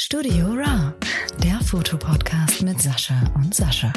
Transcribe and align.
Studio 0.00 0.46
Raw, 0.46 0.94
der 1.42 1.58
Fotopodcast 1.60 2.62
mit 2.62 2.80
Sascha 2.80 3.16
und 3.34 3.52
Sascha. 3.52 3.92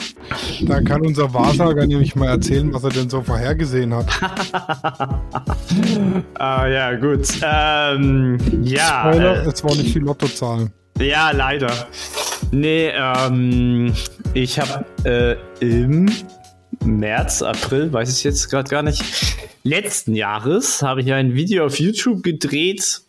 Da 0.63 0.81
kann 0.81 1.05
unser 1.05 1.31
Wahrsager 1.31 1.85
nämlich 1.85 2.15
mal 2.15 2.29
erzählen, 2.29 2.73
was 2.73 2.83
er 2.83 2.89
denn 2.89 3.07
so 3.07 3.21
vorhergesehen 3.21 3.93
hat. 3.93 4.07
ah 6.39 6.65
ja, 6.65 6.95
gut. 6.95 7.27
Ähm, 7.43 8.39
ja. 8.63 9.11
Spoiler, 9.11 9.45
äh, 9.45 9.49
es 9.49 9.63
war 9.63 9.75
nicht 9.75 9.93
die 9.93 9.99
Lottozahlen. 9.99 10.73
Ja, 10.99 11.29
leider. 11.29 11.71
Nee, 12.49 12.91
ähm, 12.95 13.93
ich 14.33 14.59
habe 14.59 14.83
äh, 15.03 15.35
im 15.59 16.11
März, 16.83 17.43
April, 17.43 17.93
weiß 17.93 18.17
ich 18.17 18.23
jetzt 18.23 18.49
gerade 18.49 18.71
gar 18.71 18.81
nicht, 18.81 19.03
letzten 19.61 20.15
Jahres 20.15 20.81
habe 20.81 21.01
ich 21.01 21.13
ein 21.13 21.35
Video 21.35 21.63
auf 21.67 21.79
YouTube 21.79 22.23
gedreht, 22.23 23.03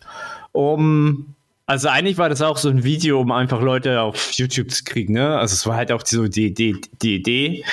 um 0.52 1.34
also 1.66 1.88
eigentlich 1.88 2.18
war 2.18 2.28
das 2.28 2.42
auch 2.42 2.56
so 2.56 2.68
ein 2.68 2.84
Video, 2.84 3.20
um 3.20 3.30
einfach 3.30 3.60
Leute 3.60 4.00
auf 4.00 4.32
YouTube 4.32 4.70
zu 4.70 4.84
kriegen, 4.84 5.14
ne? 5.14 5.38
Also 5.38 5.54
es 5.54 5.66
war 5.66 5.76
halt 5.76 5.92
auch 5.92 6.02
so 6.04 6.28
die, 6.28 6.52
die, 6.52 6.80
die 7.00 7.16
Idee, 7.16 7.64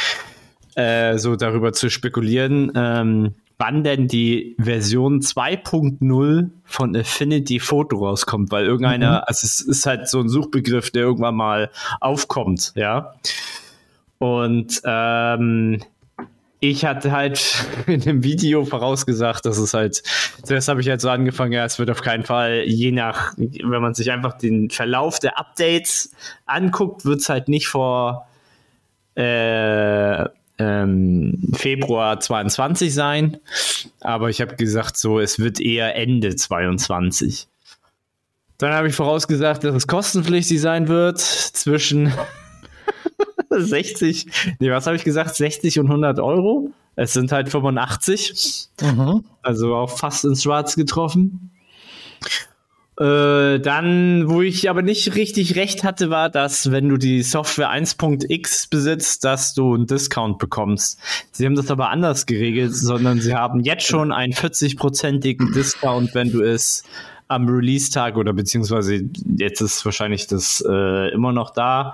äh, 0.76 1.18
so 1.18 1.36
darüber 1.36 1.74
zu 1.74 1.90
spekulieren, 1.90 2.72
ähm, 2.76 3.36
wann 3.58 3.84
denn 3.84 4.08
die 4.08 4.56
Version 4.58 5.20
2.0 5.20 6.50
von 6.64 6.96
Affinity 6.96 7.60
Photo 7.60 8.06
rauskommt, 8.06 8.52
weil 8.52 8.66
irgendeiner, 8.66 9.18
mhm. 9.18 9.24
also 9.26 9.46
es 9.46 9.60
ist 9.60 9.86
halt 9.86 10.08
so 10.08 10.22
ein 10.22 10.30
Suchbegriff, 10.30 10.92
der 10.92 11.04
irgendwann 11.04 11.36
mal 11.36 11.70
aufkommt, 12.00 12.72
ja. 12.76 13.14
Und 14.18 14.82
ähm, 14.86 15.82
ich 16.60 16.86
hatte 16.86 17.12
halt 17.12 17.66
in 17.88 18.02
dem 18.02 18.24
Video 18.24 18.66
vorausgesagt, 18.66 19.46
dass 19.46 19.58
es 19.58 19.74
halt, 19.74 20.04
zuerst 20.44 20.68
habe 20.68 20.82
ich 20.82 20.90
halt 20.90 21.02
so 21.02 21.10
angefangen, 21.10 21.54
ja, 21.54 21.66
es 21.66 21.80
wird 21.80 21.90
auf 21.90 22.02
keinen 22.02 22.24
Fall, 22.24 22.64
je 22.66 22.92
nach, 22.92 23.34
wenn 23.38 23.82
man 23.82 23.94
sich 23.94 24.12
einfach 24.12 24.38
den 24.38 24.70
Verlauf 24.70 25.20
der 25.20 25.40
Updates 25.40 26.12
anguckt, 26.46 27.06
wird 27.06 27.22
es 27.22 27.30
halt 27.30 27.48
nicht 27.48 27.68
vor 27.68 28.28
äh, 29.16 30.26
ähm, 30.60 31.54
Februar 31.54 32.20
22 32.20 32.94
sein. 32.94 33.38
Aber 34.02 34.30
ich 34.30 34.42
habe 34.42 34.56
gesagt, 34.56 34.98
so, 34.98 35.20
es 35.20 35.40
wird 35.40 35.60
eher 35.60 35.96
Ende 35.96 36.36
22. 36.36 37.48
Dann 38.58 38.74
habe 38.74 38.90
ich 38.90 38.96
vorausgesagt, 38.96 39.64
dass 39.64 39.74
es 39.74 39.88
kostenpflichtig 39.88 40.60
sein 40.60 40.90
wird 40.90 41.20
zwischen 41.20 42.14
60, 43.62 44.26
nee, 44.60 44.72
was 44.72 44.86
habe 44.86 44.96
ich 44.96 45.04
gesagt? 45.04 45.36
60 45.36 45.80
und 45.80 45.88
100 45.88 46.20
Euro. 46.20 46.72
Es 46.96 47.14
sind 47.14 47.32
halt 47.32 47.50
85. 47.50 48.68
Mhm. 48.82 49.24
Also 49.42 49.76
auch 49.76 49.98
fast 49.98 50.26
ins 50.26 50.44
Schwarz 50.44 50.76
getroffen. 50.76 51.52
Äh, 53.00 53.62
dann, 53.62 54.28
wo 54.28 54.42
ich 54.42 54.70
aber 54.70 54.82
nicht 54.82 55.16
richtig 55.16 55.56
recht 55.56 55.86
hatte, 55.86 56.10
war, 56.10 56.30
dass 56.30 56.70
wenn 56.70 56.90
du 56.90 56.98
die 56.98 57.24
Software 57.24 57.72
1.x 57.72 58.68
besitzt, 58.68 59.24
dass 59.24 59.54
du 59.54 59.74
einen 59.74 59.88
Discount 59.88 60.38
bekommst. 60.38 61.00
Sie 61.32 61.46
haben 61.46 61.56
das 61.56 61.72
aber 61.72 61.92
anders 61.92 62.26
geregelt, 62.26 62.76
sondern 62.76 63.22
sie 63.22 63.34
haben 63.34 63.62
jetzt 63.62 63.88
schon 63.88 64.12
einen 64.12 64.34
40-prozentigen 64.34 65.54
Discount, 65.54 66.14
wenn 66.14 66.34
du 66.34 66.42
es 66.42 66.84
am 67.30 67.48
Release-Tag 67.48 68.18
oder 68.18 68.34
beziehungsweise 68.34 69.04
jetzt 69.38 69.62
ist 69.62 69.86
wahrscheinlich 69.86 70.28
das 70.28 70.62
äh, 70.68 71.14
immer 71.14 71.32
noch 71.32 71.52
da, 71.52 71.94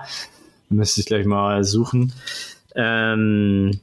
Müsste 0.68 1.00
ich 1.00 1.06
gleich 1.06 1.26
mal 1.26 1.64
suchen. 1.64 2.12
Ähm 2.74 3.80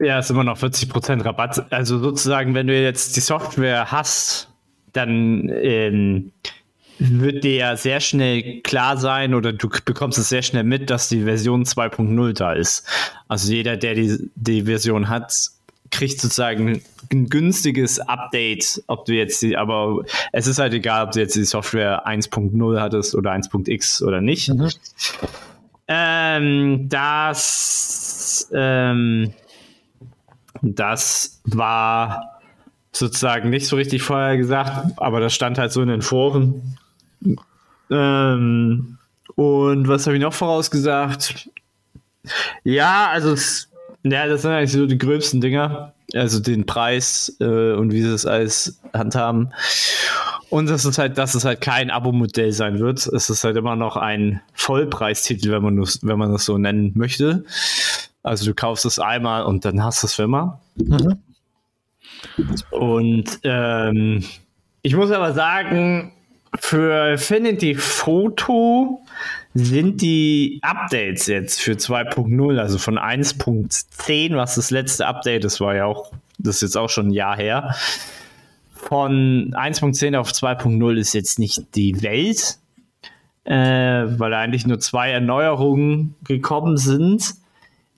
ja, 0.00 0.18
ist 0.18 0.30
immer 0.30 0.44
noch 0.44 0.58
40% 0.58 1.24
Rabatt. 1.24 1.72
Also 1.72 1.98
sozusagen, 1.98 2.54
wenn 2.54 2.66
du 2.66 2.80
jetzt 2.80 3.16
die 3.16 3.20
Software 3.20 3.90
hast, 3.90 4.48
dann 4.92 5.48
ähm, 5.50 6.32
wird 6.98 7.44
dir 7.44 7.54
ja 7.54 7.76
sehr 7.76 8.00
schnell 8.00 8.60
klar 8.62 8.96
sein 8.96 9.34
oder 9.34 9.52
du 9.52 9.68
bekommst 9.84 10.18
es 10.18 10.28
sehr 10.28 10.42
schnell 10.42 10.64
mit, 10.64 10.90
dass 10.90 11.08
die 11.08 11.22
Version 11.24 11.64
2.0 11.64 12.32
da 12.32 12.52
ist. 12.52 12.86
Also 13.28 13.52
jeder, 13.52 13.76
der 13.76 13.94
die, 13.94 14.30
die 14.34 14.62
Version 14.62 15.08
hat, 15.08 15.32
kriegt 15.94 16.20
sozusagen 16.20 16.82
ein 17.12 17.28
günstiges 17.28 18.00
Update, 18.00 18.82
ob 18.88 19.04
du 19.04 19.12
jetzt 19.14 19.40
die, 19.42 19.56
aber 19.56 20.04
es 20.32 20.46
ist 20.48 20.58
halt 20.58 20.74
egal, 20.74 21.06
ob 21.06 21.12
du 21.12 21.20
jetzt 21.20 21.36
die 21.36 21.44
Software 21.44 22.06
1.0 22.06 22.80
hattest 22.80 23.14
oder 23.14 23.32
1.x 23.32 24.02
oder 24.02 24.20
nicht. 24.20 24.48
Mhm. 24.48 24.70
Ähm, 25.86 26.88
das, 26.88 28.50
ähm, 28.52 29.32
das 30.62 31.40
war 31.44 32.40
sozusagen 32.90 33.50
nicht 33.50 33.66
so 33.66 33.76
richtig 33.76 34.02
vorher 34.02 34.36
gesagt, 34.36 34.92
aber 34.96 35.20
das 35.20 35.32
stand 35.32 35.58
halt 35.58 35.72
so 35.72 35.80
in 35.82 35.88
den 35.88 36.02
Foren. 36.02 36.76
Ähm, 37.90 38.98
und 39.36 39.88
was 39.88 40.06
habe 40.06 40.16
ich 40.16 40.22
noch 40.22 40.34
vorausgesagt? 40.34 41.50
Ja, 42.64 43.08
also 43.10 43.32
es 43.32 43.68
ja, 44.04 44.26
das 44.26 44.42
sind 44.42 44.52
eigentlich 44.52 44.72
so 44.72 44.86
die 44.86 44.98
gröbsten 44.98 45.40
Dinger. 45.40 45.92
Also 46.14 46.38
den 46.38 46.66
Preis 46.66 47.34
äh, 47.40 47.72
und 47.72 47.92
wie 47.92 48.02
sie 48.02 48.10
das 48.10 48.26
alles 48.26 48.78
handhaben. 48.92 49.52
Und 50.50 50.68
das 50.68 50.84
ist 50.84 50.98
halt, 50.98 51.18
dass 51.18 51.34
es 51.34 51.44
halt 51.44 51.60
kein 51.60 51.90
Abo-Modell 51.90 52.52
sein 52.52 52.78
wird. 52.78 53.06
Es 53.06 53.30
ist 53.30 53.42
halt 53.42 53.56
immer 53.56 53.74
noch 53.74 53.96
ein 53.96 54.40
Vollpreistitel, 54.52 55.50
wenn 55.50 55.62
man, 55.62 55.76
das, 55.78 56.00
wenn 56.02 56.18
man 56.18 56.30
das 56.30 56.44
so 56.44 56.58
nennen 56.58 56.92
möchte. 56.94 57.44
Also 58.22 58.44
du 58.44 58.54
kaufst 58.54 58.84
es 58.84 58.98
einmal 58.98 59.44
und 59.44 59.64
dann 59.64 59.82
hast 59.82 60.02
du 60.02 60.06
es 60.06 60.14
für 60.14 60.24
immer. 60.24 60.60
Mhm. 60.76 61.18
Und 62.70 63.40
ähm, 63.42 64.24
ich 64.82 64.94
muss 64.94 65.10
aber 65.10 65.32
sagen, 65.32 66.12
für 66.58 67.14
Affinity 67.14 67.74
Photo 67.74 69.00
sind 69.54 70.02
die 70.02 70.58
Updates 70.62 71.26
jetzt 71.26 71.60
für 71.60 71.72
2.0, 71.72 72.58
also 72.58 72.78
von 72.78 72.98
1.10, 72.98 74.36
was 74.36 74.56
das 74.56 74.70
letzte 74.70 75.06
Update 75.06 75.44
ist, 75.44 75.60
war 75.60 75.76
ja 75.76 75.84
auch, 75.86 76.10
das 76.38 76.56
ist 76.56 76.62
jetzt 76.62 76.76
auch 76.76 76.90
schon 76.90 77.08
ein 77.08 77.12
Jahr 77.12 77.36
her. 77.36 77.74
Von 78.74 79.54
1.10 79.54 80.18
auf 80.18 80.30
2.0 80.30 80.96
ist 80.96 81.14
jetzt 81.14 81.38
nicht 81.38 81.74
die 81.76 82.02
Welt, 82.02 82.58
äh, 83.44 83.54
weil 83.54 84.34
eigentlich 84.34 84.66
nur 84.66 84.80
zwei 84.80 85.10
Erneuerungen 85.10 86.16
gekommen 86.24 86.76
sind. 86.76 87.34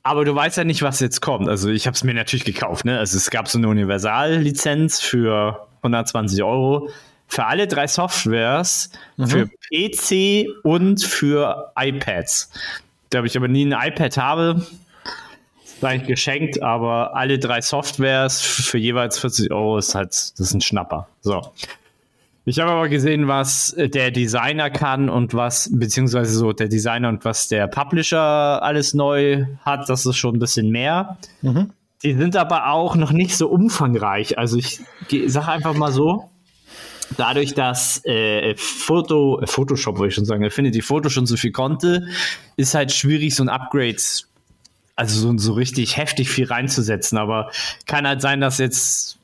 Aber 0.03 0.25
du 0.25 0.35
weißt 0.35 0.59
ja 0.59 0.65
nicht, 0.65 0.83
was 0.83 1.01
jetzt 1.01 1.21
kommt. 1.21 1.49
Also 1.49 1.71
ich 1.71 1.87
habe 1.87 1.95
es 1.95 2.05
mir 2.05 2.15
natürlich 2.15 2.45
gekauft. 2.45 2.85
Ne? 2.85 2.99
Also 2.99 3.17
es 3.17 3.31
gab 3.31 3.49
so 3.49 3.59
eine 3.59 3.69
Universallizenz 3.69 5.01
für 5.01 5.67
120 5.79 6.45
Euro 6.45 6.91
für 7.29 7.47
alle 7.47 7.67
drei 7.67 7.87
Softwares, 7.87 8.91
mhm. 9.17 9.27
für 9.27 9.51
PC 9.71 10.49
und 10.63 11.03
für 11.03 11.73
iPads. 11.79 12.51
Da 13.11 13.23
ich 13.23 13.37
aber 13.37 13.49
nie 13.49 13.67
ein 13.67 13.89
iPad 13.89 14.17
habe, 14.17 14.67
ist 15.65 15.85
eigentlich 15.85 16.09
geschenkt, 16.09 16.63
aber 16.63 17.15
alle 17.15 17.39
drei 17.39 17.61
Softwares 17.61 18.41
für 18.41 18.79
jeweils 18.79 19.19
40 19.19 19.51
Euro 19.53 19.79
ist 19.79 19.95
halt, 19.95 20.11
das 20.11 20.41
ist 20.41 20.55
ein 20.55 20.61
Schnapper. 20.61 21.09
So. 21.21 21.53
Ich 22.49 22.61
habe 22.61 22.71
aber 22.71 22.89
gesehen, 22.89 23.27
was 23.27 23.75
der 23.77 24.13
Designer 24.13 24.71
kann 24.71 25.09
und 25.09 25.35
was, 25.35 25.69
beziehungsweise 25.73 26.33
so 26.33 26.53
der 26.53 26.69
Designer 26.69 27.09
und 27.09 27.25
was 27.25 27.49
der 27.49 27.67
Publisher 27.67 28.63
alles 28.63 28.95
neu 28.95 29.47
hat, 29.63 29.89
das 29.89 30.07
ist 30.07 30.17
schon 30.17 30.37
ein 30.37 30.39
bisschen 30.39 30.71
mehr. 30.71 31.19
Mhm. 31.43 31.73
Die 32.05 32.15
sind 32.15 32.37
aber 32.37 32.71
auch 32.71 32.95
noch 32.95 33.11
nicht 33.11 33.37
so 33.37 33.49
umfangreich. 33.49 34.39
Also 34.39 34.59
ich 34.59 34.81
sage 35.27 35.49
einfach 35.49 35.75
mal 35.75 35.91
so, 35.91 36.31
dadurch, 37.17 37.55
dass 37.55 38.05
äh, 38.05 38.55
Foto, 38.57 39.41
Photoshop 39.45 39.99
wollte 39.99 40.09
ich 40.11 40.15
schon 40.15 40.25
sagen, 40.25 40.45
Affinity 40.45 40.83
Photo 40.83 41.09
schon 41.09 41.27
so 41.27 41.37
viel 41.37 41.53
konnte, 41.53 42.07
ist 42.57 42.75
halt 42.75 42.93
schwierig, 42.93 43.35
so 43.35 43.43
ein 43.43 43.49
Upgrade, 43.49 43.97
also 44.97 45.21
so, 45.21 45.39
so 45.39 45.53
richtig 45.53 45.97
heftig 45.97 46.29
viel 46.29 46.47
reinzusetzen. 46.47 47.19
Aber 47.19 47.51
kann 47.87 48.07
halt 48.07 48.21
sein, 48.21 48.41
dass 48.41 48.59
jetzt, 48.59 49.19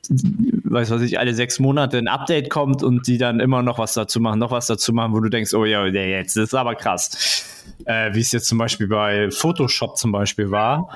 weiß 0.64 0.90
was 0.90 1.02
ich, 1.02 1.18
alle 1.18 1.34
sechs 1.34 1.58
Monate 1.58 1.98
ein 1.98 2.08
Update 2.08 2.50
kommt 2.50 2.82
und 2.82 3.06
die 3.06 3.18
dann 3.18 3.40
immer 3.40 3.62
noch 3.62 3.78
was 3.78 3.94
dazu 3.94 4.20
machen, 4.20 4.38
noch 4.38 4.50
was 4.50 4.66
dazu 4.66 4.92
machen, 4.92 5.12
wo 5.12 5.20
du 5.20 5.28
denkst, 5.28 5.54
oh 5.54 5.64
ja, 5.64 5.86
jetzt 5.86 6.36
ist 6.36 6.54
aber 6.54 6.74
krass. 6.74 7.44
Äh, 7.84 8.14
wie 8.14 8.20
es 8.20 8.32
jetzt 8.32 8.46
zum 8.46 8.58
Beispiel 8.58 8.88
bei 8.88 9.30
Photoshop 9.30 9.96
zum 9.96 10.12
Beispiel 10.12 10.50
war 10.50 10.88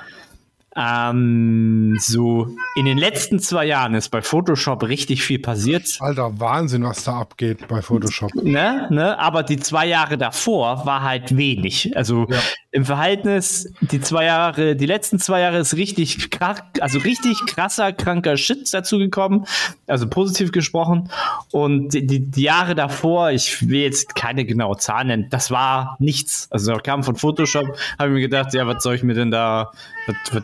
ähm, 0.77 1.97
so 1.99 2.49
in 2.77 2.85
den 2.85 2.99
letzten 2.99 3.39
zwei 3.39 3.65
Jahren 3.65 3.95
ist 3.95 4.11
bei 4.11 4.21
Photoshop 4.21 4.83
richtig 4.85 5.23
viel 5.23 5.39
passiert. 5.39 5.97
Alter, 6.01 6.39
Wahnsinn, 6.39 6.85
was 6.85 7.05
da 7.05 7.21
abgeht 7.21 7.67
bei 7.69 7.81
Photoshop. 7.81 8.35
Ne, 8.35 8.87
ne? 8.91 9.19
Aber 9.19 9.43
die 9.43 9.57
zwei 9.57 9.87
Jahre 9.87 10.19
davor 10.19 10.85
war 10.85 11.03
halt 11.03 11.37
wenig. 11.37 11.97
Also 11.97 12.27
ja. 12.29 12.39
Im 12.77 12.85
Verhältnis, 12.85 13.73
die 13.81 14.03
zwei 14.03 14.27
Jahre, 14.27 14.77
die 14.77 14.85
letzten 14.85 15.19
zwei 15.19 15.41
Jahre 15.41 15.61
ist 15.61 15.79
richtig 15.79 16.31
krass, 16.31 16.63
also 16.79 16.99
richtig 16.99 17.47
krasser, 17.47 17.91
kranker 17.95 18.37
Shit 18.37 18.69
dazu 18.75 18.99
gekommen. 18.99 19.47
Also 19.87 20.07
positiv 20.07 20.53
gesprochen. 20.53 21.09
Und 21.53 21.95
die, 21.95 22.07
die, 22.07 22.31
die 22.31 22.43
Jahre 22.43 22.75
davor, 22.75 23.31
ich 23.31 23.67
will 23.67 23.81
jetzt 23.81 24.15
keine 24.15 24.45
genaue 24.45 24.77
Zahl 24.77 25.07
nennen, 25.07 25.29
das 25.31 25.51
war 25.51 25.97
nichts. 26.01 26.49
Also 26.51 26.75
da 26.75 26.79
kam 26.79 27.03
von 27.03 27.17
Photoshop, 27.17 27.65
habe 27.99 28.11
ich 28.11 28.15
mir 28.15 28.21
gedacht, 28.21 28.53
ja, 28.53 28.67
was 28.67 28.83
soll 28.83 28.95
ich 28.95 29.03
mir 29.03 29.15
denn 29.15 29.31
da, 29.31 29.73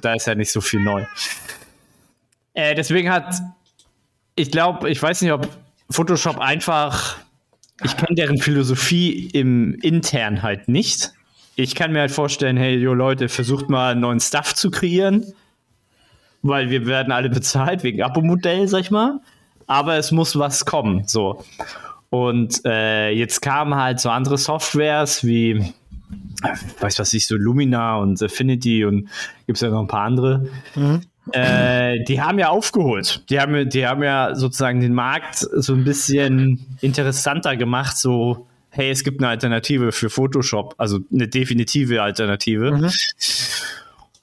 da 0.00 0.14
ist 0.14 0.26
ja 0.26 0.34
nicht 0.34 0.52
so 0.52 0.62
viel 0.62 0.80
neu. 0.80 1.04
Äh, 2.54 2.74
deswegen 2.74 3.10
hat, 3.10 3.42
ich 4.36 4.50
glaube, 4.50 4.88
ich 4.88 5.02
weiß 5.02 5.20
nicht, 5.20 5.32
ob 5.32 5.46
Photoshop 5.90 6.38
einfach, 6.38 7.18
ich 7.84 7.94
kenne 7.94 8.14
deren 8.14 8.38
Philosophie 8.38 9.28
im 9.34 9.74
intern 9.82 10.42
halt 10.42 10.68
nicht. 10.68 11.12
Ich 11.54 11.74
kann 11.74 11.92
mir 11.92 12.00
halt 12.00 12.10
vorstellen, 12.10 12.56
hey, 12.56 12.76
jo 12.76 12.94
Leute, 12.94 13.28
versucht 13.28 13.68
mal 13.68 13.92
einen 13.92 14.00
neuen 14.00 14.20
Stuff 14.20 14.54
zu 14.54 14.70
kreieren, 14.70 15.24
weil 16.42 16.70
wir 16.70 16.86
werden 16.86 17.12
alle 17.12 17.28
bezahlt 17.28 17.82
wegen 17.82 18.02
Abo-Modell, 18.02 18.68
sag 18.68 18.80
ich 18.80 18.90
mal. 18.90 19.20
Aber 19.66 19.96
es 19.96 20.12
muss 20.12 20.38
was 20.38 20.64
kommen, 20.64 21.04
so. 21.06 21.44
Und 22.10 22.64
äh, 22.66 23.10
jetzt 23.10 23.40
kamen 23.40 23.74
halt 23.74 24.00
so 24.00 24.10
andere 24.10 24.36
Softwares 24.36 25.24
wie, 25.24 25.72
weiß 26.80 26.98
was 26.98 27.14
ich, 27.14 27.26
so 27.26 27.36
Lumina 27.36 27.96
und 27.96 28.22
Affinity 28.22 28.84
und 28.84 29.08
gibt 29.46 29.56
es 29.56 29.60
ja 29.60 29.70
noch 29.70 29.80
ein 29.80 29.86
paar 29.86 30.04
andere. 30.04 30.46
Mhm. 30.74 31.00
Äh, 31.30 32.02
die 32.04 32.20
haben 32.20 32.38
ja 32.38 32.48
aufgeholt. 32.48 33.24
Die 33.30 33.40
haben, 33.40 33.68
die 33.68 33.86
haben 33.86 34.02
ja 34.02 34.34
sozusagen 34.34 34.80
den 34.80 34.92
Markt 34.92 35.36
so 35.36 35.72
ein 35.72 35.84
bisschen 35.84 36.76
interessanter 36.80 37.56
gemacht, 37.56 37.96
so 37.96 38.46
hey, 38.72 38.90
es 38.90 39.04
gibt 39.04 39.20
eine 39.20 39.28
Alternative 39.28 39.92
für 39.92 40.10
Photoshop, 40.10 40.74
also 40.78 40.98
eine 41.12 41.28
definitive 41.28 42.02
Alternative. 42.02 42.72
Mhm. 42.72 42.90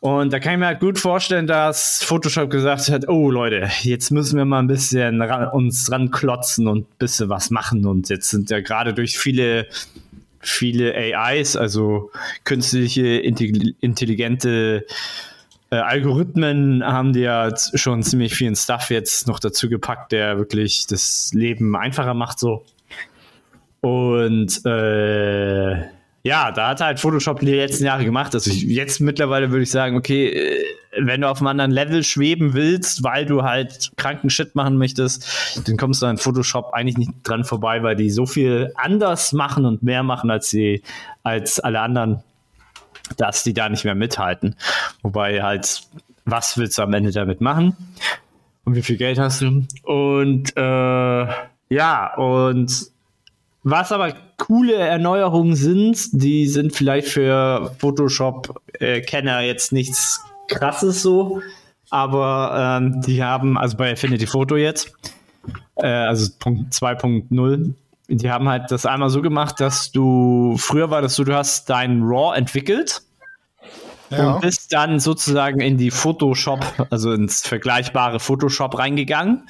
Und 0.02 0.32
da 0.32 0.40
kann 0.40 0.54
ich 0.54 0.60
mir 0.60 0.68
halt 0.68 0.80
gut 0.80 0.98
vorstellen, 0.98 1.46
dass 1.46 2.04
Photoshop 2.04 2.50
gesagt 2.50 2.90
hat, 2.90 3.08
oh 3.10 3.30
Leute, 3.30 3.70
jetzt 3.82 4.12
müssen 4.12 4.38
wir 4.38 4.46
mal 4.46 4.60
ein 4.60 4.68
bisschen 4.68 5.22
ran, 5.22 5.50
uns 5.50 5.92
ranklotzen 5.92 6.68
und 6.68 6.90
ein 6.90 6.98
bisschen 6.98 7.30
was 7.30 7.52
machen. 7.52 7.86
Und 7.86 8.10
jetzt 8.10 8.30
sind 8.30 8.50
ja 8.50 8.62
gerade 8.62 8.94
durch 8.94 9.20
viele, 9.20 9.68
viele 10.40 10.96
AIs, 10.96 11.56
also 11.56 12.12
künstliche, 12.44 13.06
intelligente 13.18 14.86
äh, 15.70 15.76
Algorithmen 15.76 16.84
haben 16.84 17.14
die 17.14 17.20
ja 17.20 17.56
schon 17.56 18.02
ziemlich 18.02 18.34
vielen 18.34 18.56
Stuff 18.56 18.90
jetzt 18.90 19.28
noch 19.28 19.40
dazu 19.40 19.70
gepackt, 19.70 20.12
der 20.12 20.38
wirklich 20.38 20.88
das 20.88 21.32
Leben 21.34 21.76
einfacher 21.76 22.16
macht 22.16 22.40
so. 22.40 22.64
Und 23.82 24.66
äh, 24.66 25.78
ja, 26.24 26.52
da 26.52 26.70
hat 26.70 26.82
halt 26.82 27.00
Photoshop 27.00 27.40
die 27.40 27.54
letzten 27.54 27.86
Jahre 27.86 28.04
gemacht. 28.04 28.34
Also 28.36 28.52
jetzt 28.52 29.00
mittlerweile 29.00 29.52
würde 29.52 29.64
ich 29.64 29.72
sagen, 29.72 29.96
okay, 29.96 30.28
äh, 30.28 30.66
wenn 30.98 31.22
du 31.22 31.30
auf 31.30 31.40
einem 31.40 31.48
anderen 31.48 31.72
Level 31.72 32.04
schweben 32.04 32.54
willst, 32.54 33.04
weil 33.04 33.26
du 33.26 33.44
halt 33.44 33.92
kranken 33.96 34.30
Shit 34.30 34.56
machen 34.56 34.78
möchtest, 34.78 35.68
dann 35.68 35.78
kommst 35.78 36.02
du 36.02 36.08
an 36.08 36.18
Photoshop 36.18 36.74
eigentlich 36.74 36.98
nicht 36.98 37.12
dran 37.24 37.44
vorbei, 37.44 37.84
weil 37.84 37.96
die 37.96 38.10
so 38.10 38.26
viel 38.26 38.74
anders 38.76 39.34
machen 39.34 39.66
und 39.66 39.84
mehr 39.84 40.04
machen 40.04 40.30
als 40.30 40.50
sie, 40.50 40.82
als 41.24 41.60
alle 41.60 41.80
anderen, 41.80 42.24
dass 43.18 43.44
die 43.44 43.54
da 43.54 43.70
nicht 43.70 43.86
mehr 43.86 43.96
mithalten. 43.96 44.56
Wobei 45.04 45.42
halt, 45.42 45.84
was 46.26 46.58
willst 46.58 46.78
du 46.78 46.82
am 46.82 46.94
Ende 46.94 47.12
damit 47.12 47.40
machen? 47.40 47.78
Und 48.66 48.76
wie 48.76 48.82
viel 48.82 48.98
Geld 48.98 49.20
hast 49.20 49.42
du? 49.42 49.66
Und 49.84 50.56
äh, 50.58 51.28
ja, 51.70 52.16
und 52.16 52.92
was 53.64 53.92
aber 53.92 54.14
coole 54.38 54.76
Erneuerungen 54.76 55.56
sind, 55.56 56.10
die 56.12 56.48
sind 56.48 56.76
vielleicht 56.76 57.08
für 57.08 57.76
Photoshop-Kenner 57.80 59.42
jetzt 59.42 59.72
nichts 59.72 60.24
krasses 60.48 61.02
so, 61.02 61.42
aber 61.90 62.80
ähm, 62.82 63.02
die 63.02 63.24
haben, 63.24 63.58
also 63.58 63.78
bei 63.78 63.92
Affinity 63.92 64.28
Photo 64.28 64.56
jetzt, 64.56 64.94
äh, 65.76 65.88
also 65.88 66.32
Punkt 66.40 66.74
2.0, 66.74 67.74
die 68.08 68.32
haben 68.32 68.50
halt 68.50 68.72
das 68.72 68.86
einmal 68.86 69.10
so 69.10 69.22
gemacht, 69.22 69.60
dass 69.60 69.92
du, 69.92 70.56
früher 70.58 70.90
war 70.90 71.02
das 71.02 71.16
so, 71.16 71.24
du 71.24 71.36
hast 71.36 71.70
dein 71.70 72.02
RAW 72.02 72.36
entwickelt 72.36 73.02
ja. 74.10 74.34
und 74.34 74.42
bist 74.42 74.74
dann 74.74 75.00
sozusagen 75.00 75.60
in 75.60 75.78
die 75.78 75.92
Photoshop, 75.92 76.66
also 76.90 77.12
ins 77.12 77.46
vergleichbare 77.46 78.20
Photoshop 78.20 78.78
reingegangen 78.80 79.48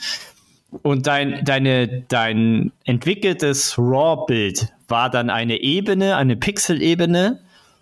und 0.83 1.07
dein, 1.07 1.43
deine, 1.43 2.03
dein 2.07 2.71
entwickeltes 2.85 3.77
RAW-Bild 3.77 4.73
war 4.87 5.09
dann 5.09 5.29
eine 5.29 5.61
Ebene, 5.61 6.15
eine 6.15 6.35
Pixel-Ebene 6.35 7.39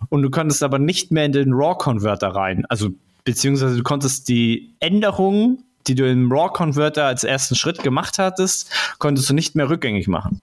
und 0.08 0.22
du 0.22 0.30
konntest 0.30 0.62
aber 0.62 0.78
nicht 0.78 1.10
mehr 1.10 1.24
in 1.24 1.32
den 1.32 1.52
RAW-Converter 1.52 2.28
rein. 2.28 2.64
Also 2.68 2.90
beziehungsweise 3.24 3.76
du 3.76 3.82
konntest 3.82 4.28
die 4.28 4.74
Änderungen, 4.80 5.64
die 5.86 5.94
du 5.94 6.08
im 6.08 6.32
RAW-Converter 6.32 7.04
als 7.04 7.24
ersten 7.24 7.54
Schritt 7.54 7.82
gemacht 7.82 8.18
hattest, 8.18 8.70
konntest 8.98 9.28
du 9.28 9.34
nicht 9.34 9.54
mehr 9.54 9.68
rückgängig 9.68 10.08
machen. 10.08 10.40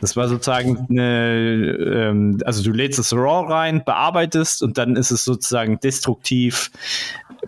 Das 0.00 0.14
war 0.14 0.28
sozusagen 0.28 0.86
eine, 0.90 1.76
ähm, 1.80 2.38
also 2.44 2.62
du 2.62 2.70
lädst 2.70 2.98
das 2.98 3.14
RAW 3.14 3.50
rein, 3.50 3.82
bearbeitest 3.84 4.62
und 4.62 4.76
dann 4.78 4.94
ist 4.94 5.10
es 5.10 5.24
sozusagen 5.24 5.80
destruktiv 5.80 6.70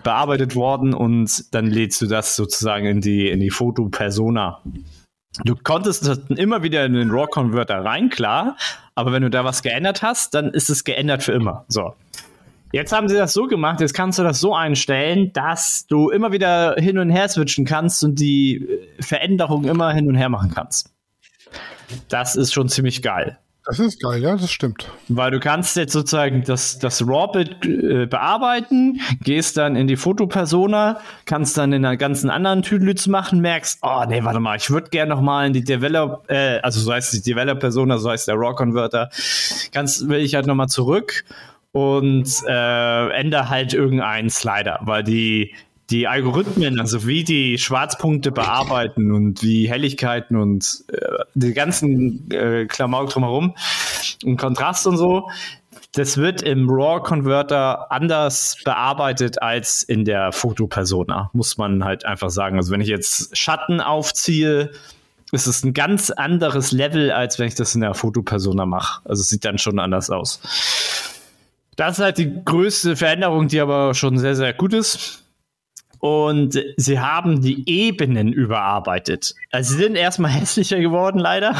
bearbeitet 0.02 0.54
worden 0.54 0.94
und 0.94 1.54
dann 1.54 1.66
lädst 1.66 2.00
du 2.00 2.06
das 2.06 2.36
sozusagen 2.36 2.86
in 2.86 3.00
die, 3.00 3.28
in 3.28 3.40
die 3.40 3.50
Foto-Persona. 3.50 4.62
Du 5.44 5.54
konntest 5.56 6.20
immer 6.30 6.62
wieder 6.62 6.84
in 6.84 6.94
den 6.94 7.10
RAW-Converter 7.10 7.84
rein, 7.84 8.08
klar, 8.08 8.56
aber 8.94 9.12
wenn 9.12 9.22
du 9.22 9.30
da 9.30 9.44
was 9.44 9.62
geändert 9.62 10.02
hast, 10.02 10.34
dann 10.34 10.50
ist 10.50 10.70
es 10.70 10.84
geändert 10.84 11.22
für 11.22 11.32
immer. 11.32 11.64
So. 11.68 11.94
Jetzt 12.72 12.92
haben 12.92 13.08
sie 13.08 13.16
das 13.16 13.32
so 13.32 13.46
gemacht, 13.46 13.80
jetzt 13.80 13.94
kannst 13.94 14.18
du 14.18 14.22
das 14.22 14.40
so 14.40 14.54
einstellen, 14.54 15.32
dass 15.32 15.86
du 15.86 16.10
immer 16.10 16.32
wieder 16.32 16.74
hin 16.76 16.98
und 16.98 17.08
her 17.08 17.28
switchen 17.28 17.64
kannst 17.64 18.04
und 18.04 18.20
die 18.20 18.68
Veränderungen 19.00 19.68
immer 19.68 19.92
hin 19.92 20.06
und 20.08 20.16
her 20.16 20.28
machen 20.28 20.50
kannst. 20.54 20.92
Das 22.08 22.36
ist 22.36 22.52
schon 22.52 22.68
ziemlich 22.68 23.00
geil. 23.00 23.38
Das 23.68 23.80
ist 23.80 24.00
geil, 24.00 24.22
ja, 24.22 24.34
das 24.34 24.50
stimmt. 24.50 24.90
Weil 25.08 25.30
du 25.30 25.40
kannst 25.40 25.76
jetzt 25.76 25.92
sozusagen 25.92 26.42
das, 26.42 26.78
das 26.78 27.06
RAW-Bild 27.06 27.66
äh, 27.66 28.06
bearbeiten, 28.06 28.98
gehst 29.22 29.58
dann 29.58 29.76
in 29.76 29.86
die 29.86 29.96
Fotopersona, 29.96 31.00
kannst 31.26 31.58
dann 31.58 31.74
in 31.74 31.84
einer 31.84 31.98
ganzen 31.98 32.30
anderen 32.30 32.62
Tüdelütz 32.62 33.08
machen, 33.08 33.42
merkst, 33.42 33.80
oh 33.82 34.04
nee, 34.08 34.24
warte 34.24 34.40
mal, 34.40 34.56
ich 34.56 34.70
würde 34.70 34.88
gerne 34.88 35.10
noch 35.14 35.20
mal 35.20 35.46
in 35.46 35.52
die 35.52 35.64
Develop, 35.64 36.24
äh, 36.30 36.60
also 36.60 36.80
so 36.80 36.90
heißt 36.90 37.12
die 37.12 37.20
Develop-Persona, 37.20 37.98
so 37.98 38.08
heißt 38.08 38.26
der 38.26 38.36
RAW-Converter, 38.36 39.10
kannst, 39.70 40.08
will 40.08 40.20
ich 40.20 40.34
halt 40.34 40.46
noch 40.46 40.54
mal 40.54 40.68
zurück 40.68 41.24
und 41.72 42.26
äh, 42.46 43.08
ändere 43.10 43.50
halt 43.50 43.74
irgendeinen 43.74 44.30
Slider, 44.30 44.78
weil 44.80 45.04
die 45.04 45.54
die 45.90 46.06
Algorithmen, 46.06 46.80
also 46.80 47.06
wie 47.06 47.24
die 47.24 47.58
Schwarzpunkte 47.58 48.30
bearbeiten 48.30 49.12
und 49.12 49.42
wie 49.42 49.68
Helligkeiten 49.68 50.36
und 50.36 50.84
äh, 50.92 50.98
die 51.34 51.54
ganzen 51.54 52.30
äh, 52.30 52.66
Klamauk 52.66 53.10
drumherum 53.10 53.54
und 54.24 54.36
Kontrast 54.36 54.86
und 54.86 54.98
so, 54.98 55.30
das 55.92 56.18
wird 56.18 56.42
im 56.42 56.68
RAW-Converter 56.68 57.90
anders 57.90 58.56
bearbeitet 58.64 59.40
als 59.40 59.82
in 59.82 60.04
der 60.04 60.32
Fotopersona, 60.32 61.30
muss 61.32 61.56
man 61.56 61.84
halt 61.84 62.04
einfach 62.04 62.30
sagen. 62.30 62.58
Also 62.58 62.70
wenn 62.72 62.82
ich 62.82 62.88
jetzt 62.88 63.36
Schatten 63.36 63.80
aufziehe, 63.80 64.70
ist 65.32 65.46
es 65.46 65.64
ein 65.64 65.72
ganz 65.72 66.10
anderes 66.10 66.72
Level, 66.72 67.10
als 67.10 67.38
wenn 67.38 67.48
ich 67.48 67.54
das 67.54 67.74
in 67.74 67.80
der 67.80 67.94
Fotopersona 67.94 68.66
mache. 68.66 69.00
Also 69.08 69.22
es 69.22 69.28
sieht 69.30 69.44
dann 69.44 69.58
schon 69.58 69.78
anders 69.78 70.10
aus. 70.10 70.40
Das 71.76 71.98
ist 71.98 72.04
halt 72.04 72.18
die 72.18 72.44
größte 72.44 72.96
Veränderung, 72.96 73.48
die 73.48 73.60
aber 73.60 73.94
schon 73.94 74.18
sehr, 74.18 74.34
sehr 74.34 74.52
gut 74.52 74.74
ist. 74.74 75.24
Und 75.98 76.62
sie 76.76 77.00
haben 77.00 77.40
die 77.40 77.68
Ebenen 77.68 78.32
überarbeitet. 78.32 79.34
Also 79.50 79.74
sie 79.74 79.82
sind 79.82 79.96
erstmal 79.96 80.30
hässlicher 80.40 80.80
geworden, 80.80 81.18
leider. 81.18 81.54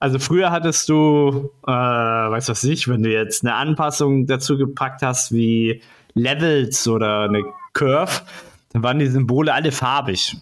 Also 0.00 0.18
früher 0.18 0.50
hattest 0.50 0.88
du, 0.88 1.50
äh, 1.66 1.70
weiß 1.70 2.48
was 2.48 2.64
ich, 2.64 2.88
wenn 2.88 3.02
du 3.02 3.12
jetzt 3.12 3.44
eine 3.44 3.54
Anpassung 3.54 4.26
dazu 4.26 4.58
gepackt 4.58 5.02
hast 5.02 5.32
wie 5.32 5.80
Levels 6.14 6.88
oder 6.88 7.20
eine 7.20 7.42
Curve, 7.72 8.22
dann 8.72 8.82
waren 8.82 8.98
die 8.98 9.06
Symbole 9.06 9.52
alle 9.52 9.70
farbig. 9.70 10.36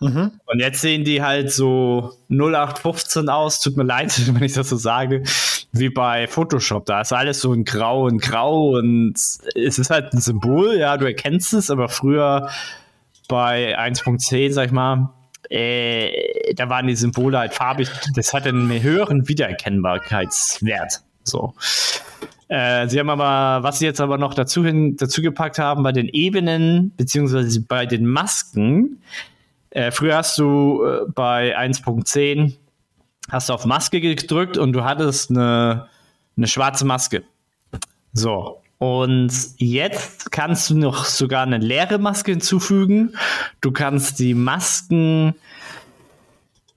Mhm. 0.00 0.32
Und 0.46 0.60
jetzt 0.60 0.80
sehen 0.80 1.04
die 1.04 1.22
halt 1.22 1.52
so 1.52 2.12
0815 2.28 3.28
aus. 3.28 3.60
Tut 3.60 3.76
mir 3.76 3.84
leid, 3.84 4.12
wenn 4.34 4.42
ich 4.42 4.54
das 4.54 4.68
so 4.68 4.76
sage, 4.76 5.22
wie 5.72 5.88
bei 5.88 6.26
Photoshop. 6.26 6.86
Da 6.86 7.00
ist 7.00 7.12
alles 7.12 7.40
so 7.40 7.52
in 7.52 7.64
Grau 7.64 8.04
und 8.06 8.20
Grau 8.20 8.76
und 8.76 9.14
es 9.14 9.78
ist 9.78 9.90
halt 9.90 10.12
ein 10.12 10.20
Symbol, 10.20 10.76
ja, 10.76 10.96
du 10.96 11.06
erkennst 11.06 11.52
es, 11.52 11.70
aber 11.70 11.88
früher 11.88 12.48
bei 13.28 13.78
1.10, 13.78 14.52
sag 14.52 14.66
ich 14.66 14.72
mal, 14.72 15.10
äh, 15.50 16.54
da 16.54 16.68
waren 16.68 16.86
die 16.86 16.96
Symbole 16.96 17.38
halt 17.38 17.54
farbig. 17.54 17.88
Das 18.14 18.34
hat 18.34 18.46
einen 18.46 18.82
höheren 18.82 19.28
Wiedererkennbarkeitswert. 19.28 21.02
So. 21.24 21.54
Äh, 22.48 22.88
sie 22.88 22.98
haben 22.98 23.10
aber, 23.10 23.62
was 23.62 23.78
sie 23.78 23.84
jetzt 23.84 24.00
aber 24.00 24.16
noch 24.16 24.34
dazu, 24.34 24.64
hin, 24.64 24.96
dazu 24.96 25.20
gepackt 25.20 25.58
haben, 25.58 25.82
bei 25.82 25.92
den 25.92 26.08
Ebenen, 26.08 26.92
beziehungsweise 26.96 27.60
bei 27.60 27.84
den 27.86 28.06
Masken, 28.06 29.02
äh, 29.78 29.92
früher 29.92 30.16
hast 30.16 30.36
du 30.38 30.84
äh, 30.84 31.10
bei 31.14 31.56
1.10 31.56 32.54
hast 33.30 33.48
du 33.48 33.52
auf 33.52 33.64
Maske 33.64 34.00
gedrückt 34.00 34.58
und 34.58 34.72
du 34.72 34.82
hattest 34.82 35.30
eine, 35.30 35.86
eine 36.36 36.46
schwarze 36.48 36.84
Maske. 36.84 37.22
So. 38.12 38.60
Und 38.78 39.32
jetzt 39.56 40.32
kannst 40.32 40.70
du 40.70 40.78
noch 40.78 41.04
sogar 41.04 41.42
eine 41.44 41.58
leere 41.58 41.98
Maske 41.98 42.32
hinzufügen. 42.32 43.14
Du 43.60 43.70
kannst 43.70 44.18
die 44.18 44.34
Masken 44.34 45.34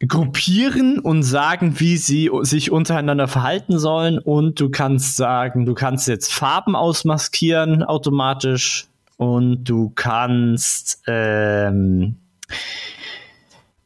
gruppieren 0.07 0.99
und 0.99 1.23
sagen, 1.23 1.79
wie 1.79 1.97
sie 1.97 2.29
sich 2.41 2.71
untereinander 2.71 3.27
verhalten 3.27 3.79
sollen. 3.79 4.19
Und 4.19 4.59
du 4.59 4.69
kannst 4.69 5.15
sagen, 5.15 5.65
du 5.65 5.73
kannst 5.73 6.07
jetzt 6.07 6.31
Farben 6.31 6.75
ausmaskieren 6.75 7.81
automatisch. 7.81 8.87
Und 9.17 9.63
du 9.65 9.91
kannst 9.95 11.03
ähm, 11.05 12.15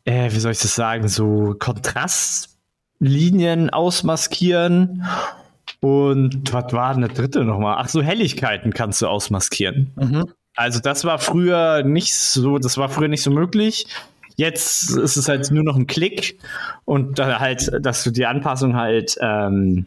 äh, 0.05 0.31
wie 0.31 0.39
soll 0.39 0.51
ich 0.51 0.59
das 0.59 0.75
sagen, 0.75 1.07
so 1.07 1.55
Kontrastlinien 1.57 3.71
ausmaskieren. 3.71 5.03
Und 5.81 6.53
was 6.53 6.71
war 6.73 6.93
denn 6.93 7.01
der 7.01 7.11
dritte 7.11 7.43
nochmal? 7.43 7.77
Ach 7.79 7.89
so, 7.89 8.01
Helligkeiten 8.01 8.73
kannst 8.73 9.01
du 9.01 9.07
ausmaskieren. 9.07 9.91
Mhm. 9.95 10.31
Also 10.55 10.79
das 10.79 11.03
war 11.03 11.19
früher 11.19 11.83
nicht 11.83 12.15
so, 12.15 12.59
das 12.59 12.77
war 12.77 12.87
früher 12.89 13.09
nicht 13.09 13.23
so 13.23 13.31
möglich. 13.31 13.87
Jetzt 14.37 14.91
ist 14.91 15.17
es 15.17 15.27
halt 15.27 15.51
nur 15.51 15.63
noch 15.63 15.75
ein 15.75 15.87
Klick 15.87 16.39
und 16.85 17.19
dann 17.19 17.39
halt, 17.39 17.71
dass 17.81 18.03
du 18.03 18.11
die 18.11 18.25
Anpassung 18.25 18.75
halt, 18.75 19.17
ähm, 19.21 19.85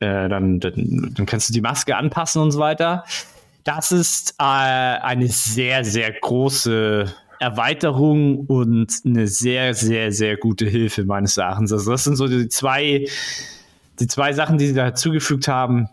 äh, 0.00 0.28
dann, 0.28 0.60
dann, 0.60 1.12
dann 1.14 1.26
kannst 1.26 1.48
du 1.48 1.52
die 1.52 1.60
Maske 1.60 1.96
anpassen 1.96 2.42
und 2.42 2.50
so 2.50 2.58
weiter. 2.58 3.04
Das 3.64 3.92
ist 3.92 4.34
äh, 4.38 4.42
eine 4.42 5.28
sehr, 5.28 5.84
sehr 5.84 6.12
große 6.12 7.12
Erweiterung 7.40 8.46
und 8.46 8.92
eine 9.04 9.26
sehr, 9.26 9.74
sehr, 9.74 10.12
sehr 10.12 10.36
gute 10.36 10.66
Hilfe 10.66 11.04
meines 11.04 11.36
Erachtens. 11.36 11.72
Also 11.72 11.90
das 11.90 12.04
sind 12.04 12.16
so 12.16 12.26
die 12.26 12.48
zwei, 12.48 13.06
die 14.00 14.06
zwei 14.06 14.32
Sachen, 14.32 14.58
die 14.58 14.66
sie 14.66 14.74
da 14.74 14.94
zugefügt 14.94 15.48
haben, 15.48 15.88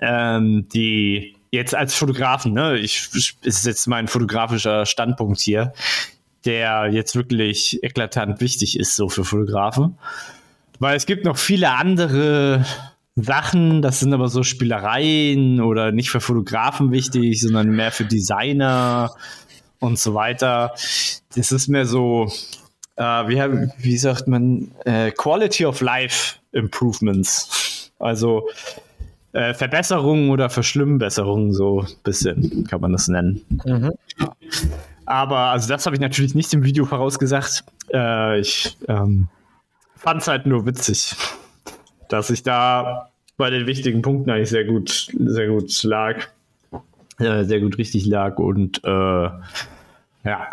ähm, 0.00 0.68
die 0.72 1.36
jetzt 1.50 1.74
als 1.74 1.94
Fotografen, 1.94 2.52
ne, 2.52 2.78
ich, 2.78 3.10
ist 3.42 3.66
jetzt 3.66 3.86
mein 3.86 4.08
fotografischer 4.08 4.86
Standpunkt 4.86 5.40
hier, 5.40 5.72
der 6.44 6.88
jetzt 6.92 7.16
wirklich 7.16 7.82
eklatant 7.82 8.40
wichtig 8.40 8.78
ist, 8.78 8.96
so 8.96 9.08
für 9.08 9.24
Fotografen. 9.24 9.98
Weil 10.78 10.96
es 10.96 11.06
gibt 11.06 11.24
noch 11.24 11.36
viele 11.36 11.72
andere 11.72 12.64
Sachen, 13.16 13.82
das 13.82 14.00
sind 14.00 14.14
aber 14.14 14.28
so 14.28 14.42
Spielereien 14.42 15.60
oder 15.60 15.92
nicht 15.92 16.10
für 16.10 16.20
Fotografen 16.20 16.92
wichtig, 16.92 17.40
sondern 17.40 17.68
mehr 17.70 17.90
für 17.90 18.04
Designer 18.04 19.14
und 19.80 19.98
so 19.98 20.14
weiter. 20.14 20.72
Das 21.34 21.52
ist 21.52 21.68
mehr 21.68 21.86
so, 21.86 22.30
äh, 22.96 23.02
wie, 23.02 23.68
wie 23.78 23.98
sagt 23.98 24.28
man, 24.28 24.70
äh, 24.84 25.10
Quality 25.10 25.66
of 25.66 25.80
Life 25.80 26.36
Improvements. 26.52 27.92
Also 27.98 28.48
äh, 29.32 29.54
Verbesserungen 29.54 30.30
oder 30.30 30.50
Verschlimmbesserungen, 30.50 31.52
so 31.52 31.80
ein 31.80 31.88
bisschen 32.02 32.66
kann 32.68 32.80
man 32.80 32.92
das 32.92 33.08
nennen. 33.08 33.44
Mhm. 33.64 33.92
Aber 35.06 35.38
also 35.38 35.68
das 35.68 35.86
habe 35.86 35.96
ich 35.96 36.00
natürlich 36.00 36.34
nicht 36.34 36.52
im 36.54 36.62
Video 36.62 36.84
vorausgesagt. 36.84 37.64
Äh, 37.92 38.40
ich 38.40 38.76
ähm, 38.88 39.28
fand 39.96 40.22
es 40.22 40.28
halt 40.28 40.46
nur 40.46 40.66
witzig, 40.66 41.14
dass 42.08 42.30
ich 42.30 42.42
da 42.42 43.10
bei 43.36 43.50
den 43.50 43.66
wichtigen 43.66 44.02
Punkten 44.02 44.30
eigentlich 44.30 44.50
sehr 44.50 44.64
gut, 44.64 45.08
sehr 45.18 45.48
gut 45.48 45.82
lag. 45.82 46.28
Äh, 47.20 47.44
sehr 47.44 47.60
gut 47.60 47.78
richtig 47.78 48.06
lag 48.06 48.38
und 48.38 48.82
äh, 48.84 48.88
ja, 48.90 50.48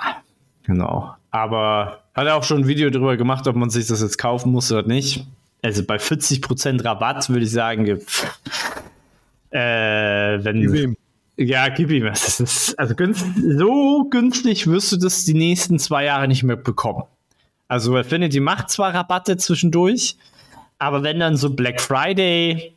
genau. 0.64 1.14
Aber 1.32 2.02
hat 2.14 2.28
er 2.28 2.36
auch 2.36 2.44
schon 2.44 2.62
ein 2.62 2.68
Video 2.68 2.90
darüber 2.90 3.18
gemacht, 3.18 3.48
ob 3.48 3.56
man 3.56 3.70
sich 3.70 3.88
das 3.88 4.02
jetzt 4.02 4.18
kaufen 4.18 4.52
muss 4.52 4.72
oder 4.72 4.88
nicht 4.88 5.26
also 5.64 5.84
bei 5.84 5.98
40% 5.98 6.84
Rabatt 6.84 7.30
würde 7.30 7.46
ich 7.46 7.52
sagen, 7.52 7.86
äh, 9.50 10.44
wenn. 10.44 10.62
Gib 10.62 10.76
ihm. 10.76 10.98
Ja, 11.40 11.70
gib 11.70 11.92
ihm. 11.92 12.06
Das 12.06 12.40
ist, 12.40 12.78
also 12.80 12.96
günst, 12.96 13.26
so 13.36 14.08
günstig 14.10 14.66
wirst 14.68 14.92
du 14.92 14.98
das 14.98 15.24
die 15.26 15.36
nächsten 15.36 15.78
zwei 15.78 16.06
Jahre 16.06 16.28
nicht 16.28 16.44
mehr 16.44 16.56
bekommen. 16.56 17.04
Also 17.68 17.96
Affinity 17.96 18.40
macht 18.40 18.72
zwar 18.72 18.94
Rabatte 18.94 19.38
zwischendurch, 19.38 20.18
aber 20.80 21.04
wenn 21.04 21.20
dann 21.20 21.38
so 21.38 21.54
Black 21.54 21.82
Friday 21.82 22.74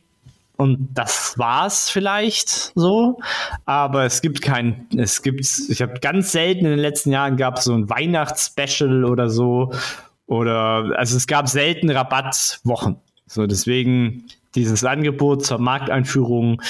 und 0.61 0.89
das 0.93 1.39
war's 1.39 1.89
vielleicht 1.89 2.71
so, 2.75 3.19
aber 3.65 4.05
es 4.05 4.21
gibt 4.21 4.43
kein, 4.43 4.85
es 4.95 5.23
gibt, 5.23 5.39
ich 5.41 5.81
habe 5.81 5.99
ganz 5.99 6.31
selten 6.31 6.65
in 6.65 6.71
den 6.71 6.79
letzten 6.79 7.11
Jahren 7.11 7.35
gab 7.35 7.57
es 7.57 7.63
so 7.63 7.73
ein 7.73 7.89
Weihnachtsspecial 7.89 9.03
oder 9.03 9.27
so, 9.27 9.71
oder, 10.27 10.93
also 10.95 11.17
es 11.17 11.25
gab 11.25 11.49
selten 11.49 11.89
Rabattwochen. 11.89 12.97
So, 13.25 13.47
deswegen 13.47 14.27
dieses 14.53 14.83
Angebot 14.83 15.43
zur 15.43 15.57
Markteinführung 15.57 16.61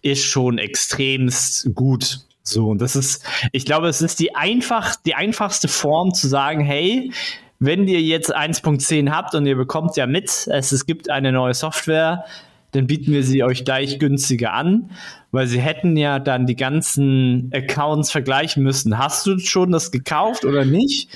ist 0.00 0.24
schon 0.24 0.58
extremst 0.58 1.74
gut. 1.74 2.20
So, 2.44 2.68
und 2.68 2.80
das 2.80 2.94
ist, 2.94 3.24
ich 3.50 3.66
glaube, 3.66 3.88
es 3.88 4.00
ist 4.00 4.20
die 4.20 4.36
einfach, 4.36 4.94
die 4.94 5.16
einfachste 5.16 5.66
Form 5.66 6.14
zu 6.14 6.28
sagen, 6.28 6.60
hey, 6.60 7.10
wenn 7.58 7.88
ihr 7.88 8.00
jetzt 8.00 8.34
1.10 8.34 9.10
habt 9.10 9.34
und 9.34 9.44
ihr 9.44 9.56
bekommt 9.56 9.96
ja 9.96 10.06
mit, 10.06 10.46
es, 10.46 10.70
es 10.70 10.86
gibt 10.86 11.10
eine 11.10 11.32
neue 11.32 11.54
Software, 11.54 12.24
dann 12.72 12.86
bieten 12.86 13.12
wir 13.12 13.24
sie 13.24 13.42
euch 13.42 13.64
gleich 13.64 13.98
günstiger 13.98 14.52
an, 14.52 14.90
weil 15.30 15.46
sie 15.46 15.60
hätten 15.60 15.96
ja 15.96 16.18
dann 16.18 16.46
die 16.46 16.56
ganzen 16.56 17.50
Accounts 17.52 18.10
vergleichen 18.10 18.62
müssen. 18.62 18.98
Hast 18.98 19.26
du 19.26 19.38
schon 19.38 19.72
das 19.72 19.90
gekauft 19.90 20.44
oder 20.44 20.64
nicht? 20.64 21.08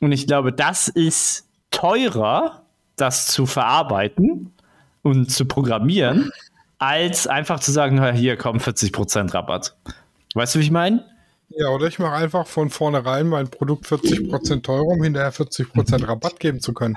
Und 0.00 0.12
ich 0.12 0.26
glaube, 0.26 0.52
das 0.52 0.88
ist 0.88 1.46
teurer, 1.70 2.62
das 2.96 3.26
zu 3.28 3.46
verarbeiten 3.46 4.52
und 5.02 5.30
zu 5.30 5.46
programmieren, 5.46 6.30
als 6.78 7.26
einfach 7.26 7.60
zu 7.60 7.72
sagen, 7.72 8.12
hier 8.14 8.36
kommen 8.36 8.60
40% 8.60 9.34
Rabatt. 9.34 9.76
Weißt 10.34 10.54
du, 10.54 10.58
wie 10.58 10.64
ich 10.64 10.70
meine? 10.70 11.04
Ja, 11.48 11.68
oder 11.70 11.86
ich 11.86 11.98
mache 11.98 12.14
einfach 12.14 12.46
von 12.46 12.70
vornherein 12.70 13.26
mein 13.26 13.48
Produkt 13.48 13.86
40% 13.86 14.62
teurer, 14.62 14.86
um 14.86 15.02
hinterher 15.02 15.32
40% 15.32 16.06
Rabatt 16.06 16.38
geben 16.38 16.60
zu 16.60 16.72
können. 16.72 16.96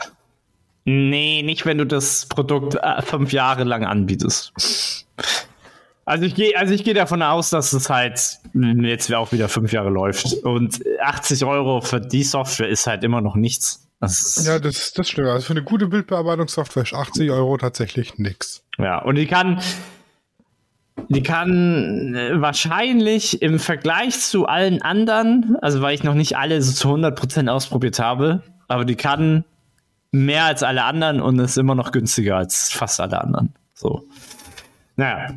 Nee, 0.86 1.44
nicht 1.44 1.66
wenn 1.66 1.78
du 1.78 1.86
das 1.86 2.26
Produkt 2.26 2.76
äh, 2.76 3.02
fünf 3.02 3.32
Jahre 3.32 3.64
lang 3.64 3.86
anbietest. 3.86 4.54
Also 6.06 6.26
ich 6.26 6.36
gehe, 6.36 6.58
also 6.58 6.74
ich 6.74 6.84
gehe 6.84 6.94
davon 6.94 7.22
aus, 7.22 7.50
dass 7.50 7.72
es 7.72 7.90
halt 7.90 8.40
jetzt 8.54 9.14
auch 9.14 9.32
wieder 9.32 9.48
fünf 9.48 9.72
Jahre 9.72 9.90
läuft. 9.90 10.34
Und 10.44 10.82
80 11.02 11.46
Euro 11.46 11.80
für 11.80 12.02
die 12.02 12.24
Software 12.24 12.68
ist 12.68 12.88
halt 12.88 13.04
immer 13.06 13.22
noch 13.22 13.36
nichts. 13.36 13.88
Das 14.02 14.44
ja, 14.46 14.60
das, 14.60 14.92
das 14.92 15.10
stimmt. 15.10 15.30
Also 15.30 15.46
für 15.46 15.54
eine 15.54 15.64
gute 15.64 15.88
Bildbearbeitungssoftware 15.88 16.84
ist 16.84 16.94
80 16.94 17.32
Euro 17.32 17.58
tatsächlich 17.58 18.18
nichts. 18.18 18.66
Ja, 18.78 19.02
und 19.02 19.16
die 19.16 19.28
kann, 19.28 19.62
die 21.08 21.24
kann 21.24 22.14
äh, 22.16 22.42
wahrscheinlich 22.42 23.42
im 23.42 23.60
Vergleich 23.60 24.20
zu 24.20 24.46
allen 24.46 24.82
anderen, 24.82 25.56
also 25.62 25.82
weil 25.82 25.96
ich 25.96 26.04
noch 26.04 26.16
nicht 26.16 26.36
alle 26.36 26.62
so 26.62 26.74
zu 26.74 26.90
100% 26.94 27.48
ausprobiert 27.48 28.00
habe, 28.00 28.44
aber 28.68 28.84
die 28.84 28.96
kann 28.96 29.46
mehr 30.14 30.46
als 30.46 30.64
alle 30.64 30.84
anderen 30.84 31.20
und 31.20 31.40
ist 31.40 31.58
immer 31.58 31.76
noch 31.76 31.92
günstiger 31.92 32.38
als 32.38 32.72
fast 32.72 33.02
alle 33.02 33.20
anderen. 33.20 33.54
So. 33.74 34.04
Naja, 34.96 35.34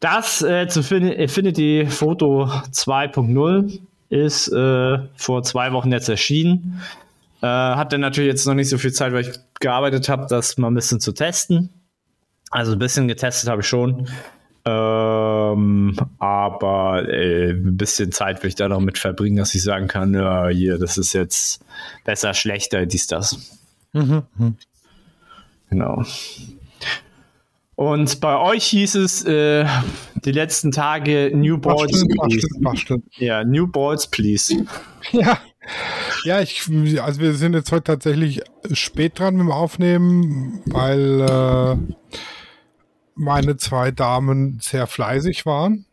das 0.00 0.42
äh, 0.42 0.66
zu 0.66 0.80
Affinity 0.80 1.86
Photo 1.88 2.44
2.0 2.44 3.78
ist 4.10 4.48
äh, 4.48 4.98
vor 5.16 5.42
zwei 5.44 5.72
Wochen 5.72 5.92
jetzt 5.92 6.08
erschienen. 6.08 6.82
Äh, 7.42 7.46
hatte 7.46 7.98
natürlich 7.98 8.28
jetzt 8.28 8.46
noch 8.46 8.54
nicht 8.54 8.68
so 8.68 8.76
viel 8.76 8.92
Zeit, 8.92 9.12
weil 9.12 9.28
ich 9.28 9.38
gearbeitet 9.60 10.08
habe, 10.08 10.26
das 10.28 10.58
mal 10.58 10.68
ein 10.68 10.74
bisschen 10.74 10.98
zu 10.98 11.12
testen. 11.12 11.70
Also 12.50 12.72
ein 12.72 12.78
bisschen 12.80 13.06
getestet 13.06 13.48
habe 13.48 13.60
ich 13.60 13.68
schon. 13.68 14.08
Ähm, 14.64 15.96
aber 16.18 17.08
äh, 17.08 17.50
ein 17.50 17.76
bisschen 17.76 18.10
Zeit 18.10 18.42
will 18.42 18.48
ich 18.48 18.56
da 18.56 18.68
noch 18.68 18.80
mit 18.80 18.98
verbringen, 18.98 19.36
dass 19.36 19.54
ich 19.54 19.62
sagen 19.62 19.86
kann, 19.86 20.12
ja, 20.12 20.48
hier, 20.48 20.76
das 20.78 20.98
ist 20.98 21.12
jetzt 21.12 21.64
besser, 22.04 22.34
schlechter, 22.34 22.84
dies, 22.84 23.06
das. 23.06 23.57
Mhm. 23.92 24.22
Genau. 25.70 26.04
Und 27.78 28.20
bei 28.20 28.36
euch 28.36 28.64
hieß 28.64 28.96
es 28.96 29.24
äh, 29.24 29.64
die 30.24 30.32
letzten 30.32 30.72
Tage 30.72 31.30
New 31.32 31.58
Balls, 31.58 31.92
basteln, 31.92 32.08
please. 32.08 32.48
Basteln, 32.48 32.62
basteln. 32.62 33.02
Ja, 33.18 33.44
New 33.44 33.66
Balls, 33.68 34.08
please. 34.08 34.64
Ja. 35.12 35.38
Ja, 36.24 36.40
ich, 36.40 36.62
also 37.00 37.20
wir 37.20 37.34
sind 37.34 37.54
jetzt 37.54 37.70
heute 37.70 37.84
tatsächlich 37.84 38.40
spät 38.72 39.18
dran 39.18 39.34
mit 39.34 39.42
dem 39.42 39.52
Aufnehmen, 39.52 40.62
weil 40.66 41.20
äh, 41.20 41.76
meine 43.14 43.56
zwei 43.58 43.90
Damen 43.90 44.58
sehr 44.60 44.86
fleißig 44.86 45.46
waren. 45.46 45.84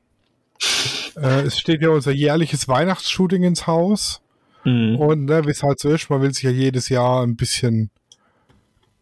Äh, 1.16 1.42
es 1.42 1.60
steht 1.60 1.82
ja 1.82 1.90
unser 1.90 2.12
jährliches 2.12 2.68
Weihnachtsshooting 2.68 3.44
ins 3.44 3.68
Haus. 3.68 4.22
Mhm. 4.66 4.98
Und 4.98 5.26
ne, 5.26 5.46
wie 5.46 5.52
es 5.52 5.64
halt 5.64 5.80
so 5.80 5.90
ist, 5.90 6.10
man 6.10 6.22
will 6.22 6.34
sich 6.34 6.44
ja 6.44 6.50
jedes 6.50 6.90
Jahr 6.90 7.24
ein 7.24 7.36
bisschen 7.36 7.92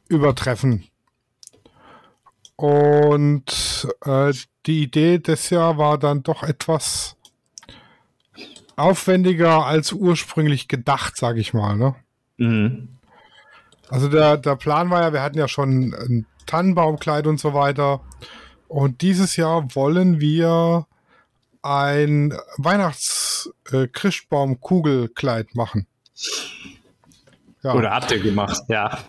übertreffen. 0.09 0.85
Und 2.55 3.87
äh, 4.05 4.33
die 4.65 4.83
Idee 4.83 5.17
des 5.17 5.49
Jahr 5.49 5.77
war 5.77 5.97
dann 5.97 6.21
doch 6.21 6.43
etwas 6.43 7.15
aufwendiger 8.75 9.65
als 9.65 9.91
ursprünglich 9.91 10.67
gedacht, 10.67 11.17
sage 11.17 11.39
ich 11.39 11.53
mal. 11.53 11.75
Ne? 11.75 11.95
Mhm. 12.37 12.89
Also 13.89 14.09
der, 14.09 14.37
der 14.37 14.55
Plan 14.55 14.89
war 14.89 15.01
ja, 15.01 15.13
wir 15.13 15.21
hatten 15.21 15.37
ja 15.37 15.47
schon 15.47 15.93
ein 15.93 16.25
Tannenbaumkleid 16.45 17.27
und 17.27 17.39
so 17.39 17.53
weiter. 17.53 18.01
Und 18.67 19.01
dieses 19.01 19.35
Jahr 19.35 19.75
wollen 19.75 20.19
wir 20.19 20.87
ein 21.61 22.33
Weihnachts-Christbaum-Kugelkleid 23.65 25.47
äh, 25.47 25.57
machen. 25.57 25.87
Ja. 27.63 27.73
Oder 27.75 27.91
habt 27.91 28.11
ihr 28.11 28.19
gemacht, 28.19 28.61
ja. 28.67 28.99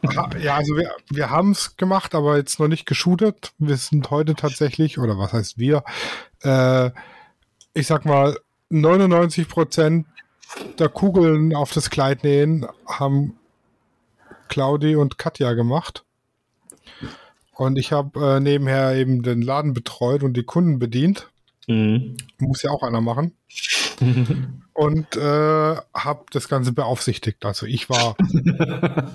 Ja, 0.41 0.55
also 0.55 0.77
wir, 0.77 0.95
wir 1.11 1.31
haben 1.31 1.51
es 1.51 1.77
gemacht, 1.77 2.15
aber 2.15 2.37
jetzt 2.37 2.61
noch 2.61 2.69
nicht 2.69 2.87
geshootet. 2.87 3.53
Wir 3.59 3.77
sind 3.77 4.11
heute 4.11 4.37
tatsächlich, 4.37 4.99
oder 4.99 5.19
was 5.19 5.33
heißt 5.33 5.59
wir, 5.59 5.83
äh, 6.43 6.91
ich 7.75 7.89
sag 7.89 8.05
mal, 8.05 8.39
99 8.71 9.49
Prozent 9.49 10.07
der 10.79 10.89
Kugeln 10.89 11.55
auf 11.55 11.73
das 11.73 11.91
Kleid 11.91 12.23
nähen 12.23 12.67
haben 12.87 13.37
Claudi 14.49 14.95
und 14.95 15.19
Katja 15.19 15.55
gemacht. 15.55 16.05
Und 17.57 17.77
ich 17.77 17.93
habe 17.93 18.37
äh, 18.37 18.41
nebenher 18.41 18.95
eben 18.95 19.23
den 19.23 19.43
Laden 19.43 19.75
betreut 19.75 20.23
und 20.23 20.37
die 20.37 20.45
Kunden 20.45 20.79
bedient. 20.79 21.29
Mhm. 21.67 22.17
Muss 22.39 22.63
ja 22.63 22.71
auch 22.71 22.83
einer 22.83 23.01
machen. 23.01 23.33
und 24.75 25.17
äh, 25.17 25.21
habe 25.21 26.25
das 26.33 26.49
Ganze 26.49 26.73
beaufsichtigt. 26.73 27.45
Also 27.45 27.67
ich 27.67 27.89
war, 27.89 28.17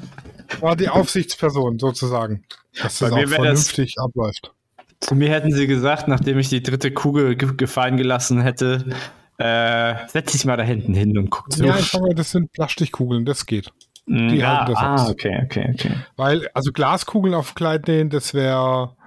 war 0.62 0.75
die 0.75 0.89
Aufsichtsperson 0.89 1.79
sozusagen, 1.79 2.45
dass 2.81 3.00
das 3.00 3.12
auch 3.12 3.17
wär 3.17 3.25
das- 3.25 3.33
vernünftig 3.36 3.95
abläuft. 4.00 4.53
Zu 5.01 5.15
mir 5.15 5.29
hätten 5.29 5.53
sie 5.53 5.65
gesagt, 5.65 6.09
nachdem 6.09 6.39
ich 6.39 6.50
die 6.50 6.62
dritte 6.62 6.91
Kugel 6.91 7.38
ge 7.38 7.53
gefallen 7.55 7.95
gelassen 7.95 8.41
hätte, 8.41 8.83
äh, 9.38 9.95
setz 10.07 10.33
dich 10.33 10.43
mal 10.43 10.57
da 10.57 10.63
hinten 10.63 10.93
hin 10.93 11.17
und 11.17 11.29
guck 11.29 11.53
zu. 11.53 11.63
Ja, 11.63 11.77
ich 11.77 11.89
sag 11.89 12.01
mal, 12.01 12.13
das 12.13 12.31
sind 12.31 12.51
Plastikkugeln, 12.51 13.24
das 13.24 13.45
geht. 13.45 13.71
Mm, 14.07 14.27
die 14.27 14.38
ja, 14.38 14.57
halten 14.57 14.74
das 14.74 14.81
ah, 14.81 14.95
aus. 14.95 15.09
okay, 15.09 15.41
okay, 15.45 15.71
okay. 15.74 15.91
Weil, 16.17 16.50
also 16.53 16.74
Glaskugeln 16.74 17.33
auf 17.33 17.55
Kleid 17.55 17.88
nähen, 17.88 18.09
das 18.09 18.33
wäre 18.33 18.98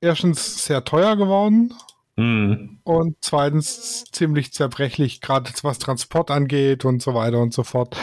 erstens 0.00 0.64
sehr 0.64 0.84
teuer 0.84 1.16
geworden 1.16 1.74
Mm. 2.16 2.78
und 2.84 3.16
zweitens 3.22 4.04
ziemlich 4.12 4.52
zerbrechlich, 4.52 5.22
gerade 5.22 5.50
was 5.62 5.78
Transport 5.78 6.30
angeht 6.30 6.84
und 6.84 7.00
so 7.00 7.14
weiter 7.14 7.38
und 7.38 7.54
so 7.54 7.62
fort. 7.62 7.96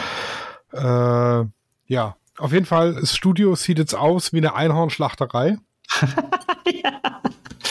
Äh, 0.72 1.44
ja, 1.86 2.16
auf 2.38 2.52
jeden 2.52 2.66
Fall, 2.66 2.94
das 2.94 3.14
Studio 3.14 3.54
sieht 3.54 3.78
jetzt 3.78 3.94
aus 3.94 4.32
wie 4.32 4.38
eine 4.38 4.54
Einhornschlachterei. 4.54 5.58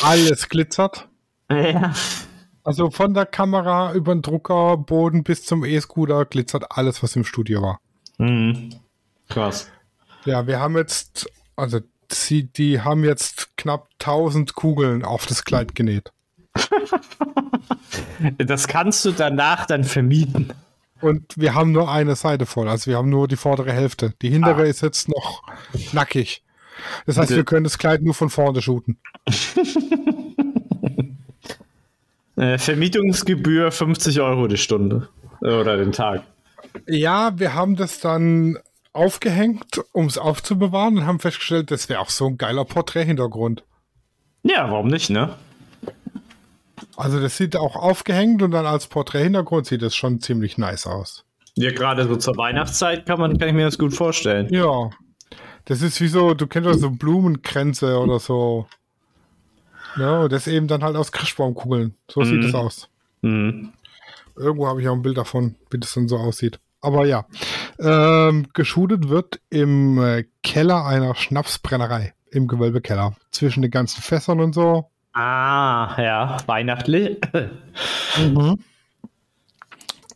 Alles 0.02 0.48
glitzert. 0.48 1.10
Ja. 1.50 1.94
Also 2.64 2.92
von 2.92 3.14
der 3.14 3.26
Kamera 3.26 3.94
über 3.94 4.14
den 4.14 4.22
Drucker, 4.22 4.78
Boden 4.78 5.24
bis 5.24 5.44
zum 5.44 5.66
E-Scooter 5.66 6.26
glitzert 6.26 6.66
alles, 6.70 7.02
was 7.02 7.16
im 7.16 7.24
Studio 7.24 7.62
war. 7.62 7.80
Mm. 8.18 8.70
Krass. 9.28 9.72
Ja, 10.26 10.46
wir 10.46 10.60
haben 10.60 10.78
jetzt, 10.78 11.28
also 11.56 11.80
sie, 12.12 12.44
die 12.44 12.82
haben 12.82 13.04
jetzt 13.04 13.58
knapp 13.58 13.90
1000 14.00 14.54
Kugeln 14.54 15.04
auf 15.04 15.26
das 15.26 15.44
Kleid 15.44 15.74
genäht. 15.74 16.12
Das 18.38 18.68
kannst 18.68 19.06
du 19.06 19.12
danach 19.12 19.66
dann 19.66 19.84
vermieten. 19.84 20.52
Und 21.00 21.38
wir 21.38 21.54
haben 21.54 21.72
nur 21.72 21.90
eine 21.90 22.16
Seite 22.16 22.46
voll, 22.46 22.68
also 22.68 22.92
wir 22.92 22.98
haben 22.98 23.10
nur 23.10 23.30
die 23.30 23.38
vordere 23.38 23.72
Hälfte. 23.72 24.14
Die 24.22 24.30
hintere 24.30 24.68
ist 24.68 24.82
jetzt 24.82 25.08
noch 25.08 25.44
nackig. 25.94 26.44
Das 27.06 27.18
heißt, 27.18 27.32
wir 27.32 27.46
können 27.46 27.64
das 27.64 27.78
Kleid 27.78 28.02
nur 28.02 28.14
von 28.14 28.30
vorne 28.30 28.62
shooten. 28.62 28.98
Äh, 32.40 32.58
Vermietungsgebühr 32.58 33.70
50 33.70 34.22
Euro 34.22 34.48
die 34.48 34.56
Stunde. 34.56 35.10
Äh, 35.42 35.52
Oder 35.52 35.76
den 35.76 35.92
Tag. 35.92 36.24
Ja, 36.88 37.38
wir 37.38 37.54
haben 37.54 37.76
das 37.76 38.00
dann 38.00 38.58
aufgehängt, 38.94 39.82
um 39.92 40.06
es 40.06 40.18
aufzubewahren 40.18 40.98
und 40.98 41.06
haben 41.06 41.20
festgestellt, 41.20 41.70
das 41.70 41.90
wäre 41.90 42.00
auch 42.00 42.10
so 42.10 42.28
ein 42.28 42.38
geiler 42.38 42.64
Porträthintergrund. 42.64 43.66
Ja, 44.44 44.72
warum 44.72 44.88
nicht, 44.88 45.10
ne? 45.10 45.36
Also 46.96 47.20
das 47.20 47.38
sieht 47.38 47.56
auch 47.56 47.76
aufgehängt 47.76 48.42
und 48.42 48.52
dann 48.52 48.66
als 48.66 48.88
Porträthintergrund 48.88 49.66
sieht 49.66 49.82
es 49.82 49.96
schon 49.96 50.20
ziemlich 50.22 50.58
nice 50.58 50.88
aus. 50.88 51.26
Ja, 51.56 51.72
gerade 51.72 52.08
so 52.08 52.16
zur 52.16 52.38
Weihnachtszeit 52.38 53.06
kann, 53.06 53.20
man, 53.20 53.38
kann 53.38 53.50
ich 53.50 53.54
mir 53.56 53.66
das 53.66 53.78
gut 53.78 53.94
vorstellen. 53.94 54.48
Ja. 54.54 54.90
Das 55.66 55.82
ist 55.82 56.00
wie 56.02 56.08
so, 56.08 56.34
du 56.34 56.48
kennst 56.48 56.70
doch 56.70 56.74
so 56.74 56.90
Blumenkränze 56.90 58.00
oder 58.00 58.20
so. 58.20 58.68
Ja, 59.98 60.22
und 60.22 60.32
das 60.32 60.48
eben 60.48 60.68
dann 60.68 60.84
halt 60.84 60.96
aus 60.96 61.12
Christbaumkugeln. 61.12 61.96
So 62.10 62.24
sieht 62.24 62.42
Mhm. 62.42 62.46
es 62.46 62.56
aus. 62.56 62.90
Mhm. 63.22 63.74
Irgendwo 64.38 64.68
habe 64.68 64.82
ich 64.82 64.88
auch 64.88 64.94
ein 64.94 65.02
Bild 65.02 65.18
davon, 65.18 65.56
wie 65.70 65.80
das 65.80 65.94
dann 65.94 66.08
so 66.08 66.18
aussieht. 66.18 66.60
Aber 66.82 67.06
ja. 67.06 67.26
Ähm, 67.80 68.48
geshootet 68.54 69.10
wird 69.10 69.42
im 69.50 70.02
äh, 70.02 70.26
Keller 70.44 70.86
einer 70.86 71.16
Schnapsbrennerei. 71.16 72.14
Im 72.32 72.48
Gewölbekeller. 72.48 73.16
Zwischen 73.32 73.62
den 73.64 73.72
ganzen 73.72 74.02
Fässern 74.02 74.40
und 74.40 74.54
so. 74.54 74.89
Ah, 75.14 75.96
ja, 76.02 76.38
weihnachtlich. 76.48 77.20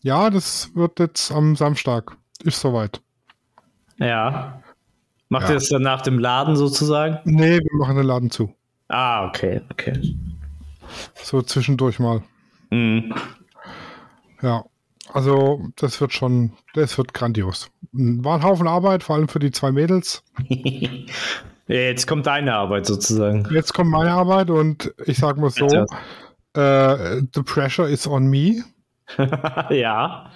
Ja, 0.05 0.29
das 0.29 0.69
wird 0.75 0.99
jetzt 0.99 1.31
am 1.31 1.55
Samstag. 1.55 2.17
Ist 2.43 2.59
soweit. 2.59 3.01
ja. 3.99 4.59
Macht 5.29 5.43
Ja. 5.43 5.51
ihr 5.51 5.55
das 5.55 5.69
dann 5.69 5.81
nach 5.81 6.01
dem 6.01 6.19
Laden 6.19 6.55
sozusagen? 6.57 7.19
Nee, 7.23 7.57
wir 7.59 7.77
machen 7.79 7.95
den 7.95 8.05
Laden 8.05 8.29
zu. 8.29 8.53
Ah, 8.89 9.25
okay, 9.25 9.61
okay. 9.71 10.15
So 11.15 11.41
zwischendurch 11.41 11.97
mal. 11.99 12.21
Mhm. 12.69 13.15
Ja, 14.41 14.65
also 15.11 15.69
das 15.77 15.99
wird 16.01 16.11
schon, 16.13 16.51
das 16.73 16.97
wird 16.97 17.13
grandios. 17.13 17.71
War 17.93 18.35
ein 18.35 18.43
Haufen 18.43 18.67
Arbeit, 18.67 19.01
vor 19.03 19.15
allem 19.15 19.27
für 19.29 19.39
die 19.39 19.51
zwei 19.51 19.71
Mädels. 19.71 20.21
Jetzt 21.67 22.07
kommt 22.07 22.27
deine 22.27 22.53
Arbeit 22.53 22.85
sozusagen. 22.85 23.47
Jetzt 23.51 23.73
kommt 23.73 23.89
meine 23.89 24.11
Arbeit 24.11 24.49
und 24.49 24.93
ich 25.05 25.17
sag 25.17 25.37
mal 25.37 25.49
so, 25.49 25.65
äh, 25.67 27.21
the 27.33 27.41
pressure 27.43 27.87
is 27.89 28.05
on 28.07 28.27
me. 28.27 28.63
ja. 29.69 30.29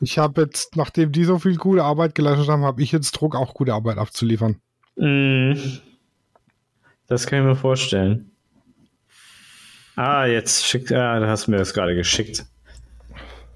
Ich 0.00 0.18
habe 0.18 0.42
jetzt, 0.42 0.76
nachdem 0.76 1.12
die 1.12 1.24
so 1.24 1.38
viel 1.38 1.56
gute 1.56 1.82
Arbeit 1.82 2.14
geleistet 2.14 2.48
haben, 2.48 2.64
habe 2.64 2.82
ich 2.82 2.92
jetzt 2.92 3.12
Druck, 3.12 3.34
auch 3.34 3.54
gute 3.54 3.72
Arbeit 3.72 3.96
abzuliefern. 3.96 4.60
Mhm. 4.96 5.80
Das 7.06 7.26
kann 7.26 7.40
ich 7.40 7.44
mir 7.44 7.56
vorstellen. 7.56 8.30
Ah, 9.96 10.26
jetzt 10.26 10.66
schickt, 10.66 10.92
ah, 10.92 11.20
da 11.20 11.28
hast 11.28 11.46
du 11.46 11.52
mir 11.52 11.58
das 11.58 11.72
gerade 11.72 11.94
geschickt. 11.94 12.44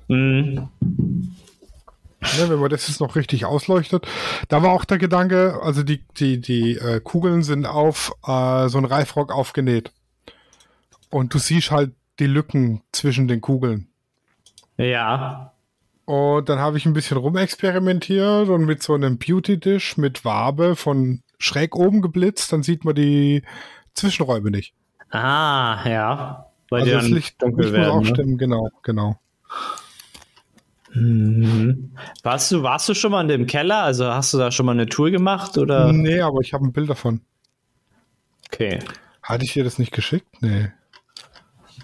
Mhm. 0.08 0.68
Ne, 2.20 2.48
wenn 2.48 2.58
man 2.58 2.70
das 2.70 2.88
jetzt 2.88 3.00
noch 3.00 3.14
richtig 3.14 3.44
ausleuchtet. 3.44 4.06
Da 4.48 4.62
war 4.62 4.70
auch 4.72 4.84
der 4.84 4.98
Gedanke, 4.98 5.60
also 5.62 5.82
die, 5.84 6.04
die, 6.16 6.40
die 6.40 6.76
äh, 6.76 7.00
Kugeln 7.00 7.42
sind 7.44 7.64
auf 7.64 8.12
äh, 8.26 8.68
so 8.68 8.78
einen 8.78 8.86
Reifrock 8.86 9.32
aufgenäht. 9.32 9.92
Und 11.10 11.32
du 11.32 11.38
siehst 11.38 11.70
halt 11.70 11.92
die 12.18 12.26
Lücken 12.26 12.82
zwischen 12.92 13.28
den 13.28 13.40
Kugeln. 13.40 13.88
Ja. 14.76 15.52
Und 16.06 16.48
dann 16.48 16.58
habe 16.58 16.76
ich 16.76 16.86
ein 16.86 16.92
bisschen 16.92 17.18
rumexperimentiert 17.18 18.48
und 18.48 18.64
mit 18.64 18.82
so 18.82 18.94
einem 18.94 19.18
Beauty-Dish 19.18 19.96
mit 19.96 20.24
Wabe 20.24 20.74
von 20.74 21.22
schräg 21.38 21.76
oben 21.76 22.02
geblitzt, 22.02 22.52
dann 22.52 22.62
sieht 22.62 22.84
man 22.84 22.94
die 22.94 23.42
Zwischenräume 23.94 24.50
nicht. 24.50 24.74
Ah, 25.10 25.78
ja. 25.88 26.46
Weil 26.70 26.82
Also 26.82 26.94
das 26.94 27.08
Licht, 27.08 27.40
dunkel 27.42 27.64
Licht 27.64 27.72
muss 27.76 27.80
werden. 27.80 27.90
auch 27.92 28.00
Ne? 28.00 28.06
stimmen, 28.06 28.38
genau, 28.38 28.70
genau. 28.82 29.18
Mhm. 30.94 31.92
Warst, 32.22 32.50
du, 32.52 32.62
warst 32.62 32.88
du 32.88 32.94
schon 32.94 33.12
mal 33.12 33.20
in 33.22 33.28
dem 33.28 33.46
Keller? 33.46 33.82
Also 33.82 34.06
hast 34.06 34.32
du 34.34 34.38
da 34.38 34.50
schon 34.50 34.66
mal 34.66 34.72
eine 34.72 34.86
Tour 34.86 35.10
gemacht? 35.10 35.58
Oder? 35.58 35.92
Nee, 35.92 36.20
aber 36.20 36.40
ich 36.40 36.54
habe 36.54 36.64
ein 36.64 36.72
Bild 36.72 36.88
davon. 36.90 37.20
Okay. 38.46 38.78
Hatte 39.22 39.44
ich 39.44 39.52
dir 39.52 39.64
das 39.64 39.78
nicht 39.78 39.92
geschickt? 39.92 40.26
Nee. 40.40 40.70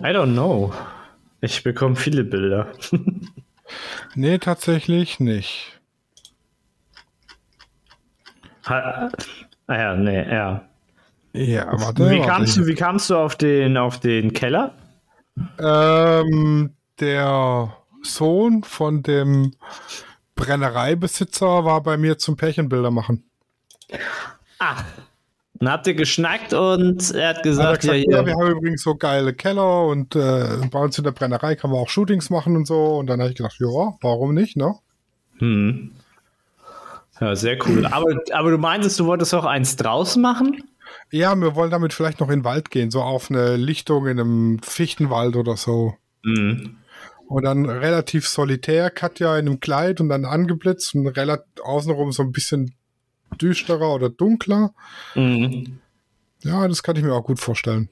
I 0.00 0.06
don't 0.06 0.32
know. 0.32 0.72
Ich 1.40 1.62
bekomme 1.62 1.96
viele 1.96 2.24
Bilder. 2.24 2.72
Nee, 4.14 4.38
tatsächlich 4.38 5.20
nicht. 5.20 5.80
Ha- 8.66 9.10
ah 9.66 9.74
ja, 9.76 9.96
nee, 9.96 10.22
ja. 10.30 10.68
Ja, 11.32 11.66
warte. 11.80 12.10
Wie 12.10 12.20
kamst, 12.20 12.56
du, 12.56 12.66
wie 12.66 12.74
kamst 12.74 13.10
du 13.10 13.16
auf 13.16 13.36
den, 13.36 13.76
auf 13.76 13.98
den 14.00 14.32
Keller? 14.34 14.74
Ähm, 15.58 16.74
der 17.00 17.74
Sohn 18.04 18.62
von 18.62 19.02
dem 19.02 19.52
Brennereibesitzer 20.36 21.64
war 21.64 21.82
bei 21.82 21.96
mir 21.96 22.18
zum 22.18 22.36
Pärchenbilder 22.36 22.90
machen. 22.90 23.24
Ah. 24.58 24.82
Dann 25.54 25.70
habt 25.70 25.86
ihr 25.86 25.94
geschnackt 25.94 26.52
und 26.52 27.14
er 27.14 27.28
hat 27.28 27.36
Hat 27.36 27.46
er 27.46 27.50
gesagt, 27.50 27.80
gesagt, 27.82 28.04
ja, 28.06 28.18
ja, 28.18 28.26
wir 28.26 28.34
haben 28.34 28.50
übrigens 28.50 28.82
so 28.82 28.96
geile 28.96 29.32
Keller 29.32 29.86
und 29.86 30.16
äh, 30.16 30.58
bei 30.70 30.80
uns 30.80 30.98
in 30.98 31.04
der 31.04 31.12
Brennerei 31.12 31.54
kann 31.54 31.70
man 31.70 31.78
auch 31.78 31.88
Shootings 31.88 32.28
machen 32.28 32.56
und 32.56 32.66
so. 32.66 32.96
Und 32.96 33.06
dann 33.06 33.20
habe 33.20 33.30
ich 33.30 33.36
gedacht, 33.36 33.56
ja, 33.60 33.94
warum 34.00 34.34
nicht, 34.34 34.56
ne? 34.56 34.74
Hm. 35.38 35.92
Ja, 37.20 37.36
sehr 37.36 37.56
cool. 37.66 37.86
Aber, 37.90 38.16
aber 38.32 38.50
du 38.50 38.58
meintest, 38.58 38.98
du 38.98 39.06
wolltest 39.06 39.32
auch 39.34 39.44
eins 39.44 39.76
draußen 39.76 40.20
machen? 40.20 40.64
Ja, 41.10 41.34
wir 41.36 41.54
wollen 41.54 41.70
damit 41.70 41.92
vielleicht 41.92 42.20
noch 42.20 42.28
in 42.28 42.40
den 42.40 42.44
Wald 42.44 42.70
gehen, 42.70 42.90
so 42.90 43.00
auf 43.02 43.30
eine 43.30 43.56
Lichtung 43.56 44.06
in 44.06 44.18
einem 44.18 44.58
Fichtenwald 44.60 45.36
oder 45.36 45.56
so. 45.56 45.94
Hm. 46.24 46.78
Und 47.26 47.44
dann 47.44 47.66
relativ 47.66 48.28
solitär, 48.28 48.90
Katja 48.90 49.38
in 49.38 49.48
einem 49.48 49.60
Kleid 49.60 50.00
und 50.00 50.08
dann 50.08 50.24
angeblitzt 50.24 50.94
und 50.94 51.06
relativ 51.08 51.46
außenrum 51.62 52.12
so 52.12 52.22
ein 52.22 52.32
bisschen 52.32 52.74
düsterer 53.40 53.94
oder 53.94 54.10
dunkler. 54.10 54.74
Mhm. 55.14 55.78
Ja, 56.42 56.68
das 56.68 56.82
kann 56.82 56.96
ich 56.96 57.02
mir 57.02 57.14
auch 57.14 57.24
gut 57.24 57.40
vorstellen. 57.40 57.88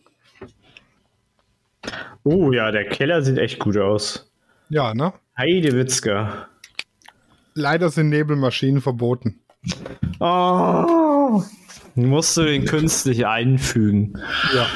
Oh 2.22 2.52
ja, 2.52 2.70
der 2.70 2.88
Keller 2.88 3.22
sieht 3.22 3.38
echt 3.38 3.58
gut 3.58 3.76
aus. 3.76 4.30
Ja, 4.68 4.94
ne? 4.94 5.12
Heide 5.36 5.72
Witzka. 5.72 6.48
Leider 7.54 7.90
sind 7.90 8.10
Nebelmaschinen 8.10 8.80
verboten. 8.80 9.40
Oh. 10.20 11.42
Musst 11.94 12.36
du 12.36 12.44
den 12.44 12.64
künstlich 12.64 13.26
einfügen. 13.26 14.18
Ja. 14.54 14.66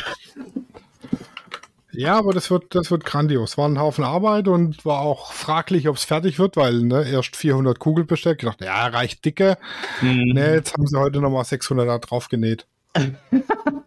Ja, 1.97 2.19
aber 2.19 2.33
das 2.33 2.51
wird, 2.51 2.75
das 2.75 2.91
wird 2.91 3.05
grandios. 3.05 3.57
War 3.57 3.69
ein 3.69 3.79
Haufen 3.79 4.05
Arbeit 4.05 4.49
und 4.49 4.85
war 4.85 5.01
auch 5.01 5.33
fraglich, 5.33 5.89
ob 5.89 5.97
es 5.97 6.05
fertig 6.05 6.39
wird, 6.39 6.57
weil 6.57 6.83
ne, 6.83 7.09
erst 7.09 7.37
400 7.37 7.79
Kugeln 7.79 8.07
bestellt. 8.07 8.43
Ich 8.43 8.49
dachte, 8.49 8.65
ja, 8.67 8.87
reicht 8.87 9.25
dicke. 9.25 9.57
Mhm. 10.03 10.33
Ne, 10.35 10.55
jetzt 10.55 10.75
haben 10.75 10.87
sie 10.87 10.99
heute 10.99 11.21
nochmal 11.21 11.45
600 11.45 11.89
da 11.89 11.99
drauf 11.99 12.29
genäht. 12.29 12.67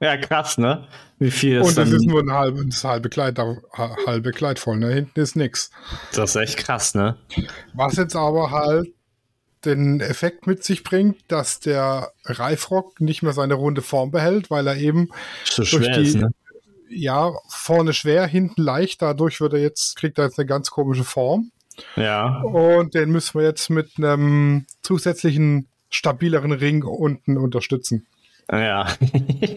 ja, 0.02 0.18
krass, 0.18 0.58
ne? 0.58 0.88
Wie 1.18 1.32
viel 1.32 1.58
ist 1.58 1.68
Und 1.68 1.78
das 1.78 1.90
ist 1.90 2.06
nur 2.06 2.22
ein 2.22 2.32
halbes 2.32 2.84
halbe 2.84 3.10
Kleid, 3.10 3.40
halbe 4.06 4.32
Kleid 4.32 4.60
voll, 4.60 4.78
ne? 4.78 4.94
Hinten 4.94 5.20
ist 5.20 5.36
nix. 5.36 5.72
Das 6.14 6.32
ist 6.32 6.36
echt 6.36 6.58
krass, 6.58 6.96
ne? 6.96 7.18
Was 7.74 7.96
jetzt 7.96 8.16
aber 8.16 8.52
halt 8.52 8.88
den 9.66 10.00
Effekt 10.00 10.48
mit 10.48 10.64
sich 10.64 10.84
bringt, 10.84 11.18
dass 11.28 11.60
der 11.60 12.12
Reifrock 12.26 13.02
nicht 13.02 13.24
mehr 13.24 13.34
seine 13.34 13.56
runde 13.56 13.82
Form 13.82 14.12
behält, 14.12 14.50
weil 14.50 14.68
er 14.68 14.78
eben 14.78 15.10
so 15.44 15.64
durch 15.64 15.92
die, 15.92 16.02
ist, 16.02 16.16
ne? 16.16 16.32
Ja, 16.90 17.34
vorne 17.48 17.94
schwer, 17.94 18.28
hinten 18.28 18.62
leicht, 18.62 19.02
dadurch 19.02 19.42
wird 19.42 19.54
er 19.54 19.60
jetzt, 19.60 19.96
kriegt 19.96 20.18
er 20.18 20.26
jetzt 20.26 20.40
eine 20.40 20.46
ganz 20.46 20.72
komische 20.72 21.04
Form. 21.04 21.52
Ja. 21.96 22.42
Und 22.42 22.94
den 22.94 23.10
müssen 23.12 23.40
wir 23.40 23.46
jetzt 23.46 23.70
mit 23.70 23.92
einem 23.98 24.66
zusätzlichen 24.82 25.68
stabileren 25.90 26.52
Ring 26.52 26.84
unten 26.84 27.38
unterstützen. 27.38 28.08
Ja. 28.52 28.88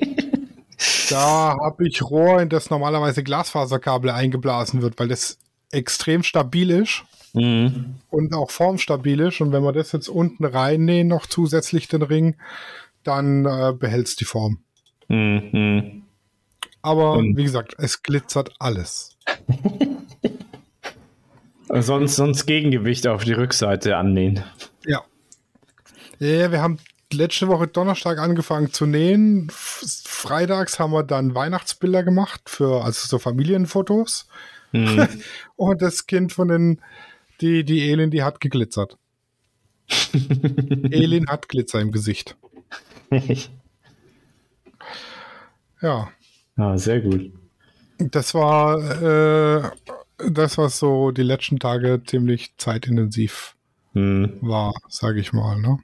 da 1.10 1.56
habe 1.60 1.88
ich 1.88 2.02
Rohr, 2.02 2.40
in 2.40 2.48
das 2.48 2.70
normalerweise 2.70 3.22
Glasfaserkabel 3.22 4.10
eingeblasen 4.10 4.82
wird, 4.82 4.98
weil 4.98 5.08
das 5.08 5.38
extrem 5.70 6.22
stabil 6.22 6.70
ist. 6.70 7.04
Mhm. 7.34 7.96
Und 8.10 8.34
auch 8.34 8.50
formstabil 8.50 9.20
ist. 9.20 9.40
Und 9.40 9.52
wenn 9.52 9.62
wir 9.62 9.72
das 9.72 9.92
jetzt 9.92 10.08
unten 10.08 10.44
reinnähen, 10.44 11.08
noch 11.08 11.26
zusätzlich 11.26 11.88
den 11.88 12.02
Ring, 12.02 12.36
dann 13.04 13.46
äh, 13.46 13.72
behält 13.72 14.06
es 14.06 14.16
die 14.16 14.24
Form. 14.24 14.58
Mhm. 15.08 16.01
Aber 16.82 17.12
und 17.12 17.36
wie 17.36 17.44
gesagt, 17.44 17.74
es 17.78 18.02
glitzert 18.02 18.52
alles. 18.58 19.16
sonst, 21.68 22.16
sonst 22.16 22.46
Gegengewicht 22.46 23.06
auf 23.06 23.24
die 23.24 23.32
Rückseite 23.32 23.96
annähen. 23.96 24.42
Ja. 24.84 25.02
Ja, 26.18 26.50
wir 26.50 26.60
haben 26.60 26.78
letzte 27.12 27.48
Woche 27.48 27.68
Donnerstag 27.68 28.18
angefangen 28.18 28.72
zu 28.72 28.86
nähen. 28.86 29.48
Freitags 29.50 30.78
haben 30.78 30.92
wir 30.92 31.04
dann 31.04 31.34
Weihnachtsbilder 31.34 32.02
gemacht 32.02 32.42
für 32.46 32.84
also 32.84 33.06
so 33.06 33.18
Familienfotos. 33.18 34.26
Mhm. 34.72 35.08
Und 35.56 35.82
das 35.82 36.06
Kind 36.06 36.32
von 36.32 36.48
den, 36.48 36.80
die, 37.40 37.64
die 37.64 37.90
Elin, 37.90 38.10
die 38.10 38.22
hat 38.22 38.40
geglitzert. 38.40 38.98
Elin 40.90 41.28
hat 41.28 41.48
Glitzer 41.48 41.80
im 41.80 41.92
Gesicht. 41.92 42.36
ja. 45.80 46.08
Ah, 46.56 46.76
sehr 46.76 47.00
gut. 47.00 47.32
Das 47.98 48.34
war, 48.34 48.78
äh, 49.02 49.70
das 50.30 50.58
war 50.58 50.68
so 50.68 51.10
die 51.10 51.22
letzten 51.22 51.58
Tage 51.58 52.02
ziemlich 52.04 52.54
zeitintensiv 52.56 53.54
mhm. 53.94 54.38
war, 54.40 54.74
sage 54.88 55.20
ich 55.20 55.32
mal. 55.32 55.60
Ne? 55.60 55.78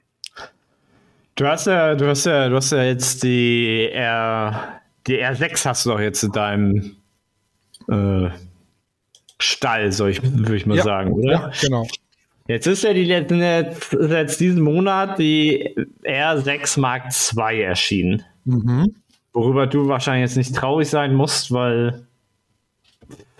Du 1.35 1.47
hast 1.47 1.67
ja, 1.67 1.95
du 1.95 2.07
hast 2.07 2.25
ja, 2.25 2.49
du 2.49 2.55
hast 2.55 2.71
ja 2.71 2.83
jetzt 2.83 3.23
die 3.23 3.89
R, 3.91 4.81
die 5.07 5.23
R6 5.23 5.65
hast 5.65 5.85
du 5.85 5.91
doch 5.91 5.99
jetzt 5.99 6.23
in 6.23 6.31
deinem 6.31 6.97
äh, 7.87 8.29
Stall, 9.39 9.91
soll 9.91 10.09
ich, 10.09 10.21
würde 10.21 10.57
ich 10.57 10.65
mal 10.65 10.77
ja, 10.77 10.83
sagen, 10.83 11.13
oder? 11.13 11.31
Ja, 11.31 11.51
genau. 11.61 11.87
Jetzt 12.47 12.65
ist 12.67 12.83
ja 12.83 12.93
die 12.93 13.05
letzten, 13.05 13.39
jetzt, 13.39 13.93
jetzt 13.93 14.39
diesen 14.39 14.61
Monat 14.61 15.19
die 15.19 15.75
R6 16.03 16.79
Mark 16.79 17.03
II 17.37 17.61
erschienen. 17.61 18.23
Mhm. 18.43 18.95
Worüber 19.33 19.67
du 19.67 19.87
wahrscheinlich 19.87 20.29
jetzt 20.29 20.37
nicht 20.37 20.55
traurig 20.55 20.89
sein 20.89 21.13
musst, 21.13 21.51
weil 21.51 22.05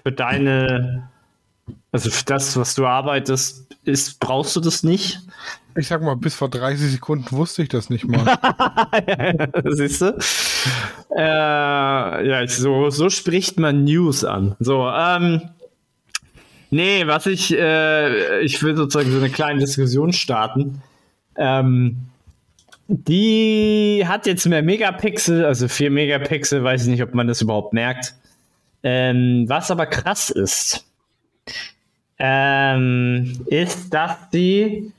für 0.03 0.11
deine, 0.11 1.09
also 1.91 2.09
für 2.09 2.25
das, 2.25 2.55
was 2.57 2.75
du 2.75 2.85
arbeitest, 2.85 3.67
ist, 3.83 4.19
brauchst 4.19 4.55
du 4.55 4.59
das 4.59 4.83
nicht. 4.83 5.19
Ich 5.75 5.87
sag 5.87 6.01
mal, 6.01 6.15
bis 6.15 6.35
vor 6.35 6.49
30 6.49 6.91
Sekunden 6.91 7.31
wusste 7.31 7.63
ich 7.63 7.69
das 7.69 7.89
nicht 7.89 8.05
mal. 8.05 8.37
Siehst 9.65 10.01
du? 10.01 10.17
Äh, 11.15 12.27
ja, 12.27 12.47
so, 12.47 12.89
so 12.89 13.09
spricht 13.09 13.59
man 13.59 13.83
News 13.83 14.23
an. 14.23 14.55
So, 14.59 14.87
ähm, 14.87 15.41
nee, 16.69 17.07
was 17.07 17.25
ich, 17.27 17.53
äh, 17.55 18.41
ich 18.41 18.61
will 18.61 18.75
sozusagen 18.75 19.11
so 19.11 19.17
eine 19.17 19.29
kleine 19.29 19.59
Diskussion 19.59 20.11
starten. 20.11 20.81
Ähm, 21.35 22.08
die 22.91 24.03
hat 24.07 24.25
jetzt 24.25 24.47
mehr 24.47 24.63
Megapixel, 24.63 25.45
also 25.45 25.67
4 25.67 25.91
Megapixel, 25.91 26.63
weiß 26.63 26.83
ich 26.83 26.87
nicht, 26.89 27.03
ob 27.03 27.13
man 27.13 27.27
das 27.27 27.39
überhaupt 27.39 27.71
merkt. 27.71 28.15
Ähm, 28.81 29.45
was 29.47 29.69
aber 29.69 29.85
krass 29.85 30.31
ist, 30.31 30.87
ähm, 32.17 33.45
ist, 33.45 33.93
dass 33.93 34.17
sie 34.31 34.91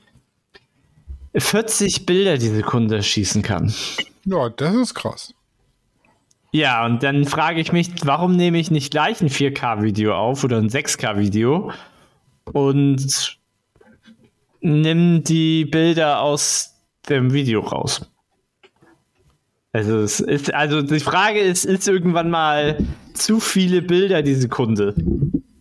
40 1.35 2.05
Bilder 2.05 2.37
die 2.37 2.47
Sekunde 2.47 3.03
schießen 3.03 3.41
kann. 3.41 3.73
Ja, 4.23 4.49
das 4.49 4.73
ist 4.73 4.93
krass. 4.93 5.33
Ja, 6.53 6.85
und 6.85 7.03
dann 7.03 7.25
frage 7.25 7.59
ich 7.59 7.73
mich, 7.73 7.89
warum 8.03 8.37
nehme 8.37 8.57
ich 8.57 8.71
nicht 8.71 8.91
gleich 8.91 9.21
ein 9.21 9.29
4K-Video 9.29 10.15
auf 10.15 10.45
oder 10.45 10.57
ein 10.57 10.69
6K-Video 10.69 11.71
und 12.45 13.37
nimm 14.61 15.23
die 15.23 15.65
Bilder 15.65 16.21
aus 16.21 16.70
dem 17.09 17.33
Video 17.33 17.61
raus? 17.61 18.01
Also, 19.73 19.99
es 19.99 20.19
ist, 20.19 20.53
also 20.53 20.81
die 20.81 20.99
Frage 20.99 21.39
ist, 21.39 21.65
ist 21.65 21.87
irgendwann 21.87 22.29
mal 22.29 22.77
zu 23.13 23.39
viele 23.39 23.81
Bilder 23.81 24.21
die 24.21 24.35
Sekunde? 24.35 24.93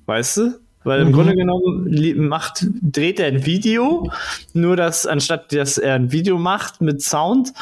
Weißt 0.07 0.39
du? 0.39 0.61
Weil 0.83 1.03
im 1.03 1.09
mhm. 1.09 1.13
Grunde 1.13 1.35
genommen 1.35 2.29
macht, 2.29 2.67
dreht 2.81 3.21
er 3.21 3.27
ein 3.27 3.45
Video, 3.45 4.11
nur 4.55 4.77
dass 4.77 5.07
anstatt 5.07 5.53
dass 5.53 5.79
er 5.79 5.95
ein 5.95 6.11
Video 6.11 6.39
macht 6.39 6.81
mit 6.81 7.03
Sound, 7.03 7.53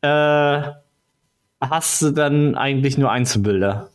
äh, 0.00 0.62
hast 1.60 2.02
du 2.02 2.10
dann 2.10 2.54
eigentlich 2.54 2.96
nur 2.96 3.10
Einzelbilder. 3.10 3.90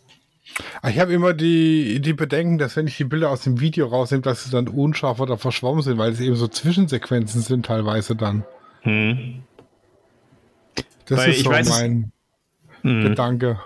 Ah, 0.81 0.89
ich 0.89 0.99
habe 0.99 1.13
immer 1.13 1.33
die, 1.33 2.01
die 2.01 2.13
Bedenken, 2.13 2.57
dass 2.57 2.75
wenn 2.75 2.87
ich 2.87 2.97
die 2.97 3.03
Bilder 3.03 3.29
aus 3.29 3.41
dem 3.41 3.59
Video 3.59 3.87
rausnehme, 3.87 4.21
dass 4.21 4.43
sie 4.43 4.51
dann 4.51 4.67
unscharf 4.67 5.19
oder 5.19 5.37
verschwommen 5.37 5.81
sind, 5.81 5.97
weil 5.97 6.11
es 6.11 6.19
eben 6.19 6.35
so 6.35 6.47
Zwischensequenzen 6.47 7.41
sind 7.41 7.65
teilweise 7.65 8.15
dann. 8.15 8.43
Hm. 8.81 9.43
Das 11.05 11.19
weil 11.19 11.31
ist 11.31 11.43
so 11.43 11.49
mein 11.49 12.11
es, 12.81 12.83
hm. 12.83 13.03
Gedanke. 13.03 13.59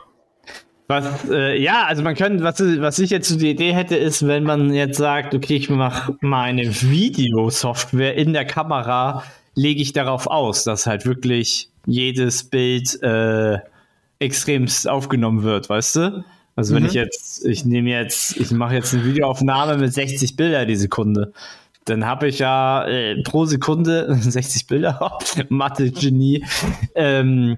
Was, 0.88 1.28
äh, 1.30 1.60
ja, 1.60 1.86
also 1.86 2.04
man 2.04 2.15
könnte, 2.15 2.43
was, 2.43 2.60
was 2.60 2.99
ich 2.99 3.10
jetzt 3.10 3.28
so 3.28 3.38
die 3.38 3.49
Idee 3.49 3.73
hätte, 3.73 3.95
ist, 3.95 4.28
wenn 4.28 4.43
man 4.43 4.71
jetzt 4.73 4.97
sagt, 4.97 5.34
okay, 5.34 5.56
ich 5.56 5.69
mache 5.69 6.15
meine 6.21 6.63
Videosoftware 6.82 8.15
in 8.15 8.34
der 8.34 8.45
Kamera, 8.45 9.23
lege 9.56 9.82
ich 9.82 9.93
darauf 9.93 10.28
aus, 10.28 10.63
dass 10.63 10.86
halt 10.86 11.06
wirklich 11.06 11.69
jedes 11.88 12.43
Bild 12.43 13.01
äh, 13.01 13.58
extremst 14.19 14.88
aufgenommen 14.88 15.41
wird, 15.43 15.69
weißt 15.69 15.95
du? 15.95 16.25
Also 16.56 16.73
mhm. 16.73 16.78
wenn 16.78 16.86
ich 16.86 16.93
jetzt, 16.93 17.45
ich 17.45 17.65
nehme 17.65 17.89
jetzt, 17.89 18.38
ich 18.38 18.51
mache 18.51 18.75
jetzt 18.75 18.93
eine 18.93 19.06
Videoaufnahme 19.06 19.78
mit 19.78 19.93
60 19.93 20.36
Bilder 20.36 20.65
die 20.65 20.75
Sekunde, 20.75 21.34
dann 21.86 22.06
habe 22.06 22.28
ich 22.28 22.39
ja 22.39 22.86
äh, 22.86 23.21
pro 23.24 23.45
Sekunde 23.45 24.15
60 24.19 24.67
Bilder, 24.67 25.17
Mathe-Genie, 25.50 26.43
ähm, 26.95 27.58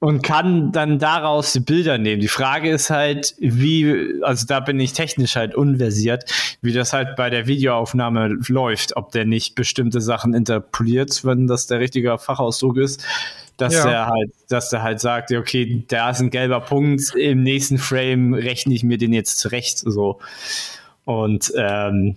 und 0.00 0.22
kann 0.22 0.70
dann 0.70 0.98
daraus 0.98 1.52
die 1.52 1.60
Bilder 1.60 1.98
nehmen. 1.98 2.20
Die 2.20 2.28
Frage 2.28 2.70
ist 2.70 2.88
halt, 2.88 3.34
wie, 3.38 4.22
also 4.22 4.46
da 4.46 4.60
bin 4.60 4.78
ich 4.78 4.92
technisch 4.92 5.34
halt 5.34 5.54
unversiert, 5.56 6.24
wie 6.62 6.72
das 6.72 6.92
halt 6.92 7.16
bei 7.16 7.30
der 7.30 7.46
Videoaufnahme 7.48 8.38
läuft, 8.46 8.96
ob 8.96 9.10
der 9.10 9.24
nicht 9.24 9.56
bestimmte 9.56 10.00
Sachen 10.00 10.34
interpoliert, 10.34 11.24
wenn 11.24 11.48
das 11.48 11.66
der 11.66 11.80
richtige 11.80 12.16
Fachausdruck 12.16 12.76
ist, 12.76 13.04
dass 13.56 13.74
ja. 13.74 13.86
der 13.88 14.06
halt, 14.06 14.30
dass 14.48 14.70
der 14.70 14.82
halt 14.82 15.00
sagt, 15.00 15.32
okay, 15.32 15.84
da 15.88 16.10
ist 16.10 16.20
ein 16.20 16.30
gelber 16.30 16.60
Punkt, 16.60 17.14
im 17.16 17.42
nächsten 17.42 17.78
Frame 17.78 18.34
rechne 18.34 18.74
ich 18.74 18.84
mir 18.84 18.98
den 18.98 19.12
jetzt 19.12 19.40
zurecht, 19.40 19.78
so. 19.78 20.20
Und 21.04 21.52
ähm, 21.56 22.16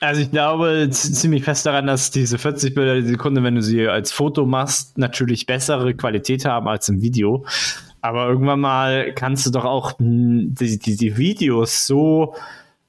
also 0.00 0.20
ich 0.20 0.30
glaube 0.30 0.88
ziemlich 0.90 1.44
fest 1.44 1.66
daran, 1.66 1.86
dass 1.86 2.10
diese 2.10 2.38
40 2.38 2.74
Bilder 2.74 2.96
die 2.96 3.08
Sekunde, 3.08 3.42
wenn 3.42 3.54
du 3.54 3.62
sie 3.62 3.86
als 3.88 4.12
Foto 4.12 4.46
machst, 4.46 4.98
natürlich 4.98 5.46
bessere 5.46 5.94
Qualität 5.94 6.44
haben 6.44 6.68
als 6.68 6.88
im 6.88 7.02
Video. 7.02 7.44
Aber 8.00 8.28
irgendwann 8.28 8.60
mal 8.60 9.12
kannst 9.14 9.46
du 9.46 9.50
doch 9.50 9.64
auch 9.64 9.94
die, 9.98 10.78
die, 10.78 10.96
die 10.96 11.16
Videos 11.16 11.86
so 11.86 12.34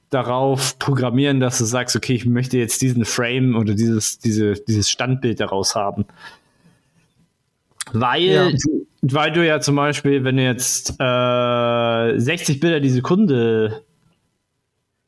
darauf 0.10 0.80
programmieren, 0.80 1.40
dass 1.40 1.58
du 1.58 1.66
sagst, 1.66 1.96
okay, 1.96 2.14
ich 2.14 2.26
möchte 2.26 2.58
jetzt 2.58 2.82
diesen 2.82 3.06
Frame 3.06 3.56
oder 3.56 3.74
dieses, 3.74 4.20
diese, 4.20 4.54
dieses 4.54 4.90
Standbild 4.90 5.40
daraus 5.40 5.76
haben. 5.76 6.06
Weil, 7.94 8.24
ja. 8.24 8.50
weil 9.02 9.32
du 9.32 9.46
ja 9.46 9.60
zum 9.60 9.76
Beispiel, 9.76 10.24
wenn 10.24 10.38
du 10.38 10.44
jetzt 10.44 10.96
äh, 11.00 12.20
60 12.20 12.60
Bilder 12.60 12.80
die 12.80 12.90
Sekunde 12.90 13.84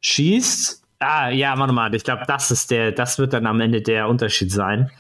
schießt, 0.01 0.81
Ah, 0.99 1.29
ja, 1.29 1.57
warte 1.57 1.73
mal. 1.73 1.93
Ich 1.95 2.03
glaube, 2.03 2.23
das 2.27 2.51
ist 2.51 2.71
der, 2.71 2.91
das 2.91 3.17
wird 3.17 3.33
dann 3.33 3.45
am 3.45 3.61
Ende 3.61 3.81
der 3.81 4.09
Unterschied 4.09 4.51
sein. 4.51 4.91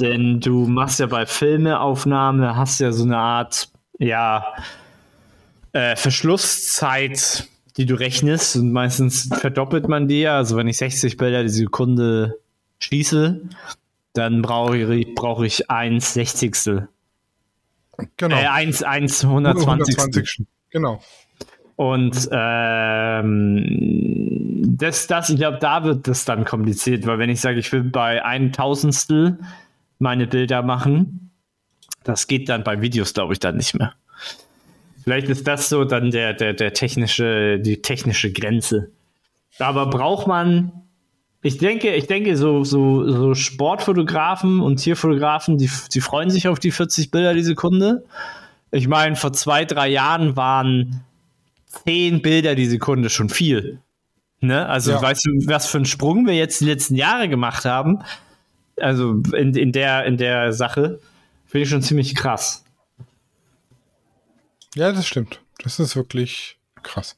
Denn 0.00 0.40
du 0.40 0.66
machst 0.66 1.00
ja 1.00 1.06
bei 1.06 1.26
Filmeaufnahmen, 1.26 2.56
hast 2.56 2.80
ja 2.80 2.92
so 2.92 3.04
eine 3.04 3.18
Art, 3.18 3.68
ja, 3.98 4.54
äh, 5.72 5.96
Verschlusszeit, 5.96 7.46
die 7.76 7.86
du 7.86 7.94
rechnest. 7.94 8.56
Und 8.56 8.72
meistens 8.72 9.28
verdoppelt 9.38 9.86
man 9.86 10.08
die 10.08 10.22
ja. 10.22 10.38
Also 10.38 10.56
wenn 10.56 10.66
ich 10.66 10.78
60 10.78 11.18
Bilder 11.18 11.42
die 11.42 11.50
Sekunde 11.50 12.38
schieße, 12.78 13.42
dann 14.14 14.42
brauche 14.42 14.78
ich, 14.78 15.14
brauche 15.14 15.46
ich 15.46 15.70
1 15.70 16.14
Sechzigstel. 16.14 16.88
Genau. 18.16 18.36
Äh, 18.36 18.46
1, 18.46 18.82
1 18.82 19.24
120. 19.24 19.98
120. 19.98 20.46
Genau. 20.70 21.02
Und 21.76 22.28
ähm, 22.32 24.31
das, 24.76 25.06
das, 25.06 25.28
ich 25.28 25.36
glaube, 25.36 25.58
da 25.58 25.84
wird 25.84 26.08
das 26.08 26.24
dann 26.24 26.44
kompliziert, 26.44 27.06
weil 27.06 27.18
wenn 27.18 27.28
ich 27.30 27.40
sage, 27.40 27.58
ich 27.58 27.70
will 27.72 27.82
bei 27.82 28.24
ein 28.24 28.52
Tausendstel 28.52 29.38
meine 29.98 30.26
Bilder 30.26 30.62
machen, 30.62 31.30
das 32.04 32.26
geht 32.26 32.48
dann 32.48 32.64
bei 32.64 32.80
Videos, 32.80 33.12
glaube 33.12 33.34
ich, 33.34 33.38
dann 33.38 33.56
nicht 33.56 33.74
mehr. 33.74 33.92
Vielleicht 35.04 35.28
ist 35.28 35.46
das 35.46 35.68
so 35.68 35.84
dann 35.84 36.10
der, 36.10 36.32
der, 36.32 36.54
der 36.54 36.72
technische, 36.72 37.58
die 37.58 37.82
technische 37.82 38.32
Grenze. 38.32 38.90
Aber 39.58 39.86
braucht 39.86 40.26
man, 40.26 40.72
ich 41.42 41.58
denke, 41.58 41.94
ich 41.94 42.06
denke, 42.06 42.36
so, 42.36 42.64
so, 42.64 43.06
so 43.10 43.34
Sportfotografen 43.34 44.60
und 44.60 44.76
Tierfotografen, 44.76 45.58
die, 45.58 45.70
die 45.92 46.00
freuen 46.00 46.30
sich 46.30 46.48
auf 46.48 46.58
die 46.58 46.70
40 46.70 47.10
Bilder 47.10 47.34
die 47.34 47.42
Sekunde. 47.42 48.04
Ich 48.70 48.88
meine, 48.88 49.16
vor 49.16 49.32
zwei, 49.34 49.66
drei 49.66 49.88
Jahren 49.88 50.36
waren 50.36 51.04
10 51.84 52.22
Bilder 52.22 52.54
die 52.54 52.66
Sekunde 52.66 53.10
schon 53.10 53.28
viel. 53.28 53.80
Ne? 54.44 54.68
Also, 54.68 54.90
Ja. 54.90 55.00
weißt 55.00 55.24
du, 55.24 55.30
was 55.46 55.66
für 55.68 55.78
einen 55.78 55.84
Sprung 55.86 56.26
wir 56.26 56.34
jetzt 56.34 56.60
die 56.60 56.64
letzten 56.66 56.96
Jahre 56.96 57.28
gemacht 57.28 57.64
haben? 57.64 58.02
Also 58.78 59.22
in, 59.34 59.54
in, 59.54 59.70
der, 59.72 60.04
in 60.04 60.16
der 60.16 60.52
Sache 60.52 60.98
finde 61.46 61.62
ich 61.62 61.68
schon 61.70 61.80
ziemlich 61.82 62.14
krass. 62.14 62.64
Ja, 64.74 64.90
das 64.92 65.06
stimmt. 65.06 65.40
Das 65.62 65.78
ist 65.78 65.94
wirklich 65.94 66.58
krass. 66.82 67.16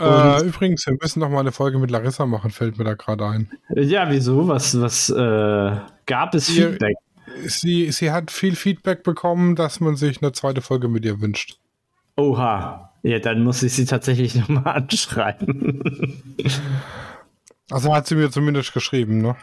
Äh, 0.00 0.42
übrigens, 0.44 0.84
wir 0.86 0.96
müssen 1.00 1.20
noch 1.20 1.28
mal 1.30 1.40
eine 1.40 1.52
Folge 1.52 1.78
mit 1.78 1.90
Larissa 1.90 2.26
machen, 2.26 2.50
fällt 2.50 2.78
mir 2.78 2.84
da 2.84 2.94
gerade 2.94 3.24
ein. 3.26 3.50
Ja, 3.76 4.10
wieso? 4.10 4.48
Was, 4.48 4.78
was 4.80 5.08
äh, 5.10 5.76
gab 6.06 6.34
es 6.34 6.48
Ihr- 6.50 6.70
Feedback? 6.70 6.96
Sie, 7.46 7.90
sie 7.92 8.10
hat 8.10 8.30
viel 8.30 8.54
Feedback 8.56 9.02
bekommen, 9.02 9.54
dass 9.56 9.80
man 9.80 9.96
sich 9.96 10.22
eine 10.22 10.32
zweite 10.32 10.60
Folge 10.62 10.88
mit 10.88 11.04
ihr 11.04 11.20
wünscht. 11.20 11.58
Oha. 12.16 12.92
Ja, 13.06 13.18
dann 13.18 13.42
muss 13.44 13.62
ich 13.62 13.74
sie 13.74 13.84
tatsächlich 13.84 14.34
nochmal 14.34 14.76
anschreiben. 14.78 16.22
Also 17.70 17.94
hat 17.94 18.06
sie 18.06 18.14
mir 18.14 18.30
zumindest 18.30 18.72
geschrieben, 18.72 19.18
ne? 19.20 19.36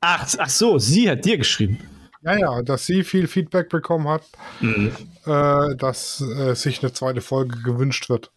Ach, 0.00 0.26
ach 0.38 0.48
so, 0.48 0.78
sie 0.78 1.08
hat 1.10 1.24
dir 1.26 1.36
geschrieben. 1.38 1.78
Ja, 2.22 2.36
ja, 2.38 2.62
dass 2.62 2.86
sie 2.86 3.04
viel 3.04 3.28
Feedback 3.28 3.68
bekommen 3.68 4.08
hat, 4.08 4.22
Mhm. 4.60 4.90
äh, 5.26 5.76
dass 5.76 6.20
äh, 6.22 6.54
sich 6.54 6.82
eine 6.82 6.92
zweite 6.92 7.20
Folge 7.20 7.58
gewünscht 7.62 8.08
wird. 8.08 8.30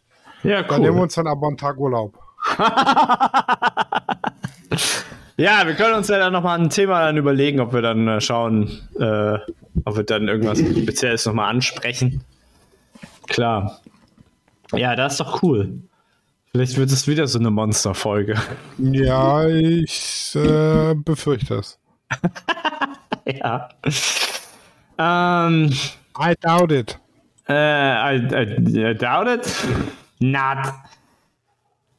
Ja, 0.43 0.63
Dann 0.63 0.81
nehmen 0.81 0.93
wir 0.95 0.97
cool. 0.99 1.03
uns 1.03 1.15
dann 1.15 1.27
aber 1.27 1.47
einen 1.47 1.57
Tag 1.57 1.77
Urlaub. 1.77 2.19
Ja, 5.37 5.65
wir 5.65 5.73
können 5.75 5.95
uns 5.95 6.09
ja 6.09 6.17
dann 6.19 6.33
nochmal 6.33 6.59
ein 6.59 6.69
Thema 6.69 6.99
dann 7.05 7.15
überlegen, 7.15 7.61
ob 7.61 7.71
wir 7.73 7.81
dann 7.81 8.05
äh, 8.09 8.19
schauen, 8.19 8.81
äh, 8.99 9.37
ob 9.85 9.95
wir 9.95 10.03
dann 10.03 10.27
irgendwas 10.27 10.59
Spezielles 10.59 11.25
nochmal 11.25 11.49
ansprechen. 11.49 12.25
Klar. 13.27 13.79
Ja, 14.73 14.95
das 14.95 15.13
ist 15.13 15.19
doch 15.19 15.41
cool. 15.43 15.81
Vielleicht 16.51 16.77
wird 16.77 16.91
es 16.91 17.07
wieder 17.07 17.27
so 17.27 17.39
eine 17.39 17.51
Monsterfolge. 17.51 18.35
Ja, 18.77 19.47
ich 19.47 20.35
äh, 20.35 20.95
befürchte 20.95 21.55
es. 21.55 21.79
ja. 23.25 23.69
Ähm, 24.97 25.71
I 26.19 26.33
doubt 26.41 26.71
it. 26.71 26.99
äh, 27.47 27.53
I, 27.53 28.17
I, 28.17 28.91
I 28.91 28.95
doubt 28.95 29.27
it. 29.27 29.47
Not. 30.19 30.73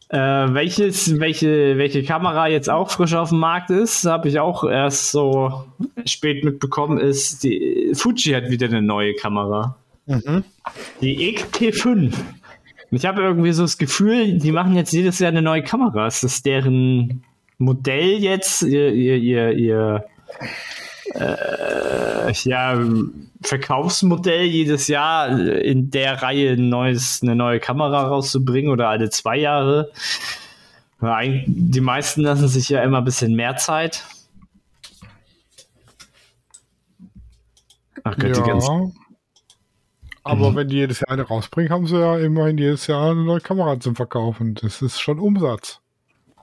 Äh, 0.09 0.19
welches, 0.19 1.21
welche, 1.21 1.79
welche 1.79 2.03
Kamera 2.03 2.49
jetzt 2.49 2.69
auch 2.69 2.91
frisch 2.91 3.15
auf 3.15 3.29
dem 3.29 3.39
Markt 3.39 3.71
ist, 3.71 4.05
habe 4.05 4.29
ich 4.29 4.41
auch 4.41 4.65
erst 4.65 5.13
so 5.13 5.65
spät 6.05 6.43
mitbekommen, 6.45 6.99
ist 6.99 7.45
die 7.45 7.93
Fuji 7.95 8.33
hat 8.33 8.51
wieder 8.51 8.67
eine 8.67 8.83
neue 8.83 9.15
Kamera. 9.15 9.77
Die 11.01 11.37
XT5. 11.37 12.13
Und 12.91 12.97
Ich 12.97 13.07
habe 13.07 13.23
irgendwie 13.23 13.53
so 13.53 13.63
das 13.63 13.79
Gefühl, 13.79 14.39
die 14.39 14.53
machen 14.53 14.75
jetzt 14.75 14.93
jedes 14.93 15.19
Jahr 15.19 15.31
eine 15.31 15.43
neue 15.43 15.63
Kamera. 15.63 16.07
Ist 16.07 16.25
das 16.25 16.43
deren 16.43 17.23
Modell 17.59 18.19
jetzt, 18.19 18.63
ihr, 18.63 18.93
ihr, 18.93 19.17
ihr, 19.17 19.53
ihr 19.53 20.05
äh, 21.15 22.33
ja, 22.33 22.83
Verkaufsmodell 23.43 24.45
jedes 24.45 24.89
Jahr 24.89 25.29
in 25.39 25.91
der 25.91 26.23
Reihe 26.23 26.53
ein 26.53 26.69
neues, 26.69 27.21
eine 27.23 27.37
neue 27.37 27.61
Kamera 27.61 28.07
rauszubringen 28.09 28.71
oder 28.71 28.89
alle 28.89 29.11
zwei 29.11 29.37
Jahre? 29.37 29.91
Die 31.47 31.81
meisten 31.81 32.23
lassen 32.23 32.49
sich 32.49 32.69
ja 32.69 32.83
immer 32.83 32.99
ein 32.99 33.05
bisschen 33.05 33.35
mehr 33.35 33.57
Zeit. 33.57 34.05
Ach 38.05 38.17
Gott, 38.17 38.37
die 38.37 38.43
ganzen 38.43 38.95
Aber 40.23 40.55
wenn 40.55 40.69
die 40.69 40.77
jedes 40.77 41.01
Jahr 41.01 41.11
eine 41.11 41.23
rausbringen, 41.23 41.73
haben 41.73 41.87
sie 41.87 41.99
ja 41.99 42.19
immerhin 42.19 42.59
jedes 42.59 42.87
Jahr 42.87 43.11
eine 43.13 43.25
neue 43.25 43.41
Kamera 43.41 43.81
zum 43.81 43.97
Verkaufen. 43.97 44.55
Das 44.55 44.83
ist 44.83 45.01
schon 45.01 45.19
Umsatz. 45.19 45.81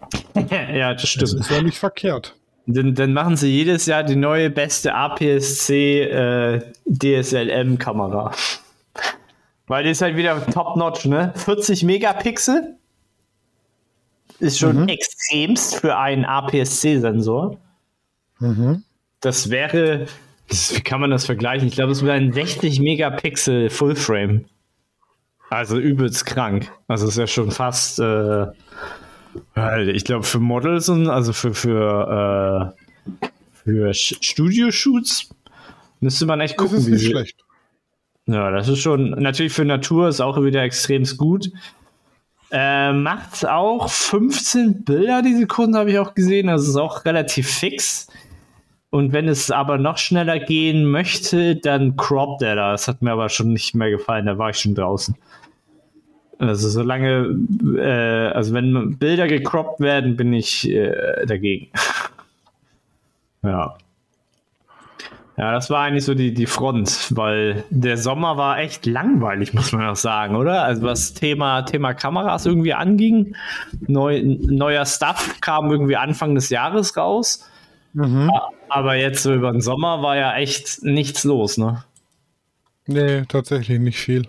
ja, 0.74 0.94
das 0.94 1.02
Das 1.04 1.10
stimmt. 1.12 1.34
ist 1.42 1.52
ja 1.52 1.62
nicht 1.62 1.78
verkehrt. 1.78 2.36
Dann, 2.66 2.96
dann 2.96 3.14
machen 3.14 3.38
sie 3.38 3.48
jedes 3.50 3.86
Jahr 3.86 4.04
die 4.04 4.16
neue 4.16 4.50
beste 4.50 4.94
APS-C 4.94 6.02
äh, 6.02 6.62
DSLM-Kamera. 6.86 8.32
Weil 9.68 9.84
die 9.84 9.92
ist 9.92 10.02
halt 10.02 10.16
wieder 10.18 10.46
top-notch, 10.46 11.06
ne? 11.06 11.34
40 11.36 11.84
Megapixel 11.84 12.76
ist 14.40 14.60
schon 14.60 14.88
extremst 14.90 15.76
für 15.76 15.98
einen 15.98 16.26
APS-C-Sensor. 16.26 17.58
Das 19.22 19.50
wäre, 19.50 20.06
das, 20.48 20.76
wie 20.76 20.82
kann 20.82 21.02
man 21.02 21.10
das 21.12 21.26
vergleichen? 21.26 21.68
Ich 21.68 21.76
glaube, 21.76 21.92
es 21.92 22.04
wäre 22.04 22.16
ein 22.18 22.32
60 22.34 22.80
Megapixel 22.80 23.70
Fullframe. 23.70 24.46
Also 25.50 25.78
übelst 25.80 26.26
krank. 26.26 26.72
Also 26.88 27.08
ist 27.08 27.18
ja 27.18 27.28
schon 27.28 27.52
fast, 27.52 28.00
äh, 28.00 28.48
ich 29.92 30.04
glaube, 30.04 30.24
für 30.24 30.40
Models 30.40 30.90
und 30.90 31.08
also 31.08 31.32
für, 31.34 31.54
für, 31.54 32.74
äh, 33.22 33.28
für 33.64 33.94
Studio-Shoots 33.94 35.30
müsste 36.02 36.26
man 36.26 36.42
echt 36.42 36.56
Das 36.58 36.64
gucken, 36.66 36.78
ist 36.80 36.88
wie 36.88 36.92
nicht 36.92 37.02
sie- 37.02 37.12
schlecht. 37.12 37.38
ja, 38.26 38.52
das 38.52 38.68
ist 38.68 38.80
schon, 38.80 39.12
natürlich 39.12 39.54
für 39.54 39.64
Natur 39.66 40.10
ist 40.10 40.20
auch 40.22 40.42
wieder 40.44 40.64
extrem 40.64 41.04
gut. 41.18 41.50
Äh, 42.52 42.94
macht 42.94 43.46
auch 43.46 43.90
15 43.90 44.84
Bilder 44.86 45.22
die 45.22 45.36
Sekunde, 45.36 45.80
habe 45.80 45.92
ich 45.92 46.00
auch 46.00 46.14
gesehen. 46.14 46.48
Das 46.48 46.68
ist 46.68 46.78
auch 46.78 47.04
relativ 47.06 47.50
fix. 47.50 48.08
Und 48.98 49.14
wenn 49.14 49.28
es 49.28 49.52
aber 49.52 49.78
noch 49.78 50.00
schneller 50.00 50.40
gehen 50.40 50.90
möchte, 50.90 51.56
dann 51.56 51.98
croppt 51.98 52.42
er 52.42 52.56
da. 52.56 52.72
Das 52.72 52.88
hat 52.88 53.04
mir 53.04 53.12
aber 53.12 53.30
schon 53.30 53.54
nicht 53.54 53.76
mehr 53.76 53.92
gefallen, 53.92 54.26
da 54.26 54.40
war 54.40 54.50
ich 54.50 54.58
schon 54.58 54.74
draußen. 54.74 55.16
Also 56.40 56.68
solange, 56.68 57.38
äh, 57.78 58.34
also 58.34 58.56
wenn 58.56 58.98
Bilder 58.98 59.28
gecroppt 59.28 59.82
werden, 59.82 60.16
bin 60.16 60.34
ich 60.34 60.68
äh, 60.68 61.28
dagegen. 61.28 61.68
ja. 63.44 63.78
Ja, 65.38 65.52
das 65.52 65.70
war 65.70 65.84
eigentlich 65.84 66.06
so 66.06 66.16
die, 66.16 66.34
die 66.34 66.48
Front, 66.48 67.16
weil 67.16 67.66
der 67.70 67.98
Sommer 67.98 68.36
war 68.38 68.58
echt 68.58 68.88
langweilig, 68.88 69.54
muss 69.54 69.74
man 69.74 69.88
auch 69.88 69.96
sagen, 69.96 70.36
oder? 70.36 70.64
Also 70.64 70.82
was 70.82 71.14
Thema, 71.14 71.62
Thema 71.62 71.94
Kameras 71.94 72.48
irgendwie 72.48 72.74
anging. 72.74 73.36
Neu, 73.86 74.24
neuer 74.24 74.88
Stuff 74.88 75.36
kam 75.40 75.70
irgendwie 75.70 75.98
Anfang 75.98 76.34
des 76.34 76.50
Jahres 76.50 76.98
raus. 76.98 77.48
Aber 78.70 78.96
jetzt 78.96 79.24
so 79.24 79.34
über 79.34 79.52
den 79.52 79.62
Sommer 79.62 80.02
war 80.02 80.16
ja 80.16 80.36
echt 80.36 80.84
nichts 80.84 81.24
los, 81.24 81.58
ne? 81.58 81.84
Nee, 82.86 83.24
tatsächlich 83.26 83.80
nicht 83.80 84.00
viel. 84.00 84.28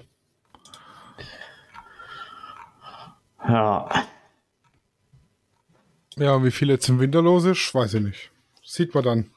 Ja. 3.49 3.89
Ja, 6.17 6.43
wie 6.45 6.51
viel 6.51 6.69
jetzt 6.71 6.89
im 6.89 6.99
Winter 6.99 7.23
los 7.23 7.45
ist, 7.45 7.75
weiß 7.75 7.95
ich 7.95 8.03
nicht. 8.03 8.31
Sieht 8.63 8.95
man 8.95 9.05
dann. 9.05 9.31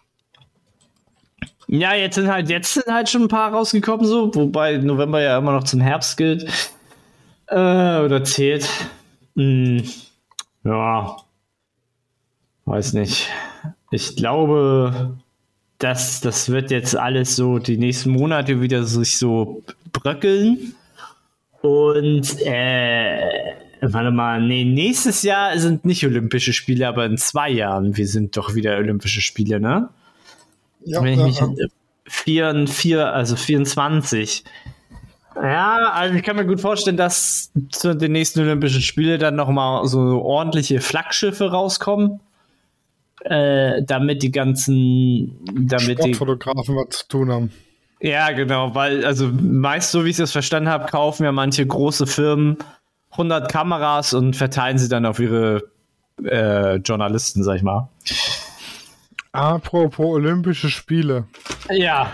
Ja, 1.68 1.94
jetzt 1.94 2.16
sind 2.16 2.28
halt, 2.28 2.50
jetzt 2.50 2.74
sind 2.74 2.88
halt 2.88 3.08
schon 3.10 3.24
ein 3.24 3.28
paar 3.28 3.54
rausgekommen, 3.54 4.06
so, 4.06 4.34
wobei 4.36 4.78
November 4.78 5.22
ja 5.22 5.38
immer 5.38 5.54
noch 5.54 5.64
zum 5.64 5.80
Herbst 5.80 6.18
gilt. 6.18 6.44
Äh, 7.48 8.00
oder 8.00 8.24
zählt. 8.24 8.68
Hm, 9.36 9.84
ja. 10.64 11.18
Weiß 12.66 12.94
nicht. 12.94 13.30
Ich 13.92 14.16
glaube, 14.16 15.18
dass 15.78 16.22
das 16.22 16.50
wird 16.50 16.72
jetzt 16.72 16.96
alles 16.96 17.36
so 17.36 17.60
die 17.60 17.78
nächsten 17.78 18.12
Monate 18.12 18.62
wieder 18.62 18.84
sich 18.84 19.18
so 19.18 19.64
bröckeln. 19.92 20.76
Und 21.62 22.42
äh, 22.46 23.54
warte 23.82 24.12
mal, 24.12 24.42
nee, 24.42 24.64
nächstes 24.64 25.24
Jahr 25.24 25.58
sind 25.60 25.86
nicht 25.86 26.06
Olympische 26.06 26.54
Spiele, 26.54 26.88
aber 26.88 27.06
in 27.06 27.18
zwei 27.18 27.50
Jahren, 27.50 27.98
wir 27.98 28.08
sind 28.08 28.38
doch 28.38 28.56
wieder 28.56 28.78
Olympische 28.78 29.22
Spiele, 29.22 29.60
ne? 29.60 29.90
Ja, 30.86 31.04
wenn 31.04 31.20
ich 31.20 31.26
mich 31.26 31.40
ja. 31.40 31.48
vier, 32.06 32.68
vier, 32.68 33.14
also 33.14 33.36
24. 33.36 34.44
Äh, 35.36 35.42
Ja, 35.42 35.92
also 35.94 36.16
ich 36.16 36.24
kann 36.24 36.36
mir 36.36 36.46
gut 36.46 36.62
vorstellen, 36.62 36.98
dass 36.98 37.52
zu 37.72 37.96
den 37.96 38.12
nächsten 38.12 38.42
Olympischen 38.42 38.82
Spielen 38.82 39.20
dann 39.20 39.36
nochmal 39.36 39.88
so 39.88 40.00
ordentliche 40.00 40.82
Flaggschiffe 40.82 41.52
rauskommen. 41.52 42.20
Äh, 43.24 43.84
damit 43.84 44.24
die 44.24 44.32
ganzen, 44.32 45.38
damit 45.68 46.04
die, 46.04 46.14
Sportfotografen 46.16 46.76
was 46.76 47.00
zu 47.00 47.08
tun 47.08 47.32
haben. 47.32 47.52
ja 48.00 48.32
genau, 48.32 48.74
weil 48.74 49.06
also 49.06 49.28
meist 49.28 49.92
so 49.92 50.06
wie 50.06 50.10
ich 50.10 50.18
das 50.18 50.32
verstanden 50.32 50.70
habe, 50.70 50.88
kaufen 50.88 51.24
ja 51.24 51.32
manche 51.32 51.66
große 51.66 52.08
Firmen 52.08 52.58
100 53.12 53.52
Kameras 53.52 54.16
und 54.16 54.36
verteilen 54.36 54.80
sie 54.80 54.90
dann 54.90 55.06
auf 55.06 55.20
ihre 55.20 55.62
äh, 56.24 56.78
Journalisten, 56.78 57.44
sag 57.44 57.58
ich 57.58 57.64
mal. 57.64 57.90
Apropos 59.34 60.16
Olympische 60.16 60.70
Spiele. 60.70 61.26
Ja, 61.70 62.12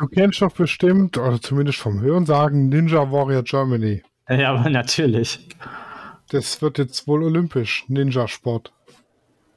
Du 0.00 0.06
kennst 0.06 0.40
doch 0.40 0.52
bestimmt, 0.52 1.18
oder 1.18 1.42
zumindest 1.42 1.78
vom 1.78 2.00
Hörensagen, 2.00 2.70
Ninja 2.70 3.12
Warrior 3.12 3.42
Germany. 3.42 4.02
ja, 4.30 4.54
aber 4.54 4.70
natürlich. 4.70 5.38
Das 6.30 6.62
wird 6.62 6.78
jetzt 6.78 7.06
wohl 7.06 7.22
olympisch, 7.22 7.84
Ninja-Sport. 7.88 8.72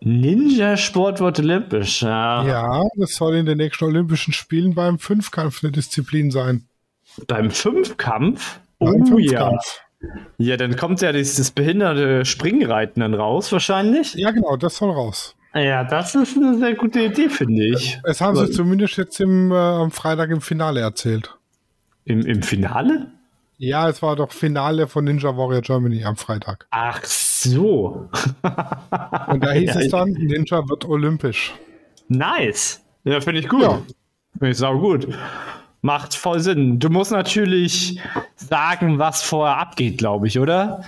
Ninja-Sport 0.05 1.21
wird 1.21 1.39
olympisch, 1.39 2.01
ja. 2.01 2.45
Ja, 2.45 2.83
das 2.97 3.15
soll 3.15 3.35
in 3.35 3.45
den 3.45 3.57
nächsten 3.57 3.85
Olympischen 3.85 4.33
Spielen 4.33 4.75
beim 4.75 4.99
Fünfkampf 4.99 5.63
eine 5.63 5.71
Disziplin 5.71 6.29
sein. 6.29 6.67
Beim 7.27 7.51
Fünfkampf? 7.51 8.59
Beim 8.79 9.03
Oh 9.13 9.17
ja. 9.17 9.49
Fünfkampf. 9.49 9.81
Ja, 10.37 10.57
dann 10.57 10.75
kommt 10.75 11.01
ja 11.01 11.13
dieses 11.13 11.51
behinderte 11.51 12.25
Springreiten 12.25 12.99
dann 12.99 13.13
raus, 13.13 13.51
wahrscheinlich. 13.53 14.13
Ja, 14.15 14.31
genau, 14.31 14.57
das 14.57 14.75
soll 14.75 14.91
raus. 14.91 15.35
Ja, 15.55 15.83
das 15.83 16.15
ist 16.15 16.35
eine 16.35 16.57
sehr 16.57 16.73
gute 16.73 17.03
Idee, 17.03 17.29
finde 17.29 17.63
ich. 17.63 17.99
Es 18.03 18.19
haben 18.19 18.35
sie 18.35 18.51
zumindest 18.51 18.97
jetzt 18.97 19.21
im, 19.21 19.51
äh, 19.51 19.55
am 19.55 19.91
Freitag 19.91 20.31
im 20.31 20.41
Finale 20.41 20.81
erzählt. 20.81 21.37
Im, 22.05 22.25
Im 22.25 22.41
Finale? 22.41 23.07
Ja, 23.57 23.87
es 23.87 24.01
war 24.01 24.15
doch 24.15 24.31
Finale 24.31 24.87
von 24.87 25.05
Ninja 25.05 25.37
Warrior 25.37 25.61
Germany 25.61 26.03
am 26.03 26.17
Freitag. 26.17 26.67
Ach 26.71 27.01
so. 27.05 27.32
Und 27.45 29.43
da 29.43 29.51
hieß 29.51 29.73
Ja, 29.75 29.81
es 29.81 29.89
dann, 29.89 30.11
Ninja 30.11 30.67
wird 30.67 30.85
olympisch. 30.85 31.53
Nice. 32.07 32.81
Ja, 33.03 33.19
finde 33.21 33.39
ich 33.41 33.49
gut. 33.49 33.63
Ja. 33.63 33.81
Finde 34.37 34.51
ich 34.51 34.57
sau 34.57 34.77
gut. 34.79 35.07
Macht 35.81 36.15
voll 36.15 36.39
Sinn. 36.39 36.79
Du 36.79 36.89
musst 36.89 37.11
natürlich 37.11 37.99
sagen, 38.35 38.99
was 38.99 39.21
vorher 39.21 39.57
abgeht, 39.57 39.97
glaube 39.97 40.27
ich, 40.27 40.39
oder? 40.39 40.83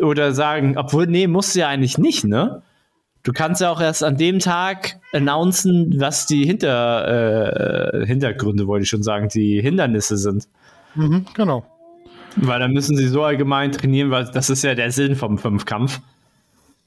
Oder 0.00 0.32
sagen, 0.32 0.76
obwohl, 0.78 1.06
nee, 1.06 1.26
musst 1.26 1.54
du 1.54 1.60
ja 1.60 1.68
eigentlich 1.68 1.98
nicht, 1.98 2.24
ne? 2.24 2.62
Du 3.22 3.32
kannst 3.32 3.60
ja 3.60 3.70
auch 3.70 3.80
erst 3.80 4.02
an 4.04 4.16
dem 4.16 4.38
Tag 4.38 5.00
announcen, 5.12 5.94
was 5.98 6.26
die 6.26 6.44
Hinter, 6.44 7.94
äh, 8.02 8.06
Hintergründe, 8.06 8.66
wollte 8.66 8.82
ich 8.82 8.88
schon 8.90 9.02
sagen, 9.02 9.28
die 9.28 9.60
Hindernisse 9.62 10.18
sind. 10.18 10.48
Mhm, 10.94 11.24
genau. 11.34 11.64
Weil 12.36 12.60
dann 12.60 12.72
müssen 12.72 12.96
sie 12.96 13.08
so 13.08 13.22
allgemein 13.22 13.72
trainieren, 13.72 14.10
weil 14.10 14.24
das 14.26 14.50
ist 14.50 14.64
ja 14.64 14.74
der 14.74 14.90
Sinn 14.90 15.16
vom 15.16 15.38
Fünfkampf. 15.38 16.00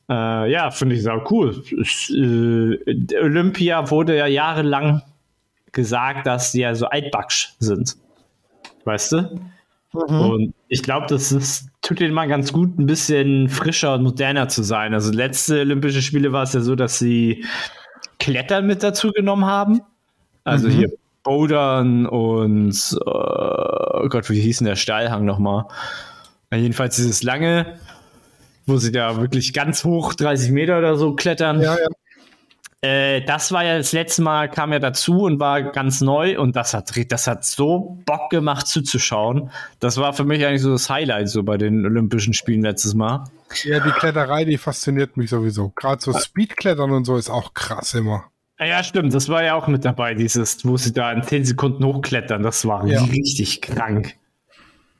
Äh, 0.09 0.51
ja, 0.51 0.71
finde 0.71 0.95
ich 0.95 1.03
sau 1.03 1.23
cool. 1.29 1.63
Äh, 2.09 3.17
Olympia 3.21 3.89
wurde 3.89 4.17
ja 4.17 4.27
jahrelang 4.27 5.01
gesagt, 5.71 6.27
dass 6.27 6.51
die 6.51 6.61
ja 6.61 6.75
so 6.75 6.87
altbacksch 6.87 7.53
sind. 7.59 7.95
Weißt 8.85 9.11
du? 9.13 9.39
Und 9.93 10.53
ich 10.67 10.83
glaube, 10.83 11.07
das 11.07 11.31
ist, 11.31 11.69
tut 11.81 11.99
denen 11.99 12.13
mal 12.13 12.27
ganz 12.27 12.53
gut, 12.53 12.77
ein 12.77 12.85
bisschen 12.85 13.49
frischer 13.49 13.95
und 13.95 14.03
moderner 14.03 14.47
zu 14.47 14.63
sein. 14.63 14.93
Also 14.93 15.11
letzte 15.11 15.61
Olympische 15.61 16.01
Spiele 16.01 16.31
war 16.33 16.43
es 16.43 16.53
ja 16.53 16.61
so, 16.61 16.75
dass 16.75 16.99
sie 16.99 17.45
Klettern 18.19 18.67
mit 18.67 18.83
dazu 18.83 19.11
genommen 19.11 19.45
haben. 19.45 19.81
Also 20.43 20.69
hier 20.69 20.91
Bouldern 21.23 22.05
und 22.05 22.97
äh, 23.05 23.09
oh 24.03 24.09
Gott, 24.09 24.29
wie 24.29 24.39
hieß 24.39 24.59
denn 24.59 24.67
der 24.67 24.75
Steilhang 24.75 25.25
nochmal? 25.25 25.65
Jedenfalls 26.51 26.95
dieses 26.95 27.23
lange, 27.23 27.77
wo 28.65 28.77
sie 28.77 28.91
da 28.91 29.17
wirklich 29.17 29.53
ganz 29.53 29.83
hoch 29.83 30.13
30 30.13 30.51
Meter 30.51 30.77
oder 30.77 30.95
so 30.95 31.13
klettern. 31.13 31.61
Ja, 31.61 31.75
ja. 31.77 31.87
Äh, 32.81 33.25
das 33.25 33.51
war 33.51 33.65
ja 33.65 33.77
das 33.77 33.91
letzte 33.91 34.21
Mal, 34.21 34.49
kam 34.49 34.71
ja 34.71 34.79
dazu 34.79 35.23
und 35.23 35.39
war 35.39 35.63
ganz 35.63 35.99
neu 36.01 36.39
und 36.39 36.55
das 36.55 36.73
hat, 36.73 36.91
das 37.11 37.25
hat 37.25 37.43
so 37.43 37.97
Bock 38.05 38.29
gemacht 38.29 38.67
zuzuschauen. 38.67 39.49
Das 39.79 39.97
war 39.97 40.13
für 40.13 40.25
mich 40.25 40.45
eigentlich 40.45 40.61
so 40.61 40.71
das 40.71 40.89
Highlight 40.89 41.29
so 41.29 41.41
bei 41.43 41.57
den 41.57 41.85
Olympischen 41.85 42.33
Spielen 42.33 42.61
letztes 42.61 42.93
Mal. 42.93 43.23
Ja, 43.63 43.79
die 43.79 43.91
Kletterei, 43.91 44.45
die 44.45 44.57
fasziniert 44.57 45.17
mich 45.17 45.31
sowieso. 45.31 45.69
Gerade 45.69 46.01
so 46.01 46.13
Speedklettern 46.13 46.91
und 46.91 47.05
so 47.05 47.17
ist 47.17 47.29
auch 47.29 47.53
krass 47.55 47.95
immer. 47.95 48.25
Ja, 48.59 48.83
stimmt, 48.83 49.13
das 49.13 49.29
war 49.29 49.43
ja 49.43 49.53
auch 49.53 49.67
mit 49.67 49.85
dabei, 49.85 50.15
dieses, 50.15 50.65
wo 50.65 50.77
sie 50.77 50.91
da 50.91 51.11
in 51.11 51.21
10 51.21 51.45
Sekunden 51.45 51.83
hochklettern, 51.85 52.41
das 52.41 52.65
war 52.65 52.85
Ja. 52.87 53.03
richtig 53.03 53.61
krank. 53.61 54.15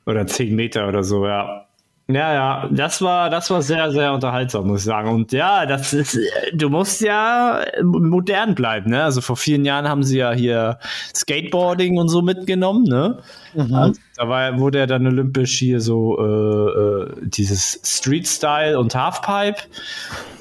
Oder 0.06 0.26
10 0.26 0.54
Meter 0.54 0.88
oder 0.88 1.02
so, 1.02 1.26
ja. 1.26 1.64
Ja, 2.10 2.32
ja, 2.32 2.68
das 2.72 3.02
war, 3.02 3.28
das 3.28 3.50
war 3.50 3.60
sehr, 3.60 3.90
sehr 3.90 4.14
unterhaltsam, 4.14 4.66
muss 4.68 4.80
ich 4.80 4.86
sagen. 4.86 5.10
Und 5.10 5.30
ja, 5.32 5.66
das 5.66 5.92
ist, 5.92 6.18
du 6.54 6.70
musst 6.70 7.02
ja 7.02 7.60
modern 7.82 8.54
bleiben, 8.54 8.88
ne? 8.92 9.04
Also 9.04 9.20
vor 9.20 9.36
vielen 9.36 9.66
Jahren 9.66 9.86
haben 9.86 10.02
sie 10.02 10.16
ja 10.16 10.32
hier 10.32 10.78
Skateboarding 11.14 11.98
und 11.98 12.08
so 12.08 12.22
mitgenommen, 12.22 12.84
ne? 12.84 13.18
Also, 13.54 14.00
da 14.16 14.26
war, 14.26 14.58
wurde 14.58 14.78
ja 14.78 14.86
dann 14.86 15.06
olympisch 15.06 15.58
hier 15.58 15.82
so 15.82 16.16
äh, 16.18 16.22
äh, 16.22 17.14
dieses 17.28 17.78
Street-Style 17.84 18.78
und 18.78 18.94
Halfpipe. 18.94 19.64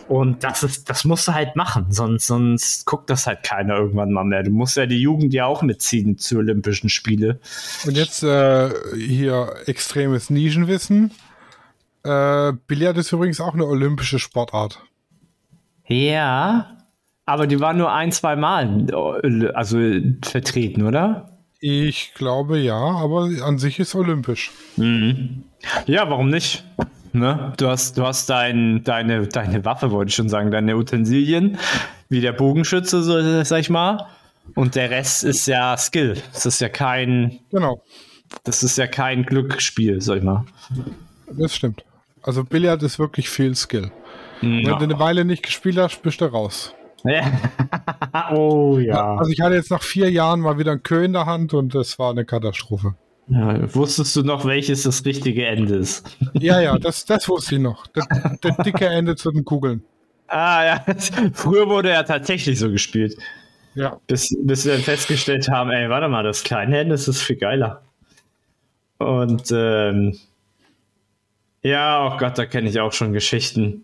Und 0.08 0.44
das 0.44 0.64
ist, 0.64 0.90
das 0.90 1.04
musst 1.04 1.28
du 1.28 1.34
halt 1.34 1.56
machen, 1.56 1.88
sonst, 1.90 2.28
sonst 2.28 2.86
guckt 2.86 3.10
das 3.10 3.28
halt 3.28 3.44
keiner 3.44 3.76
irgendwann 3.78 4.12
mal 4.12 4.24
mehr. 4.24 4.44
Du 4.44 4.52
musst 4.52 4.78
ja 4.78 4.86
die 4.86 5.02
Jugend 5.02 5.34
ja 5.34 5.46
auch 5.46 5.62
mitziehen 5.62 6.18
zu 6.18 6.38
Olympischen 6.38 6.90
Spiele. 6.90 7.40
Und 7.86 7.98
jetzt 7.98 8.24
äh, 8.24 8.70
hier 8.96 9.54
extremes 9.66 10.30
Nischenwissen. 10.30 11.12
Äh, 12.04 12.54
Billard 12.68 12.98
ist 12.98 13.12
übrigens 13.12 13.42
auch 13.42 13.54
eine 13.54 13.66
olympische 13.66 14.18
Sportart. 14.18 14.82
Ja, 15.88 16.78
aber 17.26 17.48
die 17.48 17.60
waren 17.60 17.78
nur 17.78 17.92
ein, 17.92 18.12
zwei 18.14 18.38
Mal 18.38 18.88
also 19.54 19.78
vertreten, 20.22 20.84
oder? 20.86 21.38
Ich 21.60 22.14
glaube 22.14 22.60
ja, 22.60 22.78
aber 22.78 23.30
an 23.44 23.58
sich 23.58 23.80
ist 23.80 23.96
olympisch. 23.96 24.52
Ja, 25.86 26.10
warum 26.10 26.30
nicht? 26.30 26.64
Ne? 27.14 27.54
Du 27.58 27.68
hast, 27.68 27.98
du 27.98 28.04
hast 28.06 28.30
dein, 28.30 28.84
deine, 28.84 29.28
deine 29.28 29.64
Waffe, 29.66 29.92
wollte 29.92 30.10
ich 30.10 30.16
schon 30.16 30.30
sagen, 30.30 30.52
deine 30.52 30.76
Utensilien, 30.78 31.58
wie 32.10 32.22
der 32.22 32.34
Bogenschütze, 32.34 33.02
so, 33.04 33.44
sag 33.44 33.60
ich 33.60 33.70
mal. 33.70 34.08
Und 34.56 34.76
der 34.76 34.90
Rest 34.90 35.24
ist 35.24 35.46
ja 35.48 35.76
Skill. 35.78 36.16
Das 36.34 36.46
ist 36.46 36.62
ja 36.62 36.70
kein, 36.70 37.40
Genau, 37.52 37.82
das 38.44 38.64
ist 38.64 38.78
ja 38.78 38.88
kein 38.88 39.24
Glücksspiel, 39.24 40.02
sag 40.02 40.18
ich 40.18 40.24
mal. 40.24 40.46
das 41.32 41.56
stimmt. 41.56 41.84
Also 42.24 42.44
Billard 42.44 42.84
ist 42.84 43.00
wirklich 43.00 43.30
viel 43.30 43.56
Skill. 43.56 43.92
Wenn 44.42 44.64
du 44.64 44.76
eine 44.76 45.00
Weile 45.00 45.26
nicht 45.26 45.44
gespielt 45.44 45.78
hast, 45.78 46.02
bist 46.02 46.22
du 46.22 46.26
raus. 46.26 46.74
Oh 48.32 48.80
ja. 48.80 49.16
Also 49.16 49.32
ich 49.32 49.40
hatte 49.42 49.56
jetzt 49.56 49.72
nach 49.72 49.84
vier 49.84 50.12
Jahren 50.12 50.42
mal 50.42 50.58
wieder 50.58 50.74
ein 50.74 50.84
Kö 50.84 51.04
in 51.06 51.14
der 51.14 51.26
Hand 51.26 51.54
und 51.54 51.74
das 51.74 51.98
war 52.00 52.12
eine 52.12 52.26
Katastrophe. 52.26 52.96
Ja. 53.30 53.76
Wusstest 53.76 54.16
du 54.16 54.24
noch, 54.24 54.46
welches 54.46 54.84
das 54.84 55.04
richtige 55.06 55.46
Ende 55.46 55.76
ist? 55.76 56.18
Ja, 56.34 56.60
ja, 56.62 56.78
das, 56.78 57.06
das 57.06 57.28
wusste 57.28 57.56
ich 57.56 57.62
noch. 57.62 57.88
Das, 57.88 58.08
das 58.42 58.58
dicke 58.58 58.88
Ende 58.88 59.16
zu 59.16 59.32
den 59.32 59.44
Kugeln. 59.44 59.84
Ah 60.28 60.64
ja, 60.66 60.86
früher 61.34 61.68
wurde 61.68 61.90
ja 61.90 62.04
tatsächlich 62.04 62.60
so 62.60 62.70
gespielt. 62.70 63.18
Ja. 63.76 64.00
Bis, 64.08 64.36
bis 64.44 64.66
wir 64.66 64.74
dann 64.74 64.82
festgestellt 64.82 65.50
haben, 65.50 65.70
ey, 65.70 65.90
warte 65.90 66.08
mal, 66.08 66.24
das 66.24 66.44
kleine 66.44 66.80
Ende 66.80 66.96
ist 66.96 67.22
viel 67.22 67.36
geiler. 67.36 67.84
Und 68.98 69.52
ähm, 69.52 70.18
ja, 71.62 72.08
oh 72.08 72.18
Gott, 72.18 72.38
da 72.38 72.46
kenne 72.46 72.70
ich 72.70 72.80
auch 72.80 72.94
schon 72.94 73.14
Geschichten. 73.14 73.84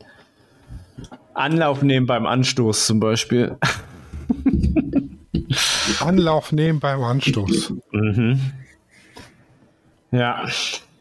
Anlauf 1.33 1.81
nehmen 1.81 2.05
beim 2.05 2.25
Anstoß 2.25 2.85
zum 2.85 2.99
Beispiel. 2.99 3.57
Anlauf 5.99 6.51
nehmen 6.51 6.79
beim 6.79 7.03
Anstoß. 7.03 7.73
Mhm. 7.91 8.39
Ja, 10.13 10.45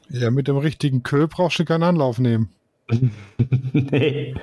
Ja, 0.08 0.30
mit 0.30 0.48
dem 0.48 0.56
richtigen 0.56 1.02
Kö 1.02 1.26
brauchst 1.28 1.58
du 1.58 1.64
keinen 1.64 1.82
Anlauf 1.82 2.18
nehmen. 2.18 2.48
nee. 3.72 4.34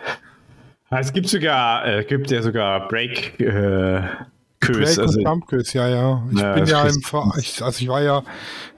Es 0.92 1.12
gibt 1.14 1.28
sogar, 1.28 1.86
äh, 1.88 2.04
gibt 2.04 2.32
ja 2.32 2.42
sogar 2.42 2.88
Break 2.88 3.40
äh, 3.40 4.02
Kös, 4.60 4.96
Break 4.96 5.00
also, 5.00 5.20
und 5.20 5.74
ja, 5.74 5.88
ja. 5.88 6.24
Ich 6.32 6.40
Ja, 6.40 6.54
bin 6.54 6.66
ja 6.66 6.88
im 6.88 7.02
Ver 7.02 7.32
ich, 7.38 7.62
also 7.62 7.82
ich 7.82 7.88
war 7.88 8.02
ja 8.02 8.24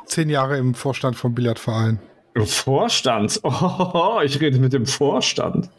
zehn 0.05 0.29
Jahre 0.29 0.57
im 0.57 0.73
Vorstand 0.73 1.15
vom 1.15 1.33
Billardverein. 1.35 1.99
Vorstand. 2.45 3.39
Oh, 3.43 4.19
ich 4.23 4.39
rede 4.41 4.59
mit 4.59 4.73
dem 4.73 4.85
Vorstand. 4.85 5.69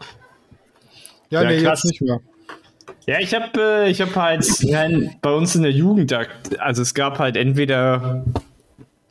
Ja, 1.31 1.43
Ja, 1.43 1.49
nee, 1.51 1.63
krass. 1.63 1.83
jetzt 1.85 1.91
nicht 1.91 2.03
mehr. 2.03 2.21
Ja, 3.07 3.19
ich 3.19 3.35
habe 3.35 3.51
äh, 3.59 3.91
ich 3.91 4.01
hab 4.01 4.15
halt 4.17 4.47
bei 5.23 5.33
uns 5.33 5.55
in 5.55 5.63
der 5.63 5.73
Jugend, 5.73 6.13
also 6.59 6.83
es 6.83 6.95
gab 6.95 7.19
halt 7.19 7.37
entweder, 7.37 8.25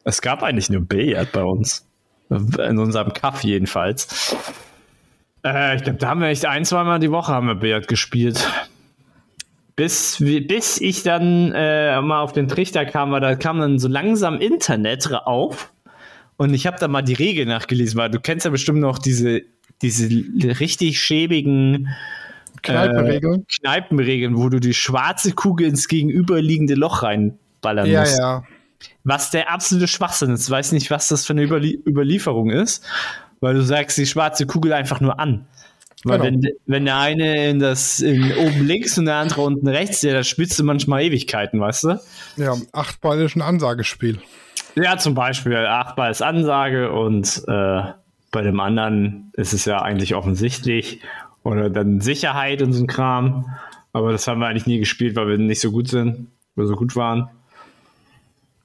es 0.04 0.22
gab 0.22 0.43
eigentlich 0.43 0.70
nur 0.70 0.82
Billard 0.82 1.32
bei 1.32 1.43
uns. 1.43 1.88
In 2.30 2.78
unserem 2.78 3.12
Kaff 3.14 3.43
jedenfalls. 3.43 4.36
Äh, 5.43 5.76
ich 5.76 5.84
glaube, 5.84 5.99
da 5.99 6.08
haben 6.08 6.22
wir 6.22 6.28
echt 6.28 6.45
ein, 6.45 6.64
zweimal 6.64 6.99
die 6.99 7.12
Woche 7.12 7.34
haben 7.34 7.47
wir 7.47 7.56
Billard 7.56 7.88
gespielt. 7.88 8.47
Bis, 9.76 10.18
bis 10.20 10.80
ich 10.80 11.04
dann 11.04 11.52
äh, 11.54 11.99
mal 12.02 12.22
auf 12.22 12.32
den 12.32 12.47
Trichter 12.47 12.86
kam, 12.86 13.12
weil 13.12 13.22
da 13.22 13.36
kam 13.36 13.60
dann 13.60 13.80
so 13.80 13.88
langsam 13.88 14.39
Internet 14.39 15.12
auf. 15.12 15.74
Und 16.38 16.54
ich 16.54 16.68
habe 16.68 16.78
da 16.80 16.88
mal 16.88 17.02
die 17.02 17.14
Regeln 17.14 17.49
nachgelesen, 17.49 17.99
weil 17.99 18.10
du 18.10 18.20
kennst 18.20 18.45
ja 18.45 18.52
bestimmt 18.52 18.80
noch 18.80 18.97
diese, 18.97 19.41
diese 19.82 20.10
richtig 20.60 20.99
schäbigen 20.99 21.89
Kneipenregeln. 22.62 23.41
Äh, 23.41 23.60
Kneipenregeln, 23.60 24.38
wo 24.38 24.49
du 24.49 24.60
die 24.60 24.74
schwarze 24.74 25.34
Kugel 25.34 25.68
ins 25.68 25.88
gegenüberliegende 25.88 26.76
Loch 26.76 27.04
reinballern 27.04 27.89
ja, 27.89 28.02
musst. 28.02 28.20
Ja, 28.20 28.43
Was 29.04 29.32
der 29.32 29.52
absolute 29.52 29.88
Schwachsinn 29.88 30.32
ist. 30.32 30.46
Ich 30.46 30.50
weiß 30.50 30.72
nicht, 30.74 30.92
was 30.92 31.08
das 31.08 31.26
für 31.26 31.34
eine 31.34 31.44
Überlie 31.44 31.80
Überlieferung 31.88 32.50
ist, 32.50 32.84
weil 33.40 33.54
du 33.54 33.62
sagst 33.62 33.98
die 33.98 34.06
schwarze 34.06 34.46
Kugel 34.46 34.74
einfach 34.74 35.02
nur 35.02 35.20
an. 35.20 35.48
Weil 36.04 36.20
genau. 36.20 36.42
wenn, 36.44 36.54
wenn 36.66 36.86
der 36.86 36.98
eine 36.98 37.50
in 37.50 37.60
das 37.60 38.00
in 38.00 38.34
oben 38.38 38.66
links 38.66 38.98
und 38.98 39.06
der 39.06 39.18
andere 39.18 39.42
unten 39.42 39.68
rechts, 39.68 40.02
ja, 40.02 40.14
da 40.14 40.24
spielst 40.24 40.58
du 40.58 40.64
manchmal 40.64 41.04
Ewigkeiten, 41.04 41.60
weißt 41.60 41.84
du? 41.84 42.00
Ja, 42.38 42.56
Achtball 42.72 43.22
ist 43.22 43.36
ein 43.36 43.42
Ansagespiel. 43.42 44.20
Ja, 44.76 44.98
zum 44.98 45.14
Beispiel 45.14 45.56
Achtball 45.58 46.10
ist 46.10 46.24
Ansage 46.24 46.92
und 46.92 47.44
äh, 47.48 47.84
bei 48.32 48.42
dem 48.42 48.60
anderen 48.60 49.32
ist 49.34 49.54
es 49.54 49.66
ja 49.66 49.82
eigentlich 49.82 50.16
offensichtlich. 50.16 51.02
Oder 51.44 51.70
dann 51.70 52.02
Sicherheit 52.02 52.62
und 52.62 52.74
so 52.74 52.84
ein 52.84 52.88
Kram. 52.88 53.46
Aber 53.94 54.12
das 54.12 54.28
haben 54.28 54.40
wir 54.40 54.48
eigentlich 54.48 54.68
nie 54.68 54.80
gespielt, 54.80 55.16
weil 55.16 55.28
wir 55.28 55.38
nicht 55.38 55.60
so 55.60 55.72
gut 55.72 55.90
sind, 55.90 56.28
weil 56.56 56.66
wir 56.66 56.68
so 56.68 56.76
gut 56.76 56.96
waren. 56.96 57.30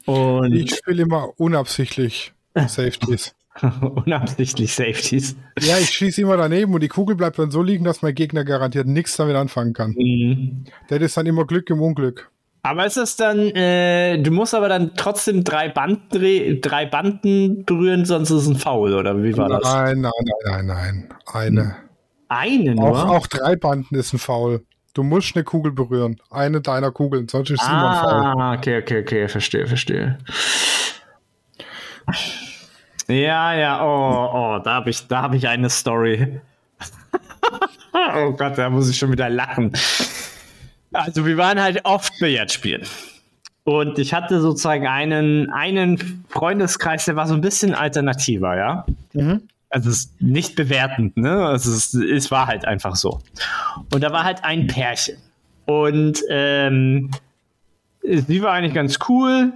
Und 0.07 0.55
ich 0.55 0.75
spiele 0.75 1.03
immer 1.03 1.31
unabsichtlich 1.39 2.33
Safeties. 2.55 3.35
unabsichtlich 3.81 4.75
Safeties. 4.75 5.37
Ja, 5.61 5.79
ich 5.79 5.91
schieße 5.91 6.21
immer 6.21 6.37
daneben 6.37 6.75
und 6.75 6.83
die 6.83 6.89
Kugel 6.89 7.17
bleibt 7.17 7.39
dann 7.39 7.51
so 7.51 7.63
liegen, 7.63 7.85
dass 7.85 8.03
mein 8.03 8.15
Gegner 8.15 8.45
garantiert 8.45 8.87
nichts 8.87 9.17
damit 9.17 9.37
anfangen 9.37 9.73
kann. 9.73 9.95
Mhm. 9.97 10.65
Das 10.89 11.01
ist 11.01 11.17
dann 11.17 11.27
immer 11.27 11.47
Glück 11.47 11.69
im 11.71 11.81
Unglück. 11.81 12.31
Aber 12.63 12.85
ist 12.85 12.97
es 12.97 13.15
dann, 13.15 13.39
äh, 13.39 14.19
du 14.19 14.33
musst 14.33 14.53
aber 14.53 14.69
dann 14.69 14.93
trotzdem 14.97 15.45
drei, 15.45 15.69
Band 15.69 16.01
drei 16.11 16.87
Banden 16.87 17.65
berühren, 17.65 18.05
sonst 18.05 18.31
ist 18.31 18.43
es 18.43 18.49
ein 18.49 18.57
Foul, 18.57 18.93
oder 18.95 19.23
wie 19.23 19.37
war 19.37 19.49
nein, 19.49 19.61
das? 19.63 19.73
Nein, 19.73 20.01
nein, 20.01 20.13
nein, 20.27 20.67
nein, 20.67 20.67
nein. 20.67 21.09
Eine. 21.33 21.77
Eine 22.29 22.75
nur? 22.75 22.89
Auch, 22.89 23.09
auch 23.11 23.27
drei 23.29 23.55
Banden 23.55 23.95
ist 23.95 24.13
ein 24.13 24.19
Foul. 24.19 24.65
Du 24.97 25.03
musst 25.03 25.37
eine 25.37 25.45
Kugel 25.45 25.73
berühren. 25.73 26.19
Eine 26.31 26.63
deiner 26.63 26.91
Kugeln, 26.91 27.29
sonst 27.29 27.51
ist 27.51 27.61
Foul. 27.61 27.71
Ah, 27.71 28.55
okay, 28.55 28.79
okay, 28.79 29.03
okay, 29.03 29.29
verstehe, 29.29 29.67
verstehe. 29.67 30.17
Ja, 33.07 33.53
ja, 33.53 33.85
oh, 33.85 34.31
oh, 34.33 34.59
da 34.65 34.77
habe 34.77 34.89
ich, 34.89 35.05
hab 35.11 35.35
ich 35.35 35.47
eine 35.47 35.69
Story. 35.69 36.41
oh 38.17 38.33
Gott, 38.33 38.57
da 38.57 38.71
muss 38.71 38.89
ich 38.89 38.97
schon 38.97 39.13
wieder 39.13 39.29
lachen. 39.29 39.71
Also, 40.95 41.27
wir 41.27 41.37
waren 41.37 41.61
halt 41.61 41.85
oft 41.85 42.15
Billard 42.19 42.51
spielen. 42.51 42.87
Und 43.65 43.99
ich 43.99 44.15
hatte 44.15 44.41
sozusagen 44.41 44.87
einen, 44.87 45.51
einen 45.51 46.25
Freundeskreis, 46.31 47.05
der 47.05 47.17
war 47.17 47.27
so 47.27 47.35
ein 47.35 47.43
bisschen 47.43 47.75
alternativer, 47.75 48.57
ja. 48.57 48.87
Mhm. 49.13 49.43
Also 49.69 49.91
es 49.91 49.97
ist 49.97 50.23
nicht 50.23 50.57
bewertend, 50.57 51.17
ne? 51.17 51.45
Also 51.47 51.73
es, 51.73 51.93
es 51.95 52.31
war 52.31 52.47
halt 52.47 52.65
einfach 52.65 52.97
so. 52.97 53.21
Und 53.93 54.03
da 54.03 54.13
war 54.13 54.25
halt 54.25 54.45
ein 54.45 54.67
Pärchen. 54.69 55.17
Und 55.67 56.23
ähm, 56.31 57.11
sie 58.03 58.43
war 58.43 58.53
eigentlich 58.53 58.75
ganz 58.75 58.99
cool. 59.09 59.53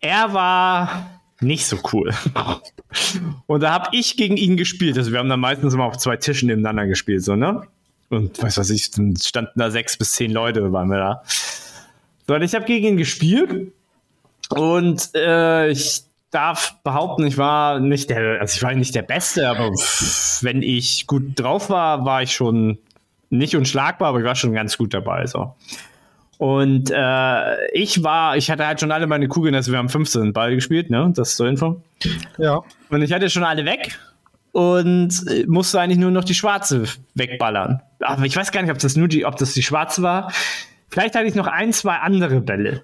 Er 0.00 0.34
war 0.34 1.10
nicht 1.40 1.66
so 1.66 1.78
cool. 1.92 2.12
Und 3.46 3.62
da 3.62 3.72
habe 3.72 3.88
ich 3.92 4.16
gegen 4.16 4.36
ihn 4.36 4.56
gespielt. 4.56 4.98
Also 4.98 5.12
wir 5.12 5.18
haben 5.18 5.28
dann 5.28 5.40
meistens 5.40 5.74
immer 5.74 5.84
auf 5.84 5.96
zwei 5.98 6.16
Tischen 6.16 6.48
nebeneinander 6.48 6.86
gespielt, 6.86 7.22
so, 7.22 7.36
ne? 7.36 7.62
Und 8.08 8.42
weiß 8.42 8.58
was 8.58 8.70
ich, 8.70 8.90
dann 8.90 9.16
standen 9.16 9.58
da 9.58 9.70
sechs 9.70 9.96
bis 9.96 10.12
zehn 10.12 10.32
Leute, 10.32 10.72
waren 10.72 10.88
wir 10.88 10.98
da. 10.98 11.22
So, 12.26 12.34
und 12.34 12.42
ich 12.42 12.54
habe 12.54 12.66
gegen 12.66 12.88
ihn 12.88 12.96
gespielt. 12.96 13.72
Und 14.50 15.10
äh, 15.14 15.70
ich 15.70 16.02
darf 16.32 16.76
behaupten, 16.82 17.26
ich 17.26 17.38
war 17.38 17.78
nicht 17.78 18.10
der, 18.10 18.40
also 18.40 18.56
ich 18.56 18.62
war 18.62 18.74
nicht 18.74 18.94
der 18.94 19.02
Beste, 19.02 19.48
aber 19.48 19.70
wenn 20.40 20.62
ich 20.62 21.06
gut 21.06 21.38
drauf 21.38 21.70
war, 21.70 22.04
war 22.04 22.22
ich 22.22 22.32
schon 22.32 22.78
nicht 23.30 23.54
unschlagbar, 23.54 24.08
aber 24.08 24.18
ich 24.18 24.24
war 24.24 24.34
schon 24.34 24.52
ganz 24.52 24.76
gut 24.76 24.92
dabei. 24.92 25.26
So. 25.26 25.54
Und 26.38 26.90
äh, 26.90 27.70
ich 27.72 28.02
war, 28.02 28.36
ich 28.36 28.50
hatte 28.50 28.66
halt 28.66 28.80
schon 28.80 28.90
alle 28.90 29.06
meine 29.06 29.28
Kugeln, 29.28 29.54
also 29.54 29.70
wir 29.70 29.78
haben 29.78 29.88
15 29.88 30.32
Ball 30.32 30.54
gespielt, 30.54 30.90
ne? 30.90 31.12
Das 31.14 31.30
ist 31.30 31.36
zur 31.36 31.46
Info. 31.48 31.80
Ja. 32.38 32.62
Und 32.88 33.02
ich 33.02 33.12
hatte 33.12 33.30
schon 33.30 33.44
alle 33.44 33.64
weg 33.64 33.98
und 34.52 35.24
musste 35.46 35.80
eigentlich 35.80 35.98
nur 35.98 36.10
noch 36.10 36.24
die 36.24 36.34
schwarze 36.34 36.84
wegballern. 37.14 37.80
Aber 38.00 38.24
ich 38.24 38.36
weiß 38.36 38.52
gar 38.52 38.62
nicht, 38.62 38.70
ob 38.70 38.78
das 38.78 38.96
nur 38.96 39.08
die, 39.08 39.24
ob 39.24 39.36
das 39.36 39.54
die 39.54 39.62
schwarze 39.62 40.02
war. 40.02 40.32
Vielleicht 40.88 41.14
hatte 41.14 41.26
ich 41.26 41.34
noch 41.34 41.46
ein, 41.46 41.72
zwei 41.72 41.96
andere 41.96 42.40
Bälle. 42.40 42.82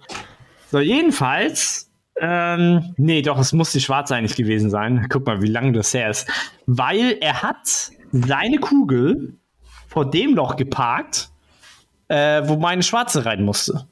So, 0.70 0.78
jedenfalls, 0.78 1.87
ähm, 2.20 2.94
nee, 2.96 3.22
doch, 3.22 3.38
es 3.38 3.52
muss 3.52 3.72
die 3.72 3.80
schwarze 3.80 4.14
eigentlich 4.14 4.36
gewesen 4.36 4.70
sein. 4.70 5.06
Guck 5.08 5.26
mal, 5.26 5.42
wie 5.42 5.48
lange 5.48 5.72
das 5.72 5.94
her 5.94 6.10
ist. 6.10 6.28
Weil 6.66 7.16
er 7.20 7.42
hat 7.42 7.90
seine 8.12 8.58
Kugel 8.58 9.38
vor 9.86 10.10
dem 10.10 10.34
Loch 10.34 10.56
geparkt, 10.56 11.30
äh, 12.08 12.42
wo 12.44 12.56
meine 12.56 12.82
schwarze 12.82 13.24
rein 13.24 13.44
musste. 13.44 13.86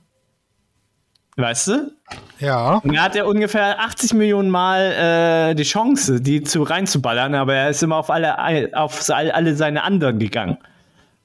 Weißt 1.36 1.68
du? 1.68 1.92
Ja. 2.38 2.76
Und 2.76 2.94
er 2.94 3.02
hat 3.02 3.14
ja 3.14 3.24
ungefähr 3.24 3.78
80 3.80 4.14
Millionen 4.14 4.48
Mal 4.48 5.50
äh, 5.50 5.54
die 5.54 5.64
Chance, 5.64 6.20
die 6.20 6.42
zu 6.42 6.62
reinzuballern, 6.62 7.34
aber 7.34 7.54
er 7.54 7.70
ist 7.70 7.82
immer 7.82 7.96
auf 7.96 8.10
alle, 8.10 8.70
auf 8.74 9.10
alle 9.10 9.54
seine 9.54 9.82
anderen 9.82 10.18
gegangen. 10.18 10.56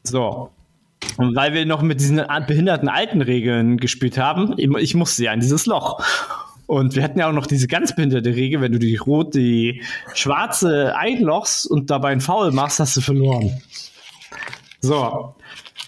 So. 0.03 0.51
Und 1.17 1.35
weil 1.35 1.53
wir 1.53 1.65
noch 1.65 1.81
mit 1.81 1.99
diesen 1.99 2.21
behinderten 2.45 2.89
alten 2.89 3.21
Regeln 3.21 3.77
gespielt 3.77 4.17
haben, 4.17 4.55
ich 4.57 4.93
musste 4.93 5.23
ja 5.23 5.33
in 5.33 5.39
dieses 5.39 5.65
Loch. 5.65 6.03
Und 6.71 6.95
wir 6.95 7.03
hatten 7.03 7.19
ja 7.19 7.27
auch 7.27 7.33
noch 7.33 7.47
diese 7.47 7.67
ganz 7.67 7.93
behinderte 7.93 8.33
Regel, 8.33 8.61
wenn 8.61 8.71
du 8.71 8.79
die 8.79 8.95
rote, 8.95 9.39
die 9.39 9.83
schwarze 10.13 10.95
einlochst 10.95 11.69
und 11.69 11.89
dabei 11.89 12.13
ein 12.13 12.21
Foul 12.21 12.53
machst, 12.53 12.79
hast 12.79 12.95
du 12.95 13.01
verloren. 13.01 13.61
So. 14.79 15.35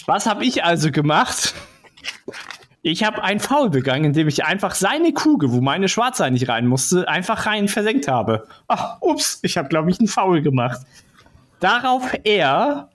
Was 0.07 0.25
habe 0.25 0.43
ich 0.43 0.65
also 0.65 0.91
gemacht? 0.91 1.53
Ich 2.81 3.05
habe 3.05 3.23
ein 3.23 3.39
Foul 3.39 3.69
begangen, 3.69 4.03
indem 4.03 4.27
ich 4.27 4.43
einfach 4.43 4.75
seine 4.75 5.13
Kugel, 5.13 5.53
wo 5.53 5.61
meine 5.61 5.88
Schwarze 5.88 6.29
nicht 6.29 6.49
rein 6.49 6.67
musste, 6.67 7.07
einfach 7.07 7.45
rein 7.45 7.69
versenkt 7.69 8.09
habe. 8.09 8.45
Ach, 8.67 8.97
ups, 8.99 9.39
ich 9.41 9.57
habe, 9.57 9.69
glaube 9.69 9.89
ich, 9.89 9.99
einen 9.99 10.09
Foul 10.09 10.41
gemacht. 10.41 10.81
Darauf 11.61 12.13
er 12.25 12.89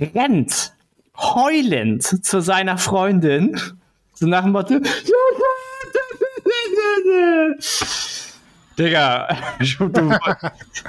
rennt 0.00 0.72
heulend 1.16 2.02
zu 2.02 2.42
seiner 2.42 2.78
Freundin, 2.78 3.60
so 4.14 4.26
nach 4.26 4.42
dem 4.42 4.50
Motto, 4.50 4.80
Digga, 8.78 9.36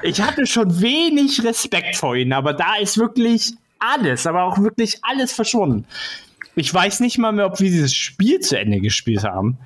ich 0.03 0.21
hatte 0.21 0.45
schon 0.45 0.79
wenig 0.81 1.43
Respekt 1.43 1.95
vor 1.95 2.15
ihnen, 2.15 2.33
aber 2.33 2.53
da 2.53 2.75
ist 2.75 2.97
wirklich 2.97 3.53
alles, 3.79 4.27
aber 4.27 4.43
auch 4.43 4.59
wirklich 4.59 4.99
alles 5.01 5.33
verschwunden. 5.33 5.85
Ich 6.55 6.73
weiß 6.73 6.99
nicht 6.99 7.17
mal 7.17 7.31
mehr, 7.31 7.47
ob 7.47 7.59
wir 7.59 7.69
dieses 7.69 7.93
Spiel 7.93 8.39
zu 8.41 8.59
Ende 8.59 8.79
gespielt 8.79 9.23
haben. 9.23 9.57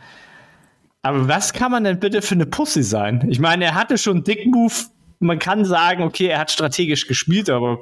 Aber 1.01 1.27
was 1.27 1.51
kann 1.51 1.71
man 1.71 1.83
denn 1.83 1.99
bitte 1.99 2.21
für 2.21 2.35
eine 2.35 2.45
Pussy 2.45 2.83
sein? 2.83 3.27
Ich 3.29 3.39
meine, 3.39 3.65
er 3.65 3.73
hatte 3.73 3.97
schon 3.97 4.17
einen 4.17 4.23
dicken 4.23 4.51
Move. 4.51 4.73
Man 5.19 5.39
kann 5.39 5.65
sagen, 5.65 6.03
okay, 6.03 6.27
er 6.27 6.39
hat 6.39 6.51
strategisch 6.51 7.07
gespielt, 7.07 7.49
aber 7.49 7.79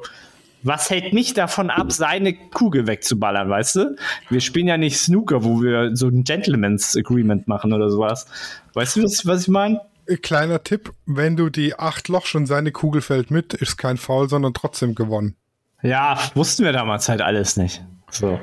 was 0.64 0.90
hält 0.90 1.14
mich 1.14 1.34
davon 1.34 1.70
ab, 1.70 1.92
seine 1.92 2.34
Kugel 2.34 2.88
wegzuballern, 2.88 3.50
weißt 3.50 3.76
du? 3.76 3.96
Wir 4.30 4.42
spielen 4.42 4.68
ja 4.68 4.78
nicht 4.78 5.00
Snooker, 5.00 5.44
wo 5.44 5.62
wir 5.62 5.96
so 5.96 6.08
ein 6.08 6.24
Gentleman's 6.24 6.96
Agreement 6.96 7.48
machen 7.48 7.74
oder 7.74 7.90
sowas. 7.90 8.28
Weißt 8.74 8.96
du, 8.96 9.04
was, 9.04 9.26
was 9.26 9.44
ich 9.44 9.48
meine? 9.48 9.82
Kleiner 10.22 10.64
Tipp, 10.64 10.92
wenn 11.06 11.38
du 11.38 11.50
die 11.50 11.78
acht 11.78 12.08
Loch 12.08 12.26
schon 12.26 12.46
seine 12.46 12.72
Kugel 12.72 13.02
fällt 13.02 13.32
mit, 13.32 13.54
ist 13.54 13.78
kein 13.78 13.98
Foul, 13.98 14.30
sondern 14.30 14.54
trotzdem 14.54 14.96
gewonnen. 14.96 15.36
Ja, 15.82 16.18
wussten 16.36 16.64
wir 16.64 16.74
damals 16.74 17.10
halt 17.10 17.22
alles 17.22 17.58
nicht. 17.58 17.84
So. 18.10 18.40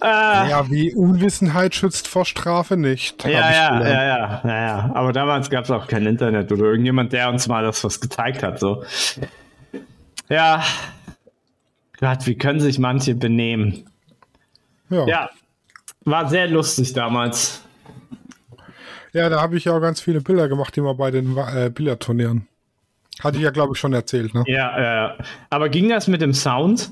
Äh, 0.00 0.04
ja, 0.04 0.68
wie 0.68 0.94
Unwissenheit 0.94 1.74
schützt 1.74 2.08
vor 2.08 2.24
Strafe 2.24 2.76
nicht. 2.76 3.24
Ja, 3.24 3.30
ja, 3.30 3.50
ja, 3.50 3.84
ja, 3.84 4.40
ja, 4.44 4.66
ja. 4.66 4.90
Aber 4.94 5.12
damals 5.12 5.48
gab 5.48 5.64
es 5.64 5.70
auch 5.70 5.86
kein 5.86 6.06
Internet 6.06 6.50
oder 6.50 6.64
irgendjemand, 6.64 7.12
der 7.12 7.28
uns 7.28 7.46
mal 7.46 7.62
das 7.62 7.84
was 7.84 8.00
gezeigt 8.00 8.42
hat. 8.42 8.58
So. 8.58 8.84
Ja. 10.32 10.64
Gott, 12.00 12.26
wie 12.26 12.36
können 12.36 12.58
sich 12.58 12.78
manche 12.78 13.14
benehmen? 13.14 13.84
Ja. 14.88 15.06
ja. 15.06 15.30
War 16.06 16.28
sehr 16.30 16.48
lustig 16.48 16.94
damals. 16.94 17.62
Ja, 19.12 19.28
da 19.28 19.42
habe 19.42 19.58
ich 19.58 19.66
ja 19.66 19.76
auch 19.76 19.80
ganz 19.80 20.00
viele 20.00 20.22
Bilder 20.22 20.48
gemacht, 20.48 20.76
immer 20.78 20.94
bei 20.94 21.10
den 21.10 21.36
äh, 21.36 21.68
Billardturnieren. 21.68 22.48
Hatte 23.22 23.36
ich 23.36 23.42
ja, 23.42 23.50
glaube 23.50 23.74
ich, 23.74 23.78
schon 23.78 23.92
erzählt, 23.92 24.32
ne? 24.32 24.42
Ja, 24.46 24.80
ja. 24.82 25.16
Aber 25.50 25.68
ging 25.68 25.90
das 25.90 26.08
mit 26.08 26.22
dem 26.22 26.32
Sound? 26.32 26.90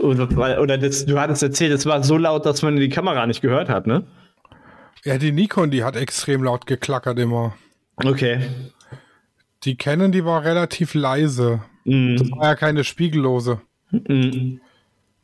Oder, 0.00 0.60
oder 0.60 0.78
das, 0.78 1.06
du 1.06 1.18
hattest 1.18 1.42
erzählt, 1.42 1.72
es 1.72 1.86
war 1.86 2.04
so 2.04 2.16
laut, 2.16 2.46
dass 2.46 2.62
man 2.62 2.76
die 2.76 2.88
Kamera 2.88 3.26
nicht 3.26 3.40
gehört 3.40 3.68
hat, 3.68 3.88
ne? 3.88 4.04
Ja, 5.02 5.18
die 5.18 5.32
Nikon, 5.32 5.72
die 5.72 5.82
hat 5.82 5.96
extrem 5.96 6.44
laut 6.44 6.66
geklackert 6.66 7.18
immer. 7.18 7.54
Okay. 7.96 8.46
Die 9.64 9.76
Canon, 9.76 10.12
die 10.12 10.24
war 10.24 10.44
relativ 10.44 10.94
leise. 10.94 11.60
Mm. 11.84 12.16
Das 12.16 12.30
war 12.32 12.44
ja 12.44 12.54
keine 12.54 12.84
spiegellose. 12.84 13.60
Mm. 13.90 14.56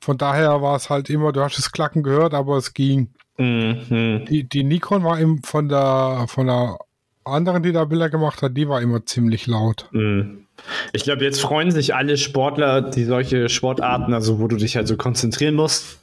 Von 0.01 0.19
daher 0.19 0.63
war 0.63 0.77
es 0.77 0.89
halt 0.89 1.11
immer, 1.11 1.33
du 1.33 1.43
hast 1.43 1.59
das 1.59 1.73
Klacken 1.73 2.03
gehört, 2.03 2.35
aber 2.35 2.57
es 2.57 2.73
ging. 2.75 3.09
Mm. 3.39 4.25
Die, 4.29 4.45
die 4.49 4.65
Nikon 4.65 5.05
war 5.05 5.21
eben 5.21 5.43
von 5.43 5.69
der, 5.69 6.27
von 6.29 6.47
der 6.47 6.79
anderen, 7.25 7.63
die 7.63 7.73
da 7.73 7.85
Bilder 7.85 8.09
gemacht 8.11 8.43
hat, 8.43 8.57
die 8.57 8.69
war 8.69 8.81
immer 8.81 9.05
ziemlich 9.05 9.47
laut. 9.47 9.89
Mhm. 9.93 10.47
Ich 10.93 11.05
glaube, 11.05 11.25
jetzt 11.25 11.41
freuen 11.41 11.71
sich 11.71 11.95
alle 11.95 12.17
Sportler, 12.17 12.83
die 12.83 13.05
solche 13.05 13.49
Sportarten, 13.49 14.13
also 14.13 14.41
wo 14.41 14.49
du 14.49 14.57
dich 14.57 14.77
halt 14.77 14.89
so 14.89 14.97
konzentrieren 14.97 15.55
musst. 15.55 15.99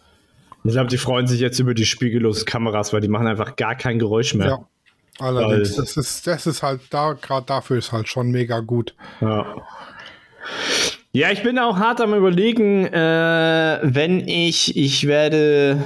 Ich 0.64 0.72
glaube, 0.72 0.90
die 0.90 0.98
freuen 0.98 1.28
sich 1.28 1.40
jetzt 1.40 1.60
über 1.60 1.74
die 1.74 1.86
spiegellosen 1.86 2.46
Kameras, 2.46 2.92
weil 2.92 3.02
die 3.02 3.08
machen 3.08 3.28
einfach 3.28 3.56
gar 3.56 3.76
kein 3.76 4.00
Geräusch 4.00 4.34
mehr. 4.34 4.48
Ja. 4.48 4.66
Allerdings, 5.20 5.78
Weil- 5.78 5.86
das 5.86 5.98
ist, 5.98 6.28
das 6.28 6.48
ist 6.48 6.64
halt 6.64 6.82
da, 6.90 7.14
gerade 7.14 7.46
dafür 7.46 7.78
ist 7.78 7.92
halt 7.92 8.08
schon 8.08 8.30
mega 8.32 8.60
gut. 8.60 8.94
Ja. 9.22 9.56
Ja, 11.12 11.32
ich 11.32 11.42
bin 11.42 11.58
auch 11.58 11.80
hart 11.80 12.00
am 12.02 12.14
überlegen, 12.14 12.86
äh, 12.86 13.80
wenn 13.82 14.28
ich, 14.28 14.78
ich 14.78 15.08
werde 15.08 15.84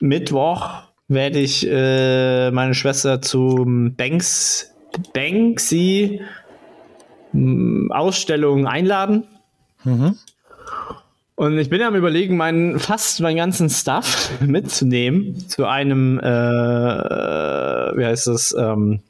Mittwoch, 0.00 0.82
werde 1.08 1.38
ich 1.38 1.66
äh, 1.66 2.50
meine 2.50 2.74
Schwester 2.74 3.22
zum 3.22 3.94
Banks, 3.94 4.74
Banksy 5.14 6.20
m, 7.32 7.90
Ausstellung 7.92 8.66
einladen. 8.66 9.24
Und 11.36 11.58
ich 11.58 11.68
bin 11.68 11.82
am 11.82 11.94
überlegen, 11.96 12.36
meinen, 12.36 12.78
fast 12.78 13.20
meinen 13.20 13.36
ganzen 13.36 13.68
Stuff 13.68 14.30
mitzunehmen 14.40 15.48
zu 15.48 15.66
einem, 15.66 16.18
äh, 16.20 16.24
wie 16.24 18.04
heißt 18.04 18.26
das, 18.28 18.54
ähm, 18.58 19.00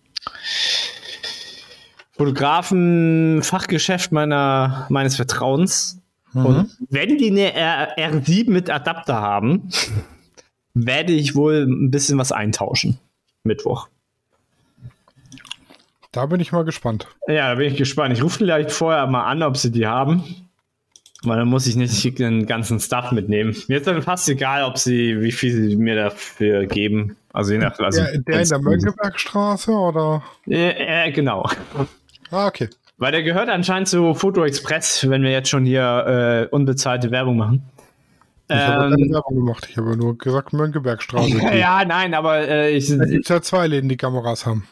Fotografen-Fachgeschäft 2.17 4.13
meiner, 4.13 4.87
meines 4.89 5.17
Vertrauens. 5.17 6.01
Und 6.33 6.77
wenn 6.91 7.17
die 7.17 7.31
eine 7.31 7.53
R 7.53 7.97
R7 7.97 8.51
mit 8.51 8.69
Adapter 8.69 9.21
haben, 9.21 9.69
werde 10.75 11.13
ich 11.13 11.37
wohl 11.37 11.67
ein 11.69 11.91
bisschen 11.91 12.19
was 12.19 12.33
eintauschen. 12.33 12.99
Mittwoch. 13.45 13.89
Da 16.11 16.27
bin 16.27 16.41
ich 16.41 16.53
mal 16.53 16.65
gespannt. 16.65 17.09
Ja, 17.27 17.51
da 17.51 17.55
bin 17.57 17.71
ich 17.71 17.77
gespannt. 17.77 18.15
Ich 18.15 18.23
rufe 18.23 18.39
vielleicht 18.39 18.71
vorher 18.73 19.07
mal 19.07 19.25
an, 19.25 19.43
ob 19.43 19.57
sie 19.57 19.71
die 19.71 19.87
haben. 19.87 20.25
Weil 21.23 21.39
dann 21.39 21.49
muss 21.49 21.67
ich 21.67 21.75
nicht 21.75 22.19
den 22.19 22.47
ganzen 22.47 22.79
Stuff 22.81 23.11
mitnehmen. 23.11 23.57
Mir 23.69 23.79
ist 23.79 23.87
dann 23.87 24.03
fast 24.03 24.29
egal, 24.29 24.65
ob 24.65 24.79
sie, 24.79 25.21
wie 25.23 25.33
viel 25.33 25.53
sie 25.53 25.77
mir 25.77 25.97
dafür 25.97 26.67
geben. 26.67 27.17
Also 27.33 27.53
je 27.53 27.59
nach. 27.59 27.79
Also, 27.79 28.03
der, 28.03 28.19
der 28.19 28.43
in 28.43 28.49
der 28.49 28.59
Mönckebergstraße 28.59 29.73
oder? 29.73 30.23
Äh, 30.47 31.09
äh, 31.09 31.13
genau. 31.13 31.49
Ah, 32.35 32.47
okay. 32.49 32.69
Weil 32.99 33.13
der 33.13 33.23
gehört 33.23 33.49
anscheinend 33.49 33.89
zu 33.89 34.15
Foto 34.15 34.45
Express, 34.45 35.09
wenn 35.09 35.23
wir 35.23 35.31
jetzt 35.31 35.49
schon 35.49 35.65
hier 35.65 36.49
äh, 36.51 36.55
unbezahlte 36.55 37.11
Werbung 37.11 37.37
machen. 37.37 37.63
Ich 38.49 38.57
habe 38.57 38.91
keine 38.91 39.03
Ähm, 39.03 39.13
Werbung 39.13 39.35
gemacht. 39.37 39.67
Ich 39.71 39.77
habe 39.77 39.97
nur 39.97 40.19
gesagt 40.19 40.53
Mönckebergstraße. 40.53 41.39
ja, 41.57 41.85
nein, 41.85 42.13
aber 42.15 42.47
äh, 42.47 42.71
ich, 42.71 42.91
Es 42.91 43.11
gibt 43.11 43.29
ja 43.29 43.41
zwei 43.41 43.67
Läden, 43.67 43.89
die 43.89 43.97
Kameras 43.97 44.47
haben. 44.47 44.67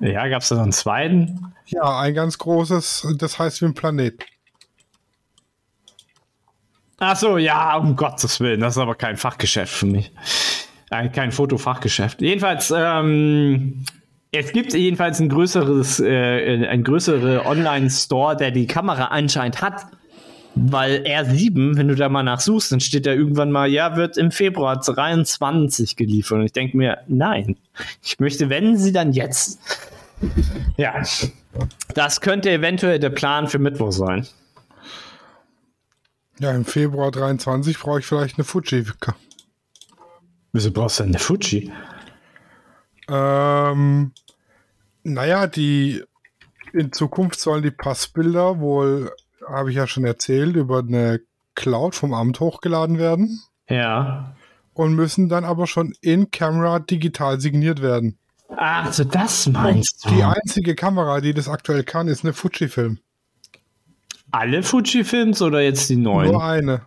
ja, 0.00 0.26
gab 0.28 0.42
es 0.42 0.48
da 0.48 0.54
noch 0.56 0.62
einen 0.62 0.72
zweiten? 0.72 1.52
Ja, 1.66 1.98
ein 2.00 2.14
ganz 2.14 2.38
großes, 2.38 3.14
das 3.18 3.38
heißt 3.38 3.60
wie 3.62 3.66
ein 3.66 3.74
Planet. 3.74 4.24
Ach 6.98 7.16
so, 7.16 7.36
ja, 7.38 7.76
um 7.76 7.96
Gottes 7.96 8.40
Willen, 8.40 8.60
das 8.60 8.76
ist 8.76 8.82
aber 8.82 8.94
kein 8.94 9.16
Fachgeschäft 9.16 9.72
für 9.72 9.86
mich. 9.86 10.12
Äh, 10.90 11.08
kein 11.08 11.32
Fotofachgeschäft. 11.32 12.20
Jedenfalls, 12.22 12.72
ähm, 12.74 13.84
es 14.34 14.52
gibt 14.52 14.72
jedenfalls 14.74 15.20
ein 15.20 15.28
größeres, 15.28 16.00
äh, 16.00 16.66
ein 16.66 16.82
größere 16.82 17.46
Online-Store, 17.46 18.36
der 18.36 18.50
die 18.50 18.66
Kamera 18.66 19.06
anscheinend 19.06 19.62
hat. 19.62 19.86
Weil 20.56 21.02
R7, 21.04 21.76
wenn 21.76 21.88
du 21.88 21.96
da 21.96 22.08
mal 22.08 22.22
nachsuchst, 22.22 22.70
dann 22.70 22.78
steht 22.78 23.06
da 23.06 23.12
irgendwann 23.12 23.50
mal, 23.50 23.68
ja, 23.68 23.96
wird 23.96 24.16
im 24.16 24.30
Februar 24.30 24.78
23 24.78 25.96
geliefert. 25.96 26.38
Und 26.38 26.44
ich 26.44 26.52
denke 26.52 26.76
mir, 26.76 26.98
nein. 27.08 27.56
Ich 28.02 28.20
möchte, 28.20 28.50
wenn 28.50 28.76
sie 28.76 28.92
dann 28.92 29.12
jetzt. 29.12 29.60
Ja. 30.76 31.02
Das 31.94 32.20
könnte 32.20 32.50
eventuell 32.50 32.98
der 32.98 33.10
Plan 33.10 33.46
für 33.46 33.58
Mittwoch 33.58 33.92
sein. 33.92 34.26
Ja, 36.38 36.52
im 36.52 36.64
Februar 36.64 37.10
23 37.10 37.78
brauche 37.78 38.00
ich 38.00 38.06
vielleicht 38.06 38.38
eine 38.38 38.44
Fuji. 38.44 38.86
Wieso 40.52 40.70
brauchst 40.70 40.98
du 40.98 41.02
denn 41.02 41.12
eine 41.12 41.18
Fuji? 41.18 41.70
Ähm, 43.08 44.12
naja, 45.04 45.46
die 45.46 46.02
in 46.72 46.92
Zukunft 46.92 47.38
sollen 47.38 47.62
die 47.62 47.70
Passbilder 47.70 48.58
wohl, 48.58 49.12
habe 49.48 49.70
ich 49.70 49.76
ja 49.76 49.86
schon 49.86 50.04
erzählt, 50.04 50.56
über 50.56 50.78
eine 50.80 51.20
Cloud 51.54 51.94
vom 51.94 52.12
Amt 52.14 52.40
hochgeladen 52.40 52.98
werden 52.98 53.40
Ja. 53.68 54.34
und 54.72 54.94
müssen 54.94 55.28
dann 55.28 55.44
aber 55.44 55.66
schon 55.66 55.92
in 56.00 56.30
Camera 56.30 56.80
digital 56.80 57.40
signiert 57.40 57.80
werden. 57.80 58.18
Ach, 58.56 58.92
so 58.92 59.04
das 59.04 59.46
meinst 59.48 60.04
Die 60.10 60.16
du? 60.16 60.26
einzige 60.28 60.74
Kamera, 60.74 61.20
die 61.20 61.34
das 61.34 61.48
aktuell 61.48 61.84
kann, 61.84 62.08
ist 62.08 62.24
eine 62.24 62.32
Fujifilm. 62.32 62.98
Alle 64.30 64.62
Fuji-Films 64.64 65.42
oder 65.42 65.60
jetzt 65.60 65.88
die 65.90 65.96
neuen? 65.96 66.32
Nur 66.32 66.42
eine. 66.42 66.82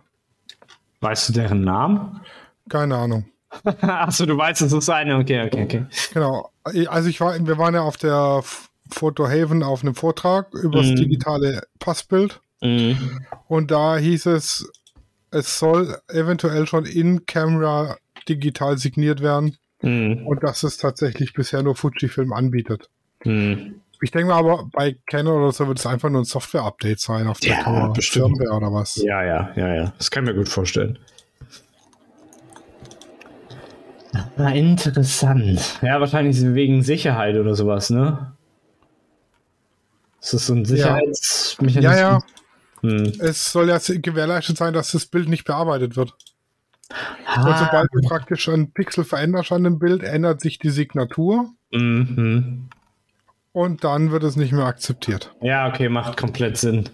Weißt 1.00 1.28
du 1.28 1.32
deren 1.32 1.62
Namen? 1.62 2.20
Keine 2.68 2.96
Ahnung. 2.96 3.24
Achso, 3.80 4.26
du 4.26 4.36
weißt, 4.36 4.62
es 4.62 4.72
ist 4.72 4.88
eine. 4.90 5.16
Okay, 5.16 5.46
okay, 5.46 5.64
okay. 5.64 5.86
Genau. 6.12 6.50
Also 6.88 7.08
ich 7.08 7.20
war, 7.20 7.38
wir 7.46 7.58
waren 7.58 7.74
ja 7.74 7.80
auf 7.82 7.96
der 7.96 8.42
Photo 8.90 9.26
Haven 9.28 9.62
auf 9.62 9.82
einem 9.82 9.94
Vortrag 9.94 10.52
über 10.54 10.78
das 10.78 10.88
Mhm. 10.90 10.96
digitale 10.96 11.62
Passbild 11.78 12.40
Mhm. 12.62 13.20
und 13.48 13.70
da 13.70 13.96
hieß 13.96 14.26
es, 14.26 14.70
es 15.30 15.58
soll 15.58 15.96
eventuell 16.08 16.66
schon 16.66 16.84
in 16.86 17.26
Camera 17.26 17.96
digital 18.28 18.78
signiert 18.78 19.20
werden 19.22 19.56
Mhm. 19.82 20.26
und 20.26 20.42
dass 20.42 20.62
es 20.62 20.76
tatsächlich 20.76 21.32
bisher 21.34 21.62
nur 21.62 21.76
Fujifilm 21.76 22.32
anbietet. 22.32 22.88
Mhm. 23.24 23.80
Ich 24.00 24.10
denke 24.12 24.28
mal 24.28 24.38
aber 24.38 24.68
bei 24.72 24.96
Canon 25.06 25.42
oder 25.42 25.52
so 25.52 25.66
wird 25.66 25.78
es 25.80 25.86
einfach 25.86 26.08
nur 26.08 26.20
ein 26.22 26.24
Software-Update 26.24 27.00
sein 27.00 27.26
auf 27.26 27.40
der 27.40 27.50
Ja, 27.56 27.62
Kamera. 27.62 27.88
bestimmt. 27.88 28.36
Firmware 28.38 28.56
oder 28.56 28.72
was. 28.72 28.96
Ja, 28.96 29.22
ja, 29.24 29.50
ja, 29.56 29.74
ja. 29.74 29.92
Das 29.98 30.10
kann 30.10 30.24
ich 30.24 30.30
mir 30.32 30.36
gut 30.38 30.48
vorstellen. 30.48 30.98
Na, 34.36 34.54
interessant. 34.54 35.78
Ja, 35.82 36.00
wahrscheinlich 36.00 36.40
wegen 36.54 36.82
Sicherheit 36.82 37.36
oder 37.36 37.54
sowas, 37.54 37.90
ne? 37.90 38.32
Ist 40.20 40.34
das 40.34 40.46
so 40.46 40.54
ein 40.54 40.64
Sicherheitsmechanismus? 40.64 41.82
Ja, 41.82 41.96
ja. 41.96 42.18
Hm. 42.82 43.12
Es 43.20 43.52
soll 43.52 43.68
ja 43.68 43.78
gewährleistet 43.78 44.56
sein, 44.56 44.72
dass 44.72 44.92
das 44.92 45.06
Bild 45.06 45.28
nicht 45.28 45.44
bearbeitet 45.44 45.96
wird. 45.96 46.14
Und 46.90 46.96
Ah, 47.26 47.58
sobald 47.58 47.88
du 47.92 48.00
praktisch 48.00 48.48
einen 48.48 48.72
Pixel 48.72 49.04
veränderst 49.04 49.52
an 49.52 49.64
dem 49.64 49.78
Bild, 49.78 50.02
ändert 50.02 50.40
sich 50.40 50.58
die 50.58 50.70
Signatur 50.70 51.50
mhm. 51.70 52.68
und 53.52 53.84
dann 53.84 54.10
wird 54.10 54.22
es 54.24 54.36
nicht 54.36 54.52
mehr 54.52 54.64
akzeptiert. 54.64 55.34
Ja, 55.42 55.68
okay, 55.68 55.90
macht 55.90 56.16
komplett 56.16 56.56
Sinn. 56.56 56.88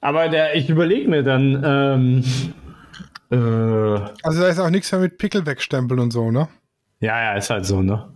Aber 0.00 0.28
der, 0.28 0.54
ich 0.54 0.70
überlege 0.70 1.10
mir 1.10 1.22
dann, 1.22 1.62
ähm, 1.64 2.24
äh, 3.30 3.36
Also 4.22 4.40
da 4.40 4.48
ist 4.48 4.58
auch 4.58 4.70
nichts 4.70 4.90
mehr 4.92 5.00
mit 5.00 5.18
Pickel 5.18 5.44
wegstempeln 5.46 6.00
und 6.00 6.10
so, 6.12 6.30
ne? 6.30 6.48
ja, 7.00 7.20
ja, 7.22 7.34
ist 7.34 7.50
halt 7.50 7.66
so, 7.66 7.82
ne? 7.82 8.08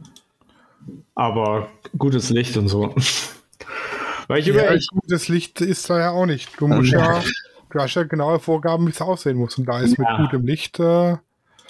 Aber 1.15 1.69
gutes 1.99 2.31
Licht 2.31 2.57
und 2.57 2.69
so. 2.69 2.95
Weil 4.29 4.41
ich 4.41 4.47
Ja, 4.47 4.55
über, 4.55 4.75
ich, 4.75 4.89
gutes 4.89 5.29
Licht 5.29 5.61
ist 5.61 5.91
da 5.91 5.99
ja 5.99 6.11
auch 6.11 6.27
nicht. 6.27 6.59
Du 6.61 6.67
musst 6.69 6.93
ja, 6.93 7.23
du 7.71 7.79
hast 7.81 7.95
ja 7.95 8.05
genaue 8.05 8.39
Vorgaben, 8.41 8.87
wie 8.87 8.91
es 8.91 9.01
aussehen 9.01 9.37
muss. 9.37 9.59
Und 9.59 9.67
da 9.67 9.81
ist 9.81 9.99
mit 9.99 10.09
Ja. 10.09 10.17
gutem 10.17 10.47
Licht, 10.47 10.79
äh, 10.81 11.17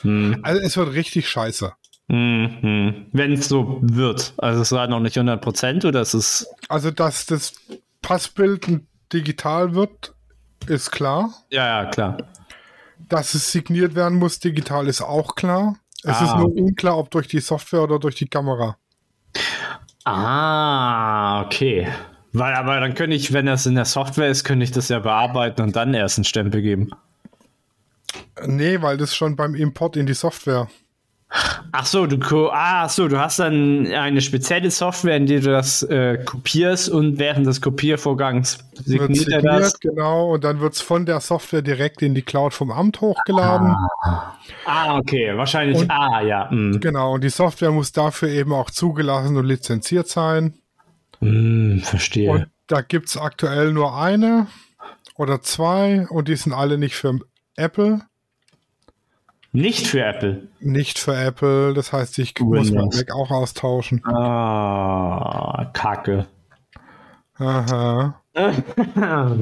hm, 0.03 0.39
also 0.43 0.61
es 0.63 0.77
wird 0.77 0.93
richtig 0.95 1.29
scheiße. 1.29 1.73
hm, 2.09 2.59
hm. 2.61 3.07
wenn 3.13 3.33
es 3.33 3.49
so 3.49 3.79
wird. 3.83 4.35
Also 4.39 4.63
es 4.63 4.73
war 4.73 4.87
noch 4.89 5.01
nicht 5.01 5.17
100 5.17 5.41
Prozent 5.43 5.85
oder 5.85 6.01
es 6.01 6.15
ist, 6.15 6.47
Also, 6.69 6.91
dass 6.91 7.27
das 7.27 7.55
Passbild 8.03 8.67
digital 9.13 9.75
wird, 9.75 10.15
ist 10.67 10.91
klar. 10.93 11.31
ja, 11.51 11.83
ja, 11.83 11.91
klar. 11.91 12.19
Dass 13.09 13.35
es 13.35 13.51
signiert 13.51 13.95
werden 13.95 14.19
muss, 14.19 14.39
digital 14.39 14.87
ist 14.87 15.03
auch 15.03 15.35
klar. 15.35 15.77
Es 16.03 16.17
Ah, 16.17 16.25
ist 16.25 16.37
nur 16.37 16.47
okay. 16.51 16.61
unklar, 16.63 16.99
ob 16.99 17.11
durch 17.11 17.29
die 17.29 17.41
Software 17.41 17.83
oder 17.83 17.99
durch 17.99 18.15
die 18.15 18.29
Kamera. 18.29 18.77
Ah, 20.05 21.43
okay. 21.45 21.89
Weil, 22.33 22.55
aber 22.55 22.79
dann 22.81 22.95
könnte 22.95 23.17
ich, 23.17 23.33
wenn 23.33 23.47
das 23.47 23.67
in 23.67 23.75
der 23.75 23.85
Software 23.85 24.29
ist, 24.29 24.45
könnte 24.45 24.65
ich 24.65 24.71
das 24.71 24.89
ja 24.89 25.01
bearbeiten 25.01 25.63
und 25.63 25.77
dann 25.77 25.93
erst 25.95 26.19
einen 26.19 26.25
Stempel 26.25 26.63
geben. 26.63 26.91
Nee, 28.47 28.81
weil 28.81 28.97
das 28.97 29.15
schon 29.15 29.37
beim 29.37 29.55
Import 29.55 29.97
in 29.97 30.07
die 30.07 30.15
Software. 30.15 30.69
Ach 31.73 31.87
so, 31.87 32.07
du, 32.07 32.51
ah, 32.51 32.89
so, 32.89 33.07
du 33.07 33.19
hast 33.19 33.39
dann 33.39 33.87
eine 33.87 34.21
spezielle 34.21 34.71
Software, 34.71 35.17
in 35.17 35.27
der 35.27 35.41
du 35.41 35.51
das 35.53 35.85
äh, 35.85 36.19
kopierst 36.25 36.89
und 36.89 37.19
während 37.21 37.47
des 37.47 37.61
Kopiervorgangs 37.61 38.59
Wird 38.85 39.15
signiert 39.15 39.29
er 39.29 39.43
das. 39.43 39.71
signiert, 39.71 39.81
genau, 39.97 40.35
und 40.35 40.43
dann 40.43 40.59
wird 40.61 40.75
es 40.75 40.81
von 40.81 41.07
der 41.07 41.21
Software 41.21 41.63
direkt 41.63 42.03
in 42.03 42.17
die 42.17 42.23
Cloud 42.23 42.53
vom 42.53 42.73
Amt 42.73 43.01
hochgeladen. 43.01 43.77
Ah, 44.65 44.99
okay, 44.99 45.37
wahrscheinlich. 45.37 45.79
Und- 45.79 45.91
ah, 45.91 46.21
ja. 46.21 46.51
mm. 46.51 46.81
Genau, 46.81 47.15
und 47.15 47.23
die 47.23 47.31
Software 47.31 47.71
muss 47.71 47.93
dafür 47.93 48.29
eben 48.29 48.53
auch 48.53 48.71
zugelassen 48.71 49.37
und 49.37 49.47
lizenziert 49.47 50.09
sein. 50.09 50.55
Mm, 51.21 51.79
verstehe. 51.79 52.31
Und 52.31 52.47
da 52.67 52.81
gibt 52.81 53.09
es 53.09 53.17
aktuell 53.17 53.73
nur 53.73 53.97
eine 53.97 54.49
oder 55.15 55.43
zwei 55.43 56.09
und 56.09 56.27
die 56.27 56.37
sind 56.37 56.53
alle 56.53 56.77
nicht 56.77 56.97
für 56.97 57.21
Apple. 57.57 58.01
Nicht 59.53 59.87
für 59.89 60.03
Apple. 60.05 60.49
Nicht 60.61 60.99
für 60.99 61.15
Apple, 61.15 61.75
das 61.75 61.93
heißt, 61.93 62.19
ich 62.19 62.35
muss 62.41 62.71
mein 62.71 62.87
Mac 62.87 63.13
auch 63.13 63.31
austauschen. 63.31 64.03
Ah, 64.05 65.71
Kacke. 65.73 66.27
Aha. 67.37 68.21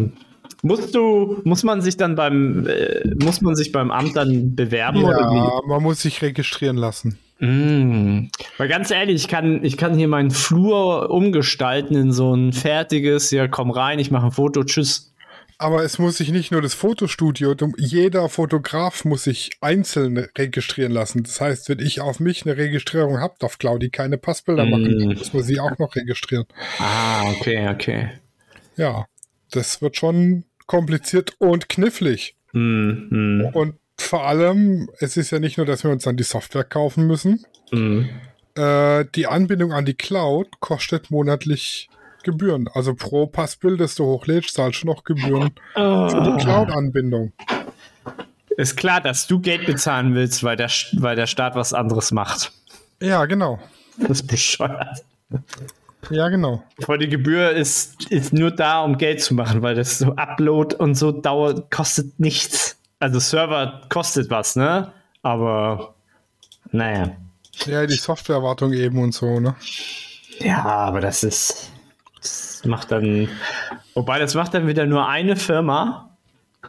Musst 0.63 0.95
du, 0.95 1.41
muss 1.45 1.63
man 1.63 1.83
sich 1.83 1.97
dann 1.97 2.17
beim, 2.17 2.67
äh, 2.67 3.15
muss 3.23 3.41
man 3.43 3.55
sich 3.55 3.71
beim 3.71 3.93
Amt 3.93 4.17
dann 4.17 4.57
bewerben 4.57 5.05
oder 5.05 5.21
Ja, 5.21 5.31
wie? 5.31 5.69
man 5.69 5.83
muss 5.83 6.03
sich 6.03 6.21
registrieren 6.21 6.77
lassen. 6.77 7.17
Mm. 7.39 8.27
Weil 8.57 8.69
ganz 8.69 8.91
ehrlich, 8.91 9.15
ich 9.23 9.29
kann, 9.29 9.63
ich 9.65 9.77
kann 9.77 9.95
hier 9.97 10.09
meinen 10.09 10.33
Flur 10.33 11.11
umgestalten 11.11 11.95
in 11.95 12.11
so 12.11 12.35
ein 12.35 12.53
fertiges, 12.53 13.31
ja 13.31 13.47
komm 13.47 13.71
rein, 13.71 14.01
ich 14.01 14.11
mache 14.11 14.27
ein 14.27 14.33
Foto, 14.33 14.65
tschüss. 14.65 15.13
Aber 15.61 15.83
es 15.83 15.99
muss 15.99 16.19
sich 16.19 16.31
nicht 16.31 16.53
nur 16.53 16.63
das 16.63 16.75
Fotostudio, 16.75 17.55
jeder 17.77 18.29
Fotograf 18.29 19.05
muss 19.05 19.25
sich 19.25 19.51
einzeln 19.61 20.17
registrieren 20.39 20.93
lassen. 20.93 21.25
Das 21.25 21.41
heißt, 21.41 21.69
wenn 21.69 21.81
ich 21.81 22.01
auf 22.01 22.21
mich 22.21 22.47
eine 22.47 22.57
Registrierung 22.57 23.19
habe, 23.19 23.35
darf 23.41 23.59
Claudi 23.59 23.91
keine 23.91 24.19
Passbilder 24.19 24.65
Mm. 24.67 24.71
machen. 24.71 25.15
Muss 25.19 25.33
man 25.33 25.43
sie 25.43 25.59
auch 25.59 25.77
noch 25.79 25.97
registrieren. 25.97 26.45
Ah, 26.79 27.29
okay, 27.33 27.69
okay. 27.69 28.11
Ja, 28.77 29.07
das 29.51 29.83
wird 29.83 29.97
schon 29.97 30.45
kompliziert 30.67 31.35
und 31.39 31.69
knifflig. 31.69 32.37
Mm, 32.53 33.09
mm, 33.11 33.51
Und 33.53 33.75
vor 33.99 34.27
allem, 34.29 34.89
es 35.01 35.17
ist 35.17 35.33
ja 35.33 35.41
nicht 35.41 35.57
nur, 35.57 35.67
dass 35.67 35.83
wir 35.83 35.91
uns 35.91 36.05
dann 36.05 36.17
die 36.17 36.23
Software 36.23 36.63
kaufen 36.63 37.09
müssen. 37.09 37.45
Äh, 38.55 39.05
die 39.15 39.27
Anbindung 39.27 39.73
an 39.73 39.85
die 39.85 39.95
Cloud 39.95 40.61
kostet 40.61 41.11
monatlich 41.11 41.89
Gebühren. 42.23 42.69
Also 42.75 42.95
pro 42.95 43.27
Passbild, 43.27 43.81
das 43.81 43.95
du 43.95 44.05
hochlädst, 44.05 44.55
zahlst 44.55 44.83
du 44.83 44.87
noch 44.87 45.05
Gebühren 45.05 45.51
für 45.75 46.23
die 46.25 46.43
Cloud-Anbindung. 46.43 47.33
Ist 48.57 48.77
klar, 48.77 49.01
dass 49.01 49.27
du 49.27 49.41
Geld 49.41 49.67
bezahlen 49.67 50.15
willst, 50.15 50.43
weil 50.43 50.57
der, 50.57 50.69
weil 50.95 51.15
der 51.15 51.27
Staat 51.27 51.55
was 51.55 51.73
anderes 51.73 52.11
macht. 52.11 52.53
Ja, 53.01 53.25
genau. 53.27 53.61
Das 53.99 54.21
ist 54.21 54.27
bescheuert. 54.27 55.05
Ja, 56.11 56.29
genau. 56.29 56.63
Weil 56.87 56.99
die 56.99 57.09
Gebühr 57.09 57.51
ist, 57.51 58.11
ist 58.11 58.33
nur 58.33 58.51
da, 58.51 58.83
um 58.83 58.99
Geld 58.99 59.23
zu 59.23 59.35
machen, 59.35 59.63
weil 59.63 59.75
das 59.75 59.99
so 59.99 60.15
Upload 60.17 60.77
und 60.77 60.95
so 60.95 61.13
dauert, 61.13 61.71
kostet 61.71 62.19
nichts. 62.19 62.77
Also 62.99 63.21
Server 63.21 63.83
kostet 63.89 64.31
was, 64.31 64.57
ne? 64.57 64.93
Aber 65.23 65.95
naja. 66.73 67.17
Ja, 67.67 67.87
die 67.87 67.95
Softwarewartung 67.95 68.73
eben 68.73 69.03
und 69.03 69.13
so, 69.13 69.41
ne? 69.41 69.55
Ja, 70.39 70.65
aber 70.65 71.01
das 71.01 71.23
ist. 71.23 71.71
Das 72.59 72.67
macht 72.67 72.91
dann. 72.91 73.29
Wobei, 73.95 74.19
das 74.19 74.35
macht 74.35 74.55
dann 74.55 74.67
wieder 74.67 74.87
nur 74.87 75.09
eine 75.09 75.37
Firma, 75.37 76.17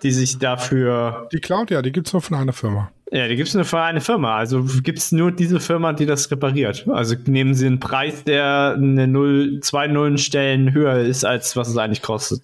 die 0.03 0.11
sich 0.11 0.37
dafür. 0.37 1.27
Die 1.31 1.39
Cloud, 1.39 1.71
ja, 1.71 1.81
die 1.81 1.91
gibt's 1.91 2.13
nur 2.13 2.21
von 2.21 2.37
einer 2.37 2.53
Firma. 2.53 2.91
Ja, 3.11 3.27
die 3.27 3.35
gibt 3.35 3.49
es 3.49 3.55
nur 3.55 3.65
für 3.65 3.81
eine 3.81 4.01
Firma. 4.01 4.35
Also 4.35 4.63
gibt 4.83 4.99
es 4.99 5.11
nur 5.11 5.31
diese 5.31 5.59
Firma, 5.59 5.93
die 5.93 6.05
das 6.05 6.29
repariert. 6.29 6.87
Also 6.87 7.15
nehmen 7.25 7.55
sie 7.55 7.65
einen 7.65 7.79
Preis, 7.79 8.23
der 8.23 8.75
eine 8.77 9.07
Null, 9.07 9.61
zwei 9.61 9.87
Nullen 9.87 10.19
Stellen 10.19 10.73
höher 10.73 10.99
ist, 10.99 11.25
als 11.25 11.55
was 11.55 11.69
es 11.69 11.77
eigentlich 11.77 12.03
kostet. 12.03 12.43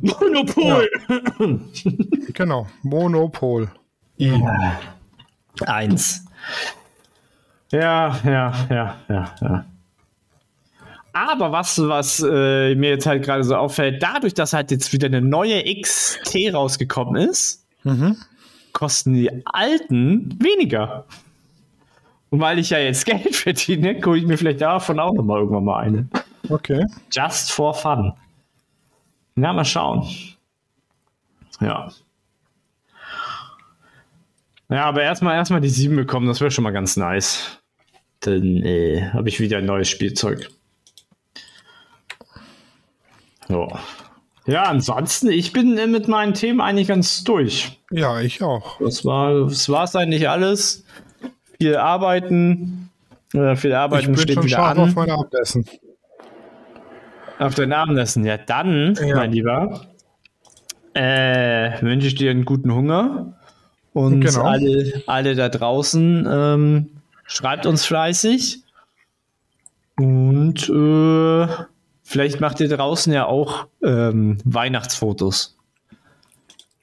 Monopol! 0.00 0.88
Genau, 2.34 2.66
Monopol. 2.82 3.70
Ja. 4.16 4.80
Eins. 5.66 6.24
Ja, 7.70 8.18
ja, 8.24 8.52
ja, 8.68 8.96
ja, 9.08 9.34
ja. 9.40 9.64
Aber 11.12 11.52
was, 11.52 11.78
was 11.78 12.20
äh, 12.20 12.74
mir 12.74 12.90
jetzt 12.90 13.06
halt 13.06 13.24
gerade 13.24 13.44
so 13.44 13.54
auffällt, 13.56 14.02
dadurch, 14.02 14.34
dass 14.34 14.52
halt 14.52 14.70
jetzt 14.70 14.92
wieder 14.92 15.06
eine 15.06 15.20
neue 15.20 15.62
XT 15.80 16.54
rausgekommen 16.54 17.28
ist, 17.28 17.66
kosten 18.72 19.12
die 19.12 19.30
alten 19.46 20.38
weniger. 20.42 21.04
Und 22.30 22.40
weil 22.40 22.58
ich 22.58 22.70
ja 22.70 22.78
jetzt 22.78 23.04
Geld 23.06 23.36
verdiene, 23.36 24.00
gucke 24.00 24.18
ich 24.18 24.26
mir 24.26 24.38
vielleicht 24.38 24.62
davon 24.62 24.98
auch 24.98 25.12
nochmal 25.12 25.40
irgendwann 25.40 25.64
mal 25.64 25.80
eine. 25.80 26.08
Okay. 26.48 26.86
Just 27.10 27.52
for 27.52 27.74
fun. 27.74 28.12
Na, 29.34 29.52
mal 29.52 29.64
schauen. 29.64 30.08
Ja. 31.60 31.90
Ja, 34.68 34.84
aber 34.86 35.02
erstmal 35.02 35.36
erstmal 35.36 35.60
die 35.60 35.68
7 35.68 35.94
bekommen, 35.94 36.26
das 36.26 36.40
wäre 36.40 36.50
schon 36.50 36.64
mal 36.64 36.70
ganz 36.70 36.96
nice. 36.96 37.58
Dann 38.20 38.62
äh, 38.62 39.10
habe 39.12 39.28
ich 39.28 39.38
wieder 39.38 39.58
ein 39.58 39.66
neues 39.66 39.88
Spielzeug. 39.88 40.48
So. 43.52 43.68
Ja, 44.46 44.64
ansonsten, 44.64 45.30
ich 45.30 45.52
bin 45.52 45.76
äh, 45.78 45.86
mit 45.86 46.08
meinen 46.08 46.34
Themen 46.34 46.60
eigentlich 46.60 46.88
ganz 46.88 47.22
durch. 47.22 47.78
Ja, 47.90 48.20
ich 48.20 48.42
auch. 48.42 48.80
Das 48.80 49.04
war 49.04 49.44
das 49.46 49.68
war's 49.68 49.94
eigentlich 49.94 50.28
alles. 50.28 50.84
Viel 51.60 51.76
Arbeiten. 51.76 52.90
Äh, 53.34 53.54
viel 53.56 53.70
Ich 53.70 53.76
Arbeiten 53.76 54.06
bin 54.12 54.16
steht 54.16 54.34
schon 54.34 54.44
wieder 54.44 54.56
scharf 54.56 54.78
an. 54.78 54.88
auf 54.88 54.94
mein 54.96 55.10
Abendessen. 55.10 55.64
Auf 57.38 57.54
dein 57.54 57.72
Abendessen. 57.72 58.24
Ja, 58.24 58.36
dann, 58.36 58.94
Ja. 59.06 59.16
mein 59.16 59.32
Lieber, 59.32 59.86
äh, 60.94 61.80
wünsche 61.82 62.08
ich 62.08 62.14
dir 62.16 62.30
einen 62.30 62.44
guten 62.44 62.72
Hunger. 62.74 63.34
Und 63.92 64.22
Genau. 64.22 64.42
alle, 64.44 65.02
alle 65.06 65.34
da 65.34 65.48
draußen, 65.50 66.26
ähm, 66.30 66.90
schreibt 67.26 67.66
uns 67.66 67.84
fleißig. 67.84 68.62
Und 69.98 70.68
äh, 70.68 71.46
vielleicht 72.12 72.40
macht 72.40 72.60
ihr 72.60 72.68
draußen 72.68 73.12
ja 73.12 73.26
auch 73.26 73.66
ähm, 73.82 74.38
Weihnachtsfotos. 74.44 75.56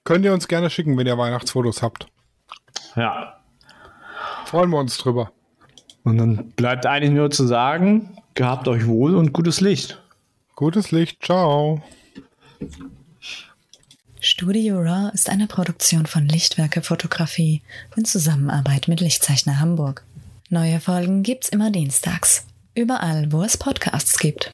Könnt 0.04 0.26
ihr 0.26 0.34
uns 0.34 0.48
gerne 0.48 0.70
schicken, 0.70 0.98
wenn 0.98 1.06
ihr 1.06 1.18
Weihnachtsfotos 1.18 1.84
habt. 1.84 2.08
Ja. 2.96 3.40
Freuen 4.46 4.72
wir 4.72 4.80
uns 4.80 4.98
drüber. 4.98 5.32
Und 6.04 6.18
dann 6.18 6.50
bleibt 6.52 6.88
eigentlich 6.88 7.12
nur 7.12 7.30
zu 7.30 7.46
sagen, 7.46 8.18
gehabt 8.34 8.68
euch 8.68 8.88
wohl 8.88 9.16
und 9.16 9.32
gutes 9.32 9.62
Licht. 9.62 10.02
Gutes 10.56 10.92
Licht, 10.92 11.24
ciao. 11.24 11.84
Studio 14.20 14.80
Raw 14.80 15.12
ist 15.14 15.30
eine 15.30 15.46
Produktion 15.46 16.08
von 16.08 16.28
Lichtwerke 16.28 16.82
Fotografie 16.82 17.62
in 17.96 18.06
Zusammenarbeit 18.06 18.88
mit 18.88 19.02
Lichtzeichner 19.02 19.60
Hamburg. 19.60 20.04
Neue 20.50 20.80
Folgen 20.80 21.22
gibt's 21.22 21.50
immer 21.50 21.70
dienstags. 21.70 22.48
Überall, 22.74 23.32
wo 23.32 23.44
es 23.44 23.58
Podcasts 23.58 24.18
gibt. 24.18 24.48